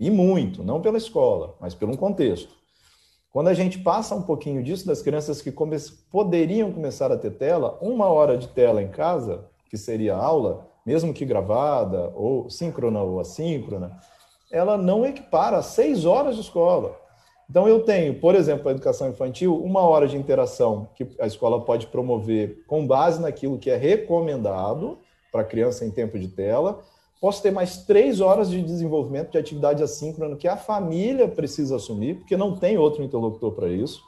E 0.00 0.10
muito, 0.10 0.64
não 0.64 0.80
pela 0.80 0.96
escola, 0.96 1.56
mas 1.60 1.74
pelo 1.74 1.94
contexto. 1.98 2.56
Quando 3.30 3.48
a 3.48 3.54
gente 3.54 3.80
passa 3.80 4.14
um 4.14 4.22
pouquinho 4.22 4.62
disso, 4.62 4.86
das 4.86 5.02
crianças 5.02 5.42
que 5.42 5.52
come 5.52 5.76
poderiam 6.10 6.72
começar 6.72 7.12
a 7.12 7.18
ter 7.18 7.32
tela, 7.32 7.76
uma 7.82 8.06
hora 8.06 8.38
de 8.38 8.48
tela 8.48 8.82
em 8.82 8.88
casa, 8.88 9.44
que 9.68 9.76
seria 9.76 10.16
aula, 10.16 10.67
mesmo 10.88 11.12
que 11.12 11.26
gravada, 11.26 12.10
ou 12.14 12.48
síncrona 12.48 13.02
ou 13.02 13.20
assíncrona, 13.20 13.98
ela 14.50 14.78
não 14.78 15.04
equipara 15.04 15.60
seis 15.60 16.06
horas 16.06 16.34
de 16.34 16.40
escola. 16.40 16.98
Então, 17.50 17.68
eu 17.68 17.80
tenho, 17.80 18.14
por 18.14 18.34
exemplo, 18.34 18.68
a 18.68 18.70
educação 18.70 19.10
infantil, 19.10 19.54
uma 19.54 19.82
hora 19.82 20.08
de 20.08 20.16
interação 20.16 20.88
que 20.94 21.06
a 21.20 21.26
escola 21.26 21.60
pode 21.60 21.88
promover 21.88 22.64
com 22.66 22.86
base 22.86 23.20
naquilo 23.20 23.58
que 23.58 23.68
é 23.68 23.76
recomendado 23.76 24.98
para 25.30 25.42
a 25.42 25.44
criança 25.44 25.84
em 25.84 25.90
tempo 25.90 26.18
de 26.18 26.28
tela. 26.28 26.80
Posso 27.20 27.42
ter 27.42 27.50
mais 27.50 27.84
três 27.84 28.22
horas 28.22 28.48
de 28.48 28.62
desenvolvimento 28.62 29.32
de 29.32 29.38
atividade 29.38 29.82
assíncrona 29.82 30.36
que 30.36 30.48
a 30.48 30.56
família 30.56 31.28
precisa 31.28 31.76
assumir, 31.76 32.14
porque 32.14 32.34
não 32.34 32.56
tem 32.56 32.78
outro 32.78 33.02
interlocutor 33.02 33.52
para 33.52 33.68
isso. 33.68 34.00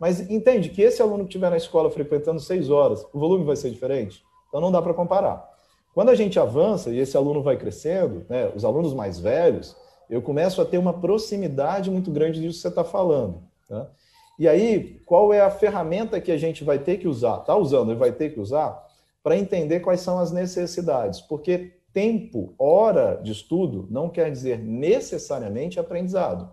Mas 0.00 0.20
entende 0.30 0.70
que 0.70 0.80
esse 0.80 1.02
aluno 1.02 1.24
que 1.24 1.28
estiver 1.28 1.50
na 1.50 1.58
escola 1.58 1.90
frequentando 1.90 2.40
seis 2.40 2.70
horas, 2.70 3.04
o 3.12 3.18
volume 3.18 3.44
vai 3.44 3.56
ser 3.56 3.70
diferente? 3.70 4.22
Então, 4.48 4.58
não 4.58 4.72
dá 4.72 4.80
para 4.80 4.94
comparar. 4.94 5.53
Quando 5.94 6.08
a 6.08 6.14
gente 6.14 6.38
avança 6.40 6.90
e 6.90 6.98
esse 6.98 7.16
aluno 7.16 7.40
vai 7.40 7.56
crescendo, 7.56 8.26
né, 8.28 8.50
os 8.54 8.64
alunos 8.64 8.92
mais 8.92 9.20
velhos, 9.20 9.76
eu 10.10 10.20
começo 10.20 10.60
a 10.60 10.64
ter 10.64 10.76
uma 10.76 10.92
proximidade 10.92 11.90
muito 11.90 12.10
grande 12.10 12.40
disso 12.40 12.56
que 12.56 12.62
você 12.62 12.68
está 12.68 12.82
falando. 12.82 13.42
Tá? 13.68 13.88
E 14.36 14.48
aí, 14.48 15.00
qual 15.06 15.32
é 15.32 15.40
a 15.40 15.50
ferramenta 15.50 16.20
que 16.20 16.32
a 16.32 16.36
gente 16.36 16.64
vai 16.64 16.80
ter 16.80 16.98
que 16.98 17.06
usar? 17.06 17.38
Está 17.38 17.56
usando 17.56 17.92
e 17.92 17.94
vai 17.94 18.10
ter 18.10 18.34
que 18.34 18.40
usar 18.40 18.84
para 19.22 19.38
entender 19.38 19.80
quais 19.80 20.00
são 20.00 20.18
as 20.18 20.32
necessidades. 20.32 21.20
Porque 21.20 21.74
tempo, 21.92 22.52
hora 22.58 23.20
de 23.22 23.30
estudo, 23.30 23.86
não 23.88 24.08
quer 24.08 24.30
dizer 24.32 24.58
necessariamente 24.58 25.78
aprendizado. 25.78 26.52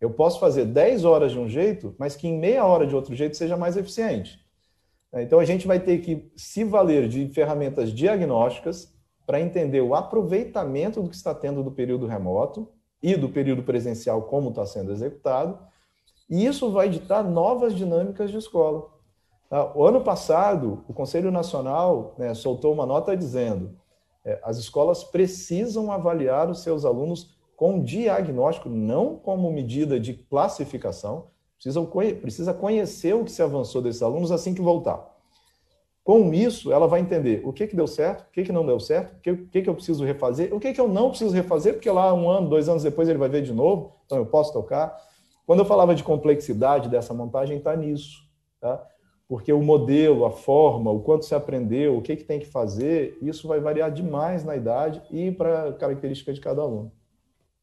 Eu 0.00 0.10
posso 0.10 0.40
fazer 0.40 0.64
10 0.64 1.04
horas 1.04 1.30
de 1.30 1.38
um 1.38 1.48
jeito, 1.48 1.94
mas 1.96 2.16
que 2.16 2.26
em 2.26 2.36
meia 2.36 2.66
hora 2.66 2.84
de 2.84 2.96
outro 2.96 3.14
jeito 3.14 3.36
seja 3.36 3.56
mais 3.56 3.76
eficiente. 3.76 4.41
Então, 5.14 5.38
a 5.38 5.44
gente 5.44 5.66
vai 5.66 5.78
ter 5.78 5.98
que 5.98 6.32
se 6.36 6.64
valer 6.64 7.08
de 7.08 7.28
ferramentas 7.28 7.92
diagnósticas 7.92 8.94
para 9.26 9.40
entender 9.40 9.80
o 9.80 9.94
aproveitamento 9.94 11.02
do 11.02 11.08
que 11.08 11.16
está 11.16 11.34
tendo 11.34 11.62
do 11.62 11.70
período 11.70 12.06
remoto 12.06 12.68
e 13.02 13.14
do 13.16 13.28
período 13.28 13.62
presencial, 13.62 14.22
como 14.22 14.50
está 14.50 14.64
sendo 14.64 14.92
executado, 14.92 15.58
e 16.30 16.46
isso 16.46 16.70
vai 16.70 16.88
ditar 16.88 17.22
novas 17.22 17.74
dinâmicas 17.74 18.30
de 18.30 18.38
escola. 18.38 18.88
Tá? 19.50 19.70
O 19.76 19.84
ano 19.84 20.02
passado, 20.02 20.82
o 20.88 20.94
Conselho 20.94 21.30
Nacional 21.30 22.14
né, 22.16 22.32
soltou 22.32 22.72
uma 22.72 22.86
nota 22.86 23.16
dizendo 23.16 23.76
é, 24.24 24.40
as 24.42 24.56
escolas 24.56 25.04
precisam 25.04 25.90
avaliar 25.90 26.48
os 26.48 26.62
seus 26.62 26.84
alunos 26.84 27.36
com 27.56 27.82
diagnóstico, 27.82 28.68
não 28.68 29.16
como 29.16 29.52
medida 29.52 30.00
de 30.00 30.14
classificação, 30.14 31.28
Precisa, 31.62 31.80
precisa 32.20 32.54
conhecer 32.54 33.14
o 33.14 33.24
que 33.24 33.30
se 33.30 33.40
avançou 33.40 33.80
desses 33.80 34.02
alunos 34.02 34.32
assim 34.32 34.52
que 34.52 34.60
voltar. 34.60 35.08
Com 36.02 36.34
isso, 36.34 36.72
ela 36.72 36.88
vai 36.88 37.00
entender 37.00 37.40
o 37.44 37.52
que, 37.52 37.68
que 37.68 37.76
deu 37.76 37.86
certo, 37.86 38.22
o 38.22 38.32
que, 38.32 38.42
que 38.42 38.50
não 38.50 38.66
deu 38.66 38.80
certo, 38.80 39.16
o 39.16 39.20
que, 39.20 39.36
que, 39.36 39.62
que 39.62 39.70
eu 39.70 39.74
preciso 39.74 40.04
refazer, 40.04 40.52
o 40.52 40.58
que, 40.58 40.72
que 40.72 40.80
eu 40.80 40.88
não 40.88 41.10
preciso 41.10 41.32
refazer, 41.32 41.74
porque 41.74 41.88
lá 41.88 42.12
um 42.12 42.28
ano, 42.28 42.48
dois 42.48 42.68
anos 42.68 42.82
depois 42.82 43.08
ele 43.08 43.18
vai 43.18 43.28
ver 43.28 43.42
de 43.42 43.52
novo, 43.52 43.92
então 44.04 44.18
eu 44.18 44.26
posso 44.26 44.52
tocar. 44.52 44.96
Quando 45.46 45.60
eu 45.60 45.64
falava 45.64 45.94
de 45.94 46.02
complexidade 46.02 46.88
dessa 46.88 47.14
montagem, 47.14 47.58
está 47.58 47.76
nisso. 47.76 48.28
Tá? 48.60 48.84
Porque 49.28 49.52
o 49.52 49.62
modelo, 49.62 50.24
a 50.24 50.32
forma, 50.32 50.90
o 50.90 51.00
quanto 51.00 51.24
se 51.24 51.34
aprendeu, 51.36 51.96
o 51.96 52.02
que, 52.02 52.16
que 52.16 52.24
tem 52.24 52.40
que 52.40 52.46
fazer, 52.46 53.16
isso 53.22 53.46
vai 53.46 53.60
variar 53.60 53.92
demais 53.92 54.44
na 54.44 54.56
idade 54.56 55.00
e 55.08 55.30
para 55.30 55.68
a 55.68 55.72
característica 55.72 56.32
de 56.32 56.40
cada 56.40 56.62
aluno. 56.62 56.90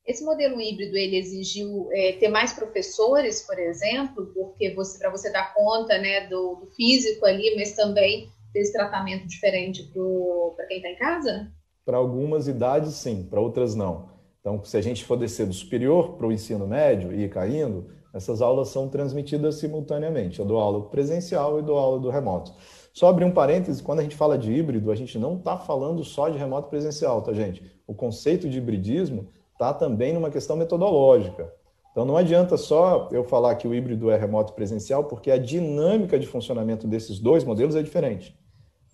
Esse 0.09 0.25
modelo 0.25 0.59
híbrido 0.59 0.97
ele 0.97 1.17
exigiu 1.17 1.87
é, 1.91 2.13
ter 2.13 2.29
mais 2.29 2.51
professores, 2.51 3.45
por 3.45 3.59
exemplo, 3.59 4.25
porque 4.33 4.73
você 4.73 4.97
para 4.97 5.11
você 5.11 5.31
dar 5.31 5.53
conta 5.53 5.99
né, 5.99 6.25
do, 6.27 6.55
do, 6.55 6.65
físico 6.75 7.27
ali, 7.27 7.55
mas 7.55 7.75
também 7.75 8.27
desse 8.51 8.73
tratamento 8.73 9.27
diferente 9.27 9.87
para 10.55 10.65
quem 10.65 10.77
está 10.77 10.89
em 10.89 10.95
casa? 10.95 11.51
Para 11.85 11.97
algumas 11.97 12.47
idades, 12.47 12.95
sim, 12.95 13.27
para 13.29 13.39
outras 13.39 13.75
não. 13.75 14.09
Então, 14.39 14.63
se 14.63 14.75
a 14.77 14.81
gente 14.81 15.05
for 15.05 15.15
descer 15.15 15.45
do 15.45 15.53
superior 15.53 16.17
para 16.17 16.25
o 16.25 16.31
ensino 16.31 16.67
médio 16.67 17.13
e 17.13 17.25
ir 17.25 17.29
caindo, 17.29 17.91
essas 18.11 18.41
aulas 18.41 18.69
são 18.69 18.89
transmitidas 18.89 19.59
simultaneamente. 19.59 20.39
Eu 20.39 20.45
dou 20.45 20.57
aula 20.57 20.89
presencial 20.89 21.59
e 21.59 21.61
dou 21.61 21.77
aula 21.77 21.99
do 21.99 22.09
remoto. 22.09 22.51
Só 22.95 23.09
abrir 23.09 23.25
um 23.25 23.31
parêntese, 23.31 23.83
quando 23.83 23.99
a 23.99 24.03
gente 24.03 24.15
fala 24.15 24.39
de 24.39 24.51
híbrido, 24.51 24.91
a 24.91 24.95
gente 24.95 25.19
não 25.19 25.37
está 25.37 25.55
falando 25.55 26.03
só 26.03 26.29
de 26.29 26.37
remoto 26.39 26.67
presencial, 26.67 27.21
tá, 27.21 27.31
gente? 27.31 27.61
O 27.85 27.93
conceito 27.93 28.49
de 28.49 28.57
hibridismo 28.57 29.37
está 29.59 29.73
também 29.73 30.13
numa 30.13 30.29
questão 30.29 30.55
metodológica. 30.55 31.53
Então 31.91 32.05
não 32.05 32.15
adianta 32.15 32.55
só 32.55 33.09
eu 33.11 33.25
falar 33.25 33.55
que 33.55 33.67
o 33.67 33.75
híbrido 33.75 34.09
é 34.09 34.15
remoto 34.15 34.53
presencial, 34.53 35.03
porque 35.03 35.29
a 35.29 35.37
dinâmica 35.37 36.17
de 36.17 36.25
funcionamento 36.25 36.87
desses 36.87 37.19
dois 37.19 37.43
modelos 37.43 37.75
é 37.75 37.83
diferente. 37.83 38.39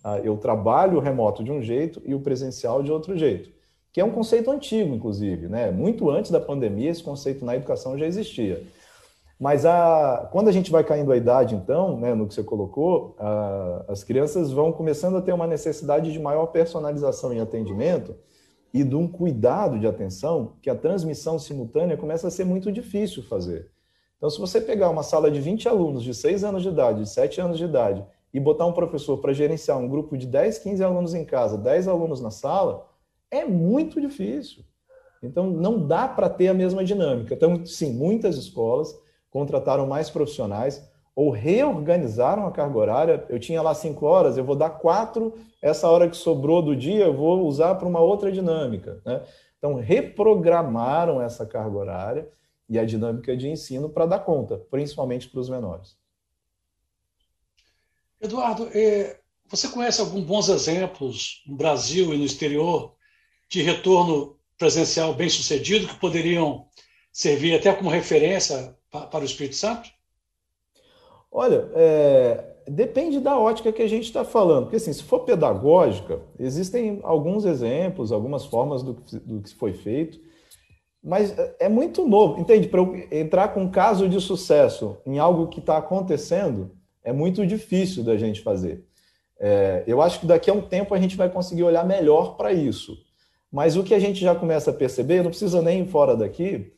Ah, 0.02 0.18
eu 0.18 0.36
trabalho 0.36 0.98
o 0.98 1.00
remoto 1.00 1.44
de 1.44 1.52
um 1.52 1.62
jeito 1.62 2.02
e 2.04 2.16
o 2.16 2.20
presencial 2.20 2.82
de 2.82 2.90
outro 2.90 3.16
jeito, 3.16 3.48
que 3.92 4.00
é 4.00 4.04
um 4.04 4.10
conceito 4.10 4.50
antigo, 4.50 4.92
inclusive. 4.92 5.46
Né? 5.46 5.70
Muito 5.70 6.10
antes 6.10 6.32
da 6.32 6.40
pandemia, 6.40 6.90
esse 6.90 7.02
conceito 7.02 7.44
na 7.44 7.54
educação 7.54 7.96
já 7.96 8.04
existia. 8.04 8.64
Mas 9.38 9.64
a, 9.64 10.28
quando 10.32 10.48
a 10.48 10.52
gente 10.52 10.72
vai 10.72 10.82
caindo 10.82 11.12
a 11.12 11.16
idade, 11.16 11.54
então, 11.54 11.96
né, 11.98 12.12
no 12.14 12.26
que 12.26 12.34
você 12.34 12.42
colocou, 12.42 13.14
a, 13.20 13.84
as 13.86 14.02
crianças 14.02 14.50
vão 14.50 14.72
começando 14.72 15.16
a 15.16 15.22
ter 15.22 15.32
uma 15.32 15.46
necessidade 15.46 16.10
de 16.10 16.18
maior 16.18 16.46
personalização 16.46 17.32
em 17.32 17.38
atendimento 17.38 18.16
e 18.76 18.84
de 18.84 18.94
um 18.94 19.08
cuidado 19.08 19.78
de 19.78 19.86
atenção 19.86 20.56
que 20.60 20.68
a 20.68 20.74
transmissão 20.74 21.38
simultânea 21.38 21.96
começa 21.96 22.28
a 22.28 22.30
ser 22.30 22.44
muito 22.44 22.70
difícil 22.70 23.22
fazer. 23.22 23.70
Então, 24.18 24.28
se 24.28 24.38
você 24.38 24.60
pegar 24.60 24.90
uma 24.90 25.02
sala 25.02 25.30
de 25.30 25.40
20 25.40 25.66
alunos 25.66 26.02
de 26.02 26.12
6 26.12 26.44
anos 26.44 26.62
de 26.62 26.68
idade, 26.68 27.00
de 27.00 27.08
7 27.08 27.40
anos 27.40 27.56
de 27.56 27.64
idade, 27.64 28.04
e 28.34 28.38
botar 28.38 28.66
um 28.66 28.72
professor 28.72 29.16
para 29.16 29.32
gerenciar 29.32 29.78
um 29.78 29.88
grupo 29.88 30.14
de 30.14 30.26
10, 30.26 30.58
15 30.58 30.84
alunos 30.84 31.14
em 31.14 31.24
casa, 31.24 31.56
10 31.56 31.88
alunos 31.88 32.20
na 32.20 32.30
sala, 32.30 32.86
é 33.30 33.46
muito 33.46 33.98
difícil. 33.98 34.62
Então, 35.22 35.48
não 35.48 35.86
dá 35.86 36.06
para 36.06 36.28
ter 36.28 36.48
a 36.48 36.54
mesma 36.54 36.84
dinâmica. 36.84 37.32
Então, 37.32 37.64
sim, 37.64 37.94
muitas 37.94 38.36
escolas 38.36 38.94
contrataram 39.30 39.86
mais 39.86 40.10
profissionais 40.10 40.86
ou 41.16 41.30
reorganizaram 41.30 42.46
a 42.46 42.52
carga 42.52 42.78
horária. 42.78 43.26
Eu 43.30 43.40
tinha 43.40 43.62
lá 43.62 43.74
cinco 43.74 44.04
horas, 44.04 44.36
eu 44.36 44.44
vou 44.44 44.54
dar 44.54 44.68
quatro, 44.68 45.34
essa 45.62 45.88
hora 45.88 46.10
que 46.10 46.16
sobrou 46.16 46.60
do 46.60 46.76
dia 46.76 47.06
eu 47.06 47.16
vou 47.16 47.46
usar 47.46 47.74
para 47.76 47.88
uma 47.88 48.00
outra 48.00 48.30
dinâmica. 48.30 49.00
Né? 49.02 49.22
Então, 49.56 49.74
reprogramaram 49.76 51.22
essa 51.22 51.46
carga 51.46 51.74
horária 51.74 52.28
e 52.68 52.78
a 52.78 52.84
dinâmica 52.84 53.34
de 53.34 53.48
ensino 53.48 53.88
para 53.88 54.04
dar 54.04 54.18
conta, 54.18 54.58
principalmente 54.70 55.28
para 55.28 55.40
os 55.40 55.48
menores. 55.48 55.96
Eduardo, 58.20 58.68
é, 58.74 59.18
você 59.48 59.68
conhece 59.68 60.00
alguns 60.02 60.24
bons 60.24 60.48
exemplos 60.50 61.42
no 61.46 61.56
Brasil 61.56 62.12
e 62.12 62.18
no 62.18 62.24
exterior 62.24 62.94
de 63.48 63.62
retorno 63.62 64.36
presencial 64.58 65.14
bem 65.14 65.30
sucedido 65.30 65.88
que 65.88 65.98
poderiam 65.98 66.66
servir 67.10 67.54
até 67.54 67.72
como 67.72 67.88
referência 67.88 68.76
para 68.90 69.20
o 69.20 69.24
Espírito 69.24 69.56
Santo? 69.56 69.95
Olha, 71.38 71.68
é, 71.74 72.44
depende 72.66 73.20
da 73.20 73.38
ótica 73.38 73.70
que 73.70 73.82
a 73.82 73.86
gente 73.86 74.04
está 74.04 74.24
falando. 74.24 74.62
Porque, 74.62 74.76
assim, 74.76 74.90
se 74.90 75.02
for 75.02 75.20
pedagógica, 75.20 76.22
existem 76.38 76.98
alguns 77.02 77.44
exemplos, 77.44 78.10
algumas 78.10 78.46
formas 78.46 78.82
do, 78.82 78.94
do 78.94 79.42
que 79.42 79.54
foi 79.54 79.74
feito, 79.74 80.18
mas 81.04 81.38
é, 81.38 81.56
é 81.60 81.68
muito 81.68 82.08
novo, 82.08 82.40
entende? 82.40 82.68
Para 82.68 82.80
entrar 83.12 83.48
com 83.48 83.64
um 83.64 83.70
caso 83.70 84.08
de 84.08 84.18
sucesso 84.18 84.96
em 85.04 85.18
algo 85.18 85.48
que 85.48 85.60
está 85.60 85.76
acontecendo, 85.76 86.70
é 87.04 87.12
muito 87.12 87.46
difícil 87.46 88.02
da 88.02 88.16
gente 88.16 88.40
fazer. 88.40 88.86
É, 89.38 89.84
eu 89.86 90.00
acho 90.00 90.20
que 90.20 90.26
daqui 90.26 90.50
a 90.50 90.54
um 90.54 90.62
tempo 90.62 90.94
a 90.94 90.98
gente 90.98 91.18
vai 91.18 91.28
conseguir 91.28 91.64
olhar 91.64 91.84
melhor 91.84 92.34
para 92.38 92.50
isso. 92.50 92.96
Mas 93.52 93.76
o 93.76 93.84
que 93.84 93.92
a 93.92 93.98
gente 93.98 94.20
já 94.20 94.34
começa 94.34 94.70
a 94.70 94.74
perceber, 94.74 95.22
não 95.22 95.28
precisa 95.28 95.60
nem 95.60 95.82
ir 95.82 95.86
fora 95.86 96.16
daqui, 96.16 96.72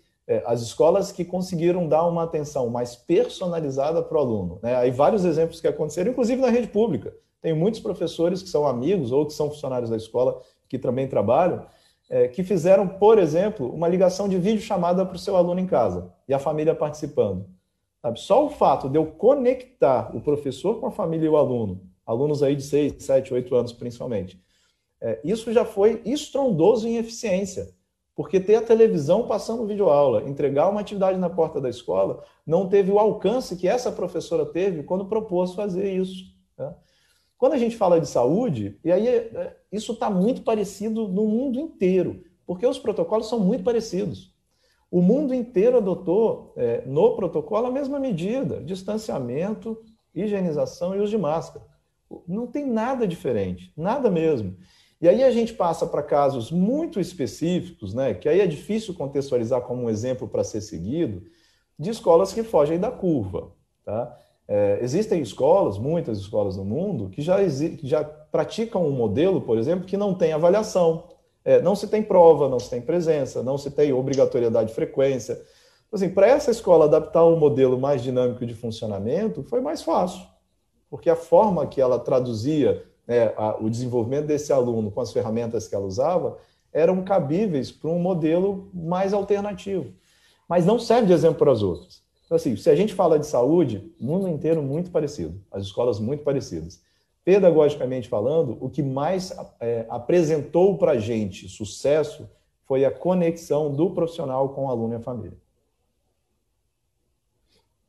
as 0.45 0.61
escolas 0.61 1.11
que 1.11 1.25
conseguiram 1.25 1.89
dar 1.89 2.07
uma 2.07 2.25
atenção 2.25 2.69
mais 2.69 2.95
personalizada 2.95 4.03
para 4.03 4.19
o 4.19 4.21
aluno. 4.21 4.59
Né? 4.63 4.77
Aí 4.77 4.91
vários 4.91 5.25
exemplos 5.25 5.61
que 5.61 5.67
aconteceram, 5.67 6.11
inclusive 6.11 6.41
na 6.41 6.51
rede 6.51 6.69
pública. 6.69 7.15
Tem 7.41 7.55
muitos 7.55 7.81
professores 7.81 8.43
que 8.43 8.49
são 8.49 8.67
amigos 8.67 9.13
ou 9.13 9.25
que 9.25 9.33
são 9.33 9.49
funcionários 9.49 9.91
da 9.91 9.97
escola 9.97 10.41
que 10.69 10.79
também 10.79 11.09
trabalham, 11.09 11.65
é, 12.11 12.29
que 12.29 12.43
fizeram, 12.43 12.87
por 12.87 13.19
exemplo, 13.19 13.73
uma 13.73 13.89
ligação 13.89 14.29
de 14.29 14.39
vídeo 14.39 14.61
chamada 14.61 15.05
para 15.05 15.17
o 15.17 15.19
seu 15.19 15.37
aluno 15.37 15.61
em 15.61 15.67
casa 15.67 16.13
e 16.27 16.35
a 16.35 16.39
família 16.39 16.75
participando. 16.75 17.47
Sabe? 18.03 18.21
Só 18.21 18.45
o 18.45 18.51
fato 18.51 18.89
de 18.89 18.97
eu 18.97 19.07
conectar 19.07 20.15
o 20.17 20.21
professor 20.21 20.81
com 20.81 20.87
a 20.87 20.91
família 20.91 21.27
e 21.27 21.29
o 21.29 21.37
aluno, 21.37 21.83
alunos 22.07 22.43
aí 22.43 22.55
de 22.57 22.63
6, 22.63 23.03
7, 23.03 23.35
8 23.35 23.55
anos 23.55 23.73
principalmente, 23.73 24.41
é, 25.01 25.21
isso 25.25 25.53
já 25.53 25.65
foi 25.65 26.03
estrondoso 26.05 26.89
em 26.89 26.97
eficiência. 26.97 27.69
Porque 28.19 28.41
ter 28.41 28.57
a 28.57 28.63
televisão 28.63 29.29
passando 29.29 29.65
videoaula, 29.65 30.29
entregar 30.29 30.69
uma 30.69 30.81
atividade 30.81 31.17
na 31.17 31.31
porta 31.31 31.61
da 31.61 31.71
escola, 31.71 32.25
não 32.45 32.69
teve 32.69 32.91
o 32.91 32.99
alcance 32.99 33.55
que 33.55 33.69
essa 33.69 33.93
professora 33.93 34.45
teve 34.45 34.83
quando 34.83 35.07
propôs 35.07 35.55
fazer 35.55 35.95
isso. 35.95 36.25
Né? 36.59 36.75
Quando 37.37 37.53
a 37.53 37.59
gente 37.59 37.77
fala 37.77 38.01
de 38.01 38.09
saúde, 38.09 38.77
e 38.85 38.91
aí 38.91 39.07
é, 39.07 39.57
isso 39.71 39.93
está 39.93 40.11
muito 40.11 40.43
parecido 40.43 41.07
no 41.07 41.27
mundo 41.27 41.61
inteiro, 41.61 42.25
porque 42.45 42.67
os 42.67 42.77
protocolos 42.77 43.29
são 43.29 43.39
muito 43.39 43.63
parecidos. 43.63 44.35
O 44.91 45.01
mundo 45.01 45.33
inteiro 45.33 45.77
adotou 45.77 46.53
é, 46.57 46.83
no 46.87 47.15
protocolo 47.15 47.69
a 47.69 47.71
mesma 47.71 48.01
medida: 48.01 48.61
distanciamento, 48.65 49.81
higienização 50.13 50.93
e 50.93 50.99
uso 50.99 51.13
de 51.13 51.19
máscara. 51.19 51.65
Não 52.27 52.49
tem 52.49 52.67
nada 52.67 53.07
diferente, 53.07 53.73
nada 53.77 54.11
mesmo. 54.11 54.57
E 55.01 55.09
aí 55.09 55.23
a 55.23 55.31
gente 55.31 55.55
passa 55.55 55.87
para 55.87 56.03
casos 56.03 56.51
muito 56.51 56.99
específicos, 56.99 57.95
né, 57.95 58.15
que 58.15 58.29
aí 58.29 58.41
é 58.41 58.47
difícil 58.47 58.95
contextualizar 58.95 59.61
como 59.61 59.85
um 59.85 59.91
exemplo 59.91 60.27
para 60.27 60.43
ser 60.43 60.61
seguido, 60.61 61.23
de 61.79 61.91
escolas 61.91 62.33
que 62.33 62.43
fogem 62.43 62.81
da 62.81 62.91
curva. 62.91 63.53
Tá? 63.85 64.17
É, 64.49 64.79
existem 64.83 65.23
escolas, 65.23 65.79
muitas 65.79 66.19
escolas 66.19 66.57
no 66.57 66.65
mundo, 66.65 67.11
que 67.11 67.23
já, 67.23 67.37
já 67.83 68.03
praticam 68.03 68.87
um 68.87 68.91
modelo, 68.91 69.41
por 69.41 69.57
exemplo, 69.57 69.87
que 69.87 69.97
não 69.97 70.15
tem 70.15 70.33
avaliação, 70.33 71.05
é, 71.45 71.63
não 71.63 71.77
se 71.77 71.87
tem 71.87 72.03
prova, 72.03 72.49
não 72.49 72.59
se 72.59 72.69
tem 72.69 72.81
presença, 72.81 73.43
não 73.43 73.57
se 73.57 73.71
tem 73.71 73.93
obrigatoriedade 73.93 74.71
de 74.71 74.75
frequência. 74.75 75.41
Assim, 75.93 76.09
para 76.09 76.27
essa 76.27 76.51
escola 76.51 76.87
adaptar 76.87 77.25
um 77.25 77.39
modelo 77.39 77.79
mais 77.79 78.03
dinâmico 78.03 78.45
de 78.45 78.55
funcionamento 78.55 79.43
foi 79.45 79.61
mais 79.61 79.83
fácil, 79.83 80.27
porque 80.91 81.09
a 81.09 81.17
forma 81.17 81.67
que 81.67 81.81
ela 81.81 81.99
traduzia 81.99 82.85
né, 83.09 83.33
a, 83.39 83.57
o 83.59 83.71
desenvolvimento 83.71 84.27
desse 84.27 84.53
aluno 84.53 84.91
com 84.91 85.01
as 85.01 85.11
ferramentas 85.11 85.67
que 85.67 85.75
ela 85.75 85.87
usava 85.87 86.39
eram 86.71 87.03
cabíveis 87.03 87.73
para 87.73 87.89
um 87.89 87.99
modelo 87.99 88.69
mais 88.75 89.15
alternativo. 89.15 89.95
Mas 90.47 90.67
não 90.67 90.79
serve 90.79 91.07
de 91.07 91.15
exemplo 91.15 91.39
para 91.39 91.53
as 91.53 91.63
outras. 91.63 92.03
Então, 92.27 92.37
assim, 92.37 92.55
se 92.57 92.69
a 92.69 92.77
gente 92.77 92.93
fala 92.93 93.19
de 93.19 93.27
saúde, 93.27 93.91
mundo 93.99 94.29
inteiro 94.29 94.63
muito 94.63 94.91
parecido, 94.91 95.41
as 95.51 95.63
escolas 95.63 95.99
muito 95.99 96.23
parecidas. 96.23 96.83
Pedagogicamente 97.25 98.09
falando, 98.09 98.59
o 98.61 98.69
que 98.69 98.83
mais 98.83 99.35
é, 99.61 99.87
apresentou 99.89 100.77
para 100.77 100.93
a 100.93 100.99
gente 100.99 101.49
sucesso 101.49 102.29
foi 102.67 102.85
a 102.85 102.91
conexão 102.91 103.75
do 103.75 103.91
profissional 103.91 104.51
com 104.51 104.67
o 104.67 104.69
aluno 104.69 104.93
e 104.93 104.97
a 104.97 105.01
família. 105.01 105.39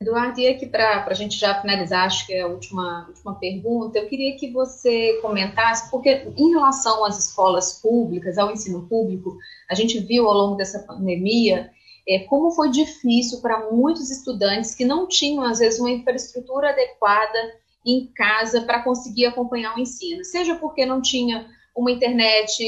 Eduardo, 0.02 0.40
e 0.40 0.48
aqui 0.48 0.66
para 0.66 1.06
a 1.06 1.14
gente 1.14 1.38
já 1.38 1.60
finalizar, 1.60 2.06
acho 2.06 2.26
que 2.26 2.34
é 2.34 2.40
a 2.40 2.48
última, 2.48 3.06
última 3.10 3.36
pergunta, 3.36 4.00
eu 4.00 4.08
queria 4.08 4.38
que 4.38 4.50
você 4.50 5.20
comentasse, 5.22 5.92
porque 5.92 6.32
em 6.38 6.52
relação 6.52 7.04
às 7.04 7.20
escolas 7.20 7.82
públicas, 7.82 8.38
ao 8.38 8.50
ensino 8.50 8.88
público, 8.88 9.38
a 9.70 9.76
gente 9.76 10.00
viu 10.00 10.26
ao 10.26 10.34
longo 10.34 10.56
dessa 10.56 10.80
pandemia 10.80 11.70
é, 12.08 12.20
como 12.20 12.52
foi 12.52 12.70
difícil 12.70 13.42
para 13.42 13.70
muitos 13.72 14.10
estudantes 14.10 14.74
que 14.74 14.86
não 14.86 15.06
tinham, 15.06 15.44
às 15.44 15.60
vezes, 15.60 15.82
uma 15.82 15.92
infraestrutura 15.92 16.70
adequada 16.70 17.38
em 17.86 18.08
casa 18.08 18.62
para 18.62 18.82
conseguir 18.82 19.26
acompanhar 19.26 19.76
o 19.76 19.82
ensino, 19.82 20.24
seja 20.24 20.56
porque 20.56 20.86
não 20.86 21.02
tinha 21.02 21.46
uma 21.76 21.92
internet 21.92 22.64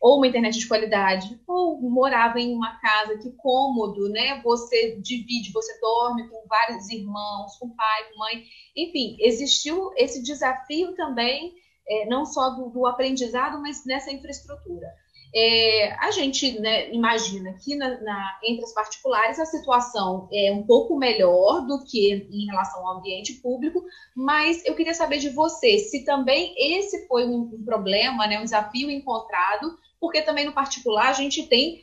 ou 0.00 0.18
uma 0.18 0.26
internet 0.26 0.58
de 0.58 0.68
qualidade, 0.68 1.40
ou 1.46 1.80
morava 1.82 2.38
em 2.38 2.54
uma 2.54 2.78
casa 2.80 3.18
que 3.18 3.32
cômodo, 3.32 4.08
né? 4.08 4.40
Você 4.42 4.96
divide, 5.00 5.52
você 5.52 5.78
dorme 5.80 6.28
com 6.28 6.46
vários 6.48 6.88
irmãos, 6.88 7.56
com 7.58 7.74
pai, 7.74 8.04
com 8.10 8.18
mãe, 8.18 8.44
enfim, 8.76 9.16
existiu 9.18 9.90
esse 9.96 10.22
desafio 10.22 10.94
também, 10.94 11.52
é, 11.88 12.06
não 12.06 12.24
só 12.24 12.50
do, 12.50 12.70
do, 12.70 12.86
aprendizado, 12.86 13.60
mas 13.60 13.84
nessa 13.84 14.12
infraestrutura. 14.12 14.86
É, 15.34 15.92
a 16.00 16.10
gente 16.10 16.58
né, 16.58 16.90
imagina 16.90 17.52
que 17.62 17.74
na, 17.76 18.00
na, 18.00 18.38
entre 18.42 18.64
as 18.64 18.72
particulares 18.72 19.38
a 19.38 19.44
situação 19.44 20.26
é 20.32 20.50
um 20.52 20.62
pouco 20.62 20.96
melhor 20.96 21.66
do 21.66 21.84
que 21.84 22.26
em 22.30 22.46
relação 22.46 22.86
ao 22.86 22.98
ambiente 22.98 23.34
público, 23.34 23.84
mas 24.16 24.64
eu 24.64 24.74
queria 24.74 24.94
saber 24.94 25.18
de 25.18 25.28
você 25.28 25.78
se 25.80 26.02
também 26.02 26.54
esse 26.56 27.06
foi 27.06 27.26
um, 27.26 27.42
um 27.42 27.62
problema, 27.62 28.26
né, 28.26 28.40
um 28.40 28.44
desafio 28.44 28.90
encontrado 28.90 29.76
porque 30.00 30.22
também 30.22 30.44
no 30.44 30.52
particular 30.52 31.08
a 31.08 31.12
gente 31.12 31.46
tem 31.46 31.82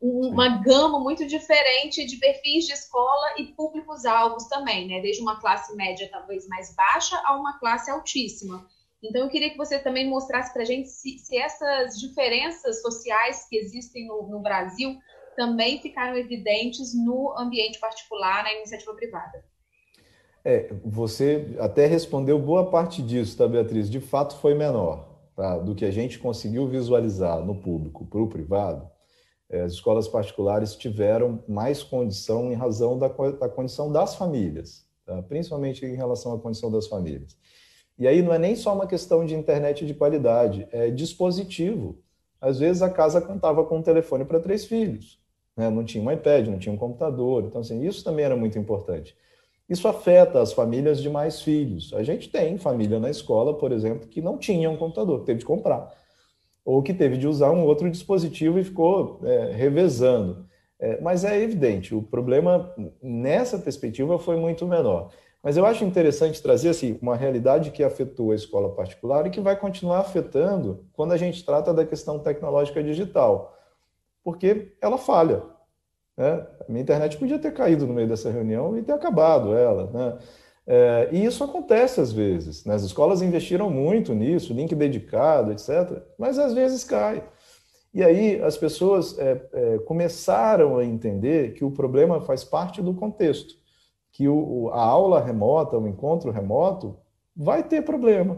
uma 0.00 0.62
gama 0.62 0.98
muito 0.98 1.26
diferente 1.26 2.06
de 2.06 2.16
perfis 2.16 2.64
de 2.64 2.72
escola 2.72 3.34
e 3.36 3.48
públicos-alvos 3.48 4.48
também, 4.48 4.88
né? 4.88 5.00
Desde 5.00 5.20
uma 5.20 5.38
classe 5.38 5.76
média 5.76 6.08
talvez 6.10 6.48
mais 6.48 6.74
baixa 6.74 7.20
a 7.26 7.36
uma 7.36 7.58
classe 7.58 7.90
altíssima. 7.90 8.66
Então, 9.02 9.22
eu 9.22 9.28
queria 9.28 9.50
que 9.50 9.58
você 9.58 9.78
também 9.78 10.08
mostrasse 10.08 10.52
para 10.52 10.62
a 10.62 10.64
gente 10.64 10.88
se, 10.88 11.18
se, 11.18 11.36
essas 11.36 11.98
diferenças 11.98 12.80
sociais 12.80 13.46
que 13.48 13.56
existem 13.56 14.06
no, 14.06 14.28
no 14.28 14.40
Brasil 14.40 14.98
também 15.36 15.80
ficaram 15.80 16.16
evidentes 16.16 16.94
no 16.94 17.34
ambiente 17.38 17.78
particular, 17.78 18.42
na 18.42 18.52
iniciativa 18.54 18.94
privada. 18.94 19.44
É, 20.44 20.72
você 20.84 21.56
até 21.58 21.86
respondeu 21.86 22.38
boa 22.38 22.70
parte 22.70 23.02
disso, 23.02 23.36
tá, 23.36 23.46
Beatriz? 23.46 23.90
De 23.90 24.00
fato, 24.00 24.36
foi 24.38 24.54
menor 24.54 25.09
tá? 25.40 25.56
do 25.56 25.74
que 25.74 25.86
a 25.86 25.90
gente 25.90 26.18
conseguiu 26.18 26.68
visualizar 26.68 27.42
no 27.42 27.54
público 27.54 28.04
para 28.04 28.20
o 28.20 28.28
privado. 28.28 28.86
É, 29.48 29.62
as 29.62 29.72
escolas 29.72 30.06
particulares 30.06 30.76
tiveram 30.76 31.42
mais 31.48 31.82
condição 31.82 32.52
em 32.52 32.54
razão 32.54 32.98
da, 32.98 33.08
da 33.08 33.48
condição 33.48 33.90
das 33.90 34.14
famílias, 34.14 34.86
tá? 35.06 35.22
principalmente 35.22 35.86
em 35.86 35.96
relação 35.96 36.34
à 36.34 36.38
condição 36.38 36.70
das 36.70 36.86
famílias. 36.86 37.38
E 37.98 38.06
aí 38.06 38.20
não 38.20 38.34
é 38.34 38.38
nem 38.38 38.54
só 38.54 38.74
uma 38.74 38.86
questão 38.86 39.24
de 39.24 39.34
internet 39.34 39.86
de 39.86 39.94
qualidade, 39.94 40.68
é 40.70 40.90
dispositivo. 40.90 41.98
Às 42.38 42.58
vezes 42.58 42.82
a 42.82 42.90
casa 42.90 43.18
contava 43.18 43.64
com 43.64 43.78
um 43.78 43.82
telefone 43.82 44.26
para 44.26 44.40
três 44.40 44.66
filhos, 44.66 45.18
né? 45.56 45.70
não 45.70 45.84
tinha 45.84 46.04
um 46.04 46.12
iPad, 46.12 46.48
não 46.48 46.58
tinha 46.58 46.74
um 46.74 46.78
computador. 46.78 47.44
Então, 47.44 47.62
assim, 47.62 47.82
isso 47.82 48.04
também 48.04 48.26
era 48.26 48.36
muito 48.36 48.58
importante. 48.58 49.16
Isso 49.70 49.86
afeta 49.86 50.42
as 50.42 50.52
famílias 50.52 51.00
de 51.00 51.08
mais 51.08 51.40
filhos. 51.40 51.94
A 51.94 52.02
gente 52.02 52.28
tem 52.28 52.58
família 52.58 52.98
na 52.98 53.08
escola, 53.08 53.54
por 53.54 53.70
exemplo, 53.70 54.08
que 54.08 54.20
não 54.20 54.36
tinha 54.36 54.68
um 54.68 54.76
computador, 54.76 55.20
que 55.20 55.26
teve 55.26 55.38
de 55.38 55.44
comprar, 55.44 55.94
ou 56.64 56.82
que 56.82 56.92
teve 56.92 57.16
de 57.16 57.28
usar 57.28 57.52
um 57.52 57.64
outro 57.64 57.88
dispositivo 57.88 58.58
e 58.58 58.64
ficou 58.64 59.20
é, 59.22 59.52
revezando. 59.52 60.44
É, 60.80 61.00
mas 61.00 61.24
é 61.24 61.40
evidente, 61.40 61.94
o 61.94 62.02
problema 62.02 62.74
nessa 63.00 63.58
perspectiva 63.58 64.18
foi 64.18 64.36
muito 64.36 64.66
menor. 64.66 65.10
Mas 65.40 65.56
eu 65.56 65.64
acho 65.64 65.84
interessante 65.84 66.42
trazer 66.42 66.70
assim, 66.70 66.98
uma 67.00 67.16
realidade 67.16 67.70
que 67.70 67.84
afetou 67.84 68.32
a 68.32 68.34
escola 68.34 68.74
particular 68.74 69.26
e 69.26 69.30
que 69.30 69.40
vai 69.40 69.56
continuar 69.56 70.00
afetando 70.00 70.84
quando 70.92 71.12
a 71.12 71.16
gente 71.16 71.44
trata 71.44 71.72
da 71.72 71.84
questão 71.84 72.18
tecnológica 72.18 72.82
digital, 72.82 73.56
porque 74.24 74.72
ela 74.82 74.98
falha. 74.98 75.42
Né? 76.20 76.46
Minha 76.68 76.82
internet 76.82 77.16
podia 77.16 77.38
ter 77.38 77.50
caído 77.54 77.86
no 77.86 77.94
meio 77.94 78.06
dessa 78.06 78.30
reunião 78.30 78.76
e 78.76 78.82
ter 78.82 78.92
acabado 78.92 79.54
ela. 79.54 79.90
Né? 79.90 80.18
É, 80.66 81.08
e 81.12 81.24
isso 81.24 81.42
acontece 81.42 81.98
às 81.98 82.12
vezes. 82.12 82.62
Né? 82.66 82.74
As 82.74 82.82
escolas 82.82 83.22
investiram 83.22 83.70
muito 83.70 84.12
nisso, 84.12 84.52
link 84.52 84.74
dedicado, 84.74 85.50
etc., 85.50 86.02
mas 86.18 86.38
às 86.38 86.52
vezes 86.52 86.84
cai. 86.84 87.24
E 87.94 88.04
aí 88.04 88.38
as 88.42 88.58
pessoas 88.58 89.18
é, 89.18 89.40
é, 89.50 89.78
começaram 89.78 90.76
a 90.76 90.84
entender 90.84 91.54
que 91.54 91.64
o 91.64 91.70
problema 91.70 92.20
faz 92.20 92.44
parte 92.44 92.82
do 92.82 92.92
contexto, 92.92 93.54
que 94.12 94.28
o, 94.28 94.68
a 94.74 94.82
aula 94.82 95.22
remota, 95.24 95.78
o 95.78 95.88
encontro 95.88 96.30
remoto, 96.30 96.98
vai 97.34 97.62
ter 97.62 97.82
problema. 97.82 98.36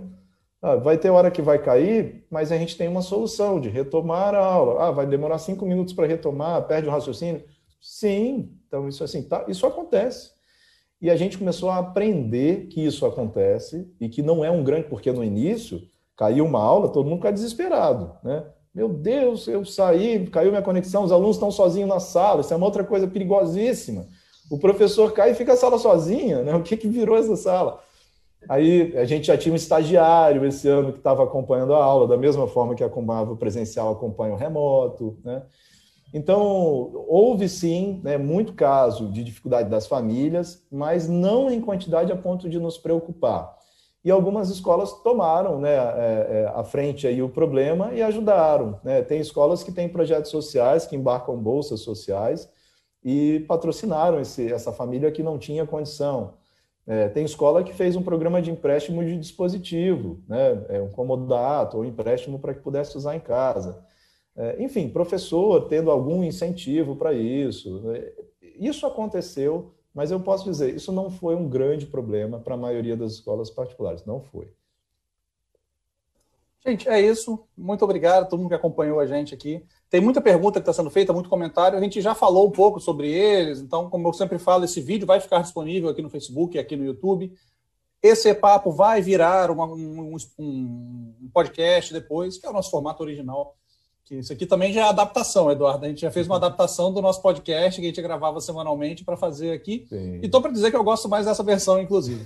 Ah, 0.63 0.77
vai 0.77 0.97
ter 0.97 1.11
hora 1.11 1.33
que 1.33 1.43
vai 1.43 1.59
cair, 1.59 2.25
mas 2.31 2.53
a 2.53 2.57
gente 2.57 2.79
tem 2.79 2.87
uma 2.87 3.03
solução 3.03 3.61
de 3.61 3.69
retomar 3.69 4.37
a 4.37 4.45
aula. 4.45 4.87
Ah, 4.87 4.91
vai 4.93 5.05
demorar 5.05 5.39
cinco 5.39 5.67
minutos 5.67 5.93
para 5.93 6.07
retomar, 6.07 6.63
perde 6.69 6.87
o 6.87 6.93
raciocínio. 6.93 7.43
Sim, 7.83 8.57
então 8.69 8.89
isso 8.89 9.03
assim, 9.03 9.25
tá, 9.25 9.45
isso 9.49 9.67
acontece. 9.67 10.31
E 11.01 11.11
a 11.11 11.17
gente 11.17 11.37
começou 11.37 11.69
a 11.69 11.79
aprender 11.79 12.69
que 12.69 12.81
isso 12.81 13.05
acontece 13.05 13.93
e 14.01 14.09
que 14.09 14.23
não 14.23 14.45
é 14.45 14.51
um 14.53 14.63
grande, 14.63 14.87
porque 14.89 15.11
no 15.11 15.25
início 15.25 15.83
caiu 16.17 16.45
uma 16.45 16.63
aula, 16.63 16.89
todo 16.89 17.07
mundo 17.09 17.19
fica 17.19 17.33
desesperado, 17.33 18.13
né? 18.23 18.45
Meu 18.73 18.89
Deus, 18.89 19.49
eu 19.49 19.65
saí, 19.65 20.27
caiu 20.29 20.51
minha 20.51 20.63
conexão, 20.63 21.03
os 21.03 21.11
alunos 21.11 21.37
estão 21.37 21.51
sozinhos 21.51 21.89
na 21.89 21.99
sala, 21.99 22.41
isso 22.41 22.55
é 22.55 22.57
uma 22.57 22.65
outra 22.67 22.85
coisa 22.85 23.09
perigosíssima. 23.09 24.07
O 24.49 24.59
professor 24.59 25.13
cai 25.13 25.33
e 25.33 25.35
fica 25.35 25.55
a 25.55 25.57
sala 25.57 25.77
sozinha, 25.77 26.43
né? 26.43 26.55
O 26.55 26.63
que, 26.63 26.77
que 26.77 26.89
virou 26.89 27.17
essa 27.17 27.35
sala? 27.35 27.83
Aí 28.49 28.97
a 28.97 29.05
gente 29.05 29.27
já 29.27 29.37
tinha 29.37 29.53
um 29.53 29.57
estagiário 29.57 30.47
esse 30.47 30.69
ano 30.69 30.93
que 30.93 30.99
estava 30.99 31.25
acompanhando 31.25 31.75
a 31.75 31.83
aula, 31.83 32.07
da 32.07 32.17
mesma 32.17 32.47
forma 32.47 32.77
que 32.77 32.85
acompanhava 32.85 33.33
o 33.33 33.37
presencial, 33.37 33.93
acompanha 33.93 34.35
o 34.35 34.37
remoto, 34.37 35.19
né? 35.25 35.43
Então, 36.13 37.05
houve 37.09 37.49
sim 37.49 38.01
né, 38.05 38.19
muito 38.19 38.53
caso 38.53 39.11
de 39.11 39.25
dificuldade 39.25 39.71
das 39.71 39.87
famílias, 39.87 40.67
mas 40.71 41.09
não 41.09 41.51
em 41.51 41.61
quantidade 41.61 42.13
a 42.13 42.17
ponto 42.17 42.51
de 42.51 42.59
nos 42.59 42.77
preocupar. 42.77 43.57
E 44.05 44.11
algumas 44.11 44.51
escolas 44.51 44.93
tomaram 45.03 45.61
né, 45.61 45.75
é, 45.75 45.79
é, 45.79 46.53
à 46.55 46.65
frente 46.65 47.07
aí 47.07 47.23
o 47.23 47.29
problema 47.29 47.95
e 47.95 48.03
ajudaram. 48.03 48.81
Né? 48.83 49.01
Tem 49.01 49.21
escolas 49.21 49.63
que 49.63 49.71
têm 49.71 49.89
projetos 49.89 50.31
sociais, 50.31 50.87
que 50.87 50.97
embarcam 50.97 51.37
bolsas 51.37 51.81
sociais 51.81 52.51
e 53.05 53.45
patrocinaram 53.49 54.21
esse, 54.21 54.53
essa 54.53 54.73
família 54.73 55.11
que 55.11 55.23
não 55.23 55.39
tinha 55.39 55.67
condição. 55.67 56.35
É, 56.85 57.09
tem 57.09 57.25
escola 57.25 57.63
que 57.63 57.73
fez 57.73 57.95
um 57.95 58.03
programa 58.03 58.43
de 58.43 58.51
empréstimo 58.51 59.05
de 59.05 59.17
dispositivo, 59.17 60.21
né, 60.29 60.65
é, 60.69 60.81
um 60.81 60.91
comodato 60.91 61.77
ou 61.77 61.85
empréstimo 61.85 62.41
para 62.41 62.55
que 62.55 62.61
pudesse 62.61 62.97
usar 62.99 63.15
em 63.15 63.21
casa. 63.21 63.85
É, 64.37 64.63
enfim, 64.63 64.89
professor 64.89 65.69
tendo 65.69 65.91
algum 65.91 66.25
incentivo 66.25 66.97
para 66.97 67.13
isso. 67.13 67.83
É, 67.91 68.13
isso 68.59 68.87
aconteceu, 68.87 69.73
mas 69.95 70.11
eu 70.11 70.21
posso 70.21 70.45
dizer, 70.45 70.75
isso 70.75 70.93
não 70.93 71.11
foi 71.11 71.35
um 71.35 71.49
grande 71.49 71.87
problema 71.87 72.39
para 72.39 72.55
a 72.55 72.59
maioria 72.59 72.97
das 72.97 73.13
escolas 73.13 73.51
particulares, 73.51 74.05
não 74.05 74.21
foi. 74.21 74.49
Gente, 76.65 76.89
é 76.89 77.01
isso. 77.01 77.45
Muito 77.57 77.85
obrigado 77.85 78.23
a 78.23 78.27
todo 78.27 78.39
mundo 78.39 78.51
que 78.51 78.55
acompanhou 78.55 79.01
a 79.01 79.07
gente 79.07 79.35
aqui. 79.35 79.65
Tem 79.91 80.01
muita 80.01 80.21
pergunta 80.21 80.61
que 80.61 80.63
está 80.63 80.73
sendo 80.73 80.91
feita, 80.91 81.13
muito 81.13 81.29
comentário. 81.29 81.77
A 81.77 81.81
gente 81.81 82.01
já 82.01 82.15
falou 82.15 82.47
um 82.47 82.53
pouco 82.53 82.79
sobre 82.79 83.11
eles, 83.11 83.61
então, 83.61 83.91
como 83.91 84.07
eu 84.07 84.13
sempre 84.13 84.39
falo, 84.39 84.65
esse 84.65 84.81
vídeo 84.81 85.07
vai 85.07 85.19
ficar 85.19 85.43
disponível 85.43 85.91
aqui 85.91 86.01
no 86.01 86.09
Facebook 86.09 86.57
e 86.57 86.61
aqui 86.61 86.77
no 86.77 86.85
YouTube. 86.85 87.33
Esse 88.01 88.33
papo 88.33 88.71
vai 88.71 89.03
virar 89.03 89.51
uma, 89.51 89.67
um, 89.67 90.17
um, 90.39 91.31
podcast 91.33 91.93
depois, 91.93 92.39
que 92.39 92.47
é 92.47 92.51
o 92.51 92.53
nosso 92.53 92.71
formato 92.71 93.03
original 93.03 93.57
que 94.05 94.17
isso 94.17 94.33
aqui 94.33 94.47
também 94.47 94.73
já 94.73 94.87
é 94.87 94.89
adaptação, 94.89 95.51
Eduardo. 95.51 95.85
A 95.85 95.89
gente 95.89 96.01
já 96.01 96.11
fez 96.11 96.27
uma 96.27 96.37
adaptação 96.37 96.93
do 96.93 97.01
nosso 97.01 97.23
podcast 97.23 97.81
que 97.81 97.87
a 97.87 97.89
gente 97.89 98.03
gravava 98.03 98.41
semanalmente 98.41 99.05
para 99.05 99.17
fazer 99.17 99.53
aqui. 99.53 99.87
Sim. 99.89 100.21
E 100.23 100.27
estou 100.27 100.43
para 100.43 100.51
dizer 100.51 100.71
que 100.71 100.77
eu 100.77 100.85
gosto 100.85 101.09
mais 101.09 101.27
dessa 101.27 101.43
versão, 101.43 101.81
inclusive. 101.81 102.25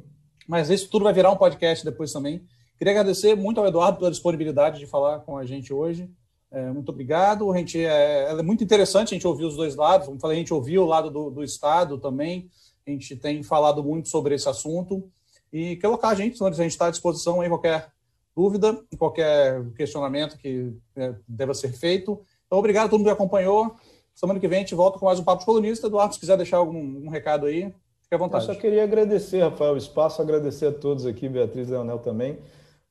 Mas 0.48 0.70
isso 0.70 0.88
tudo 0.88 1.04
vai 1.04 1.12
virar 1.12 1.30
um 1.30 1.36
podcast 1.36 1.84
depois 1.84 2.12
também. 2.12 2.42
Queria 2.78 2.92
agradecer 2.92 3.34
muito 3.34 3.60
ao 3.60 3.66
Eduardo 3.66 3.98
pela 3.98 4.10
disponibilidade 4.10 4.78
de 4.78 4.86
falar 4.86 5.20
com 5.20 5.36
a 5.36 5.44
gente 5.44 5.72
hoje. 5.72 6.08
É, 6.50 6.70
muito 6.70 6.88
obrigado. 6.88 7.52
A 7.52 7.58
gente 7.58 7.78
é, 7.78 8.30
é, 8.30 8.42
muito 8.42 8.64
interessante 8.64 9.08
a 9.08 9.16
gente 9.16 9.26
ouvir 9.26 9.44
os 9.44 9.56
dois 9.56 9.76
lados. 9.76 10.06
Como 10.06 10.18
falei, 10.18 10.36
a 10.36 10.40
gente 10.40 10.54
ouviu 10.54 10.82
o 10.82 10.86
lado 10.86 11.10
do, 11.10 11.30
do 11.30 11.44
Estado 11.44 11.98
também. 11.98 12.48
A 12.86 12.90
gente 12.90 13.14
tem 13.16 13.42
falado 13.42 13.84
muito 13.84 14.08
sobre 14.08 14.34
esse 14.34 14.48
assunto. 14.48 15.10
E 15.52 15.76
colocar 15.76 16.08
a 16.08 16.14
gente, 16.14 16.42
a 16.42 16.50
gente 16.50 16.70
está 16.70 16.86
à 16.86 16.90
disposição 16.90 17.44
em 17.44 17.48
qualquer 17.48 17.90
dúvida 18.38 18.80
qualquer 18.96 19.68
questionamento 19.72 20.38
que 20.38 20.72
é, 20.94 21.12
deva 21.26 21.52
ser 21.52 21.72
feito. 21.72 22.20
Então, 22.46 22.56
obrigado 22.56 22.86
a 22.86 22.88
todo 22.88 23.00
mundo 23.00 23.08
que 23.08 23.12
acompanhou. 23.12 23.74
Semana 24.14 24.38
que 24.38 24.46
vem 24.46 24.58
a 24.58 24.60
gente 24.60 24.76
volta 24.76 24.96
com 24.96 25.06
mais 25.06 25.18
um 25.18 25.24
Papo 25.24 25.40
de 25.40 25.44
Colunista. 25.44 25.88
Eduardo, 25.88 26.14
se 26.14 26.20
quiser 26.20 26.36
deixar 26.36 26.58
algum, 26.58 26.78
algum 26.78 27.08
recado 27.08 27.46
aí, 27.46 27.74
fique 28.00 28.14
à 28.14 28.16
vontade. 28.16 28.46
Eu 28.46 28.54
só 28.54 28.60
queria 28.60 28.84
agradecer, 28.84 29.40
Rafael, 29.40 29.74
o 29.74 29.76
espaço, 29.76 30.22
agradecer 30.22 30.66
a 30.66 30.72
todos 30.72 31.04
aqui, 31.04 31.28
Beatriz 31.28 31.68
Leonel 31.68 31.98
também, 31.98 32.38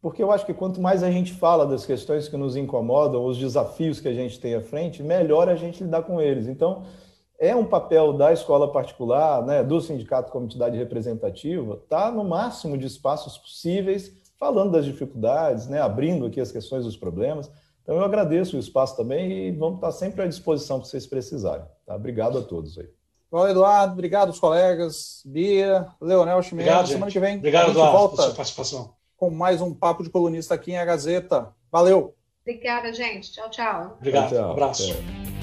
porque 0.02 0.22
eu 0.22 0.34
acho 0.34 0.45
que 0.45 0.54
quanto 0.54 0.82
mais 0.82 1.02
a 1.02 1.10
gente 1.10 1.32
fala 1.34 1.66
das 1.66 1.86
questões 1.86 2.28
que 2.28 2.36
nos 2.36 2.58
incomodam, 2.58 3.24
os 3.24 3.38
desafios 3.38 4.02
que 4.02 4.10
a 4.10 4.14
gente 4.14 4.41
tem 4.41 4.54
à 4.54 4.62
frente, 4.62 5.02
melhor 5.02 5.48
a 5.48 5.56
gente 5.56 5.82
lidar 5.82 6.04
com 6.04 6.20
eles. 6.20 6.50
Então, 6.50 6.84
é 7.39 7.56
um 7.56 7.66
papel 7.66 8.12
da 8.12 8.34
escola 8.34 8.70
particular, 8.70 9.45
né, 9.45 9.64
do 9.64 9.80
sindicato 9.80 10.30
como 10.30 10.45
entidade 10.45 10.78
representativa, 10.78 11.82
tá 11.88 12.12
no 12.12 12.26
máximo 12.26 12.78
de 12.78 12.86
espaços 12.86 13.38
possíveis 13.38 14.12
falando 14.40 14.72
das 14.72 14.86
dificuldades, 14.86 15.68
né, 15.68 15.82
abrindo 15.82 16.26
aqui 16.26 16.40
as 16.40 16.52
questões 16.52 16.86
dos 16.86 16.96
problemas. 16.96 17.52
Então, 17.84 17.96
eu 17.96 18.04
agradeço 18.04 18.58
o 18.58 18.60
espaço 18.60 18.98
também 18.98 19.48
e 19.48 19.52
vamos 19.52 19.76
estar 19.76 19.92
sempre 19.92 20.22
à 20.22 20.28
disposição 20.28 20.80
para 20.80 20.90
vocês 20.90 21.08
precisarem. 21.08 21.66
Tá? 21.86 21.96
Obrigado 21.96 22.38
a 22.38 22.42
todos 22.42 22.78
aí. 22.78 22.88
Valeu, 23.32 23.52
Eduardo. 23.52 23.94
Obrigado 23.94 24.30
aos 24.30 24.40
colegas. 24.40 25.22
Bia, 25.26 25.88
Leonel 26.02 26.42
Chimeno. 26.42 26.70
Obrigado, 26.70 26.88
Semana 26.88 27.12
que 27.12 27.20
vem. 27.20 27.38
Obrigado, 27.38 27.64
a 27.64 27.68
gente 27.68 27.76
Eduardo, 27.76 27.98
volta 27.98 28.16
pela 28.16 28.28
sua 28.28 28.36
participação. 28.36 28.94
Com 29.16 29.30
mais 29.30 29.62
um 29.62 29.74
papo 29.74 30.04
de 30.04 30.10
colunista 30.10 30.54
aqui 30.54 30.72
em 30.72 30.78
A 30.78 30.86
Gazeta. 30.86 31.54
Valeu. 31.72 32.14
Obrigada, 32.42 32.94
gente. 32.94 33.32
Tchau, 33.32 33.50
tchau. 33.50 33.96
Obrigado. 33.98 34.30
Tchau, 34.30 34.38
tchau. 34.38 34.48
Um 34.48 34.52
abraço. 34.52 35.37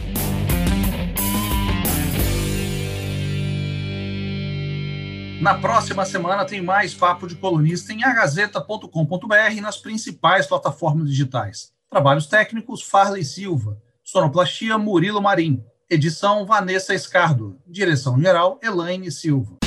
Na 5.45 5.53
próxima 5.53 6.07
semana 6.07 6.47
tem 6.47 6.63
mais 6.63 6.95
Papo 6.95 7.27
de 7.27 7.35
Colunista 7.37 7.93
em 7.93 8.03
agazeta.com.br 8.03 9.53
e 9.55 9.61
nas 9.61 9.77
principais 9.77 10.47
plataformas 10.47 11.07
digitais. 11.07 11.71
Trabalhos 11.91 12.25
técnicos, 12.25 12.81
Farley 12.81 13.23
Silva. 13.23 13.77
Sonoplastia, 14.03 14.79
Murilo 14.79 15.21
Marim. 15.21 15.63
Edição, 15.91 16.47
Vanessa 16.47 16.95
Escardo. 16.95 17.59
Direção-geral, 17.67 18.59
Elaine 18.63 19.13
Silva. 19.13 19.59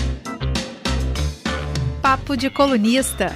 Papo 2.02 2.36
de 2.36 2.50
Colunista. 2.50 3.28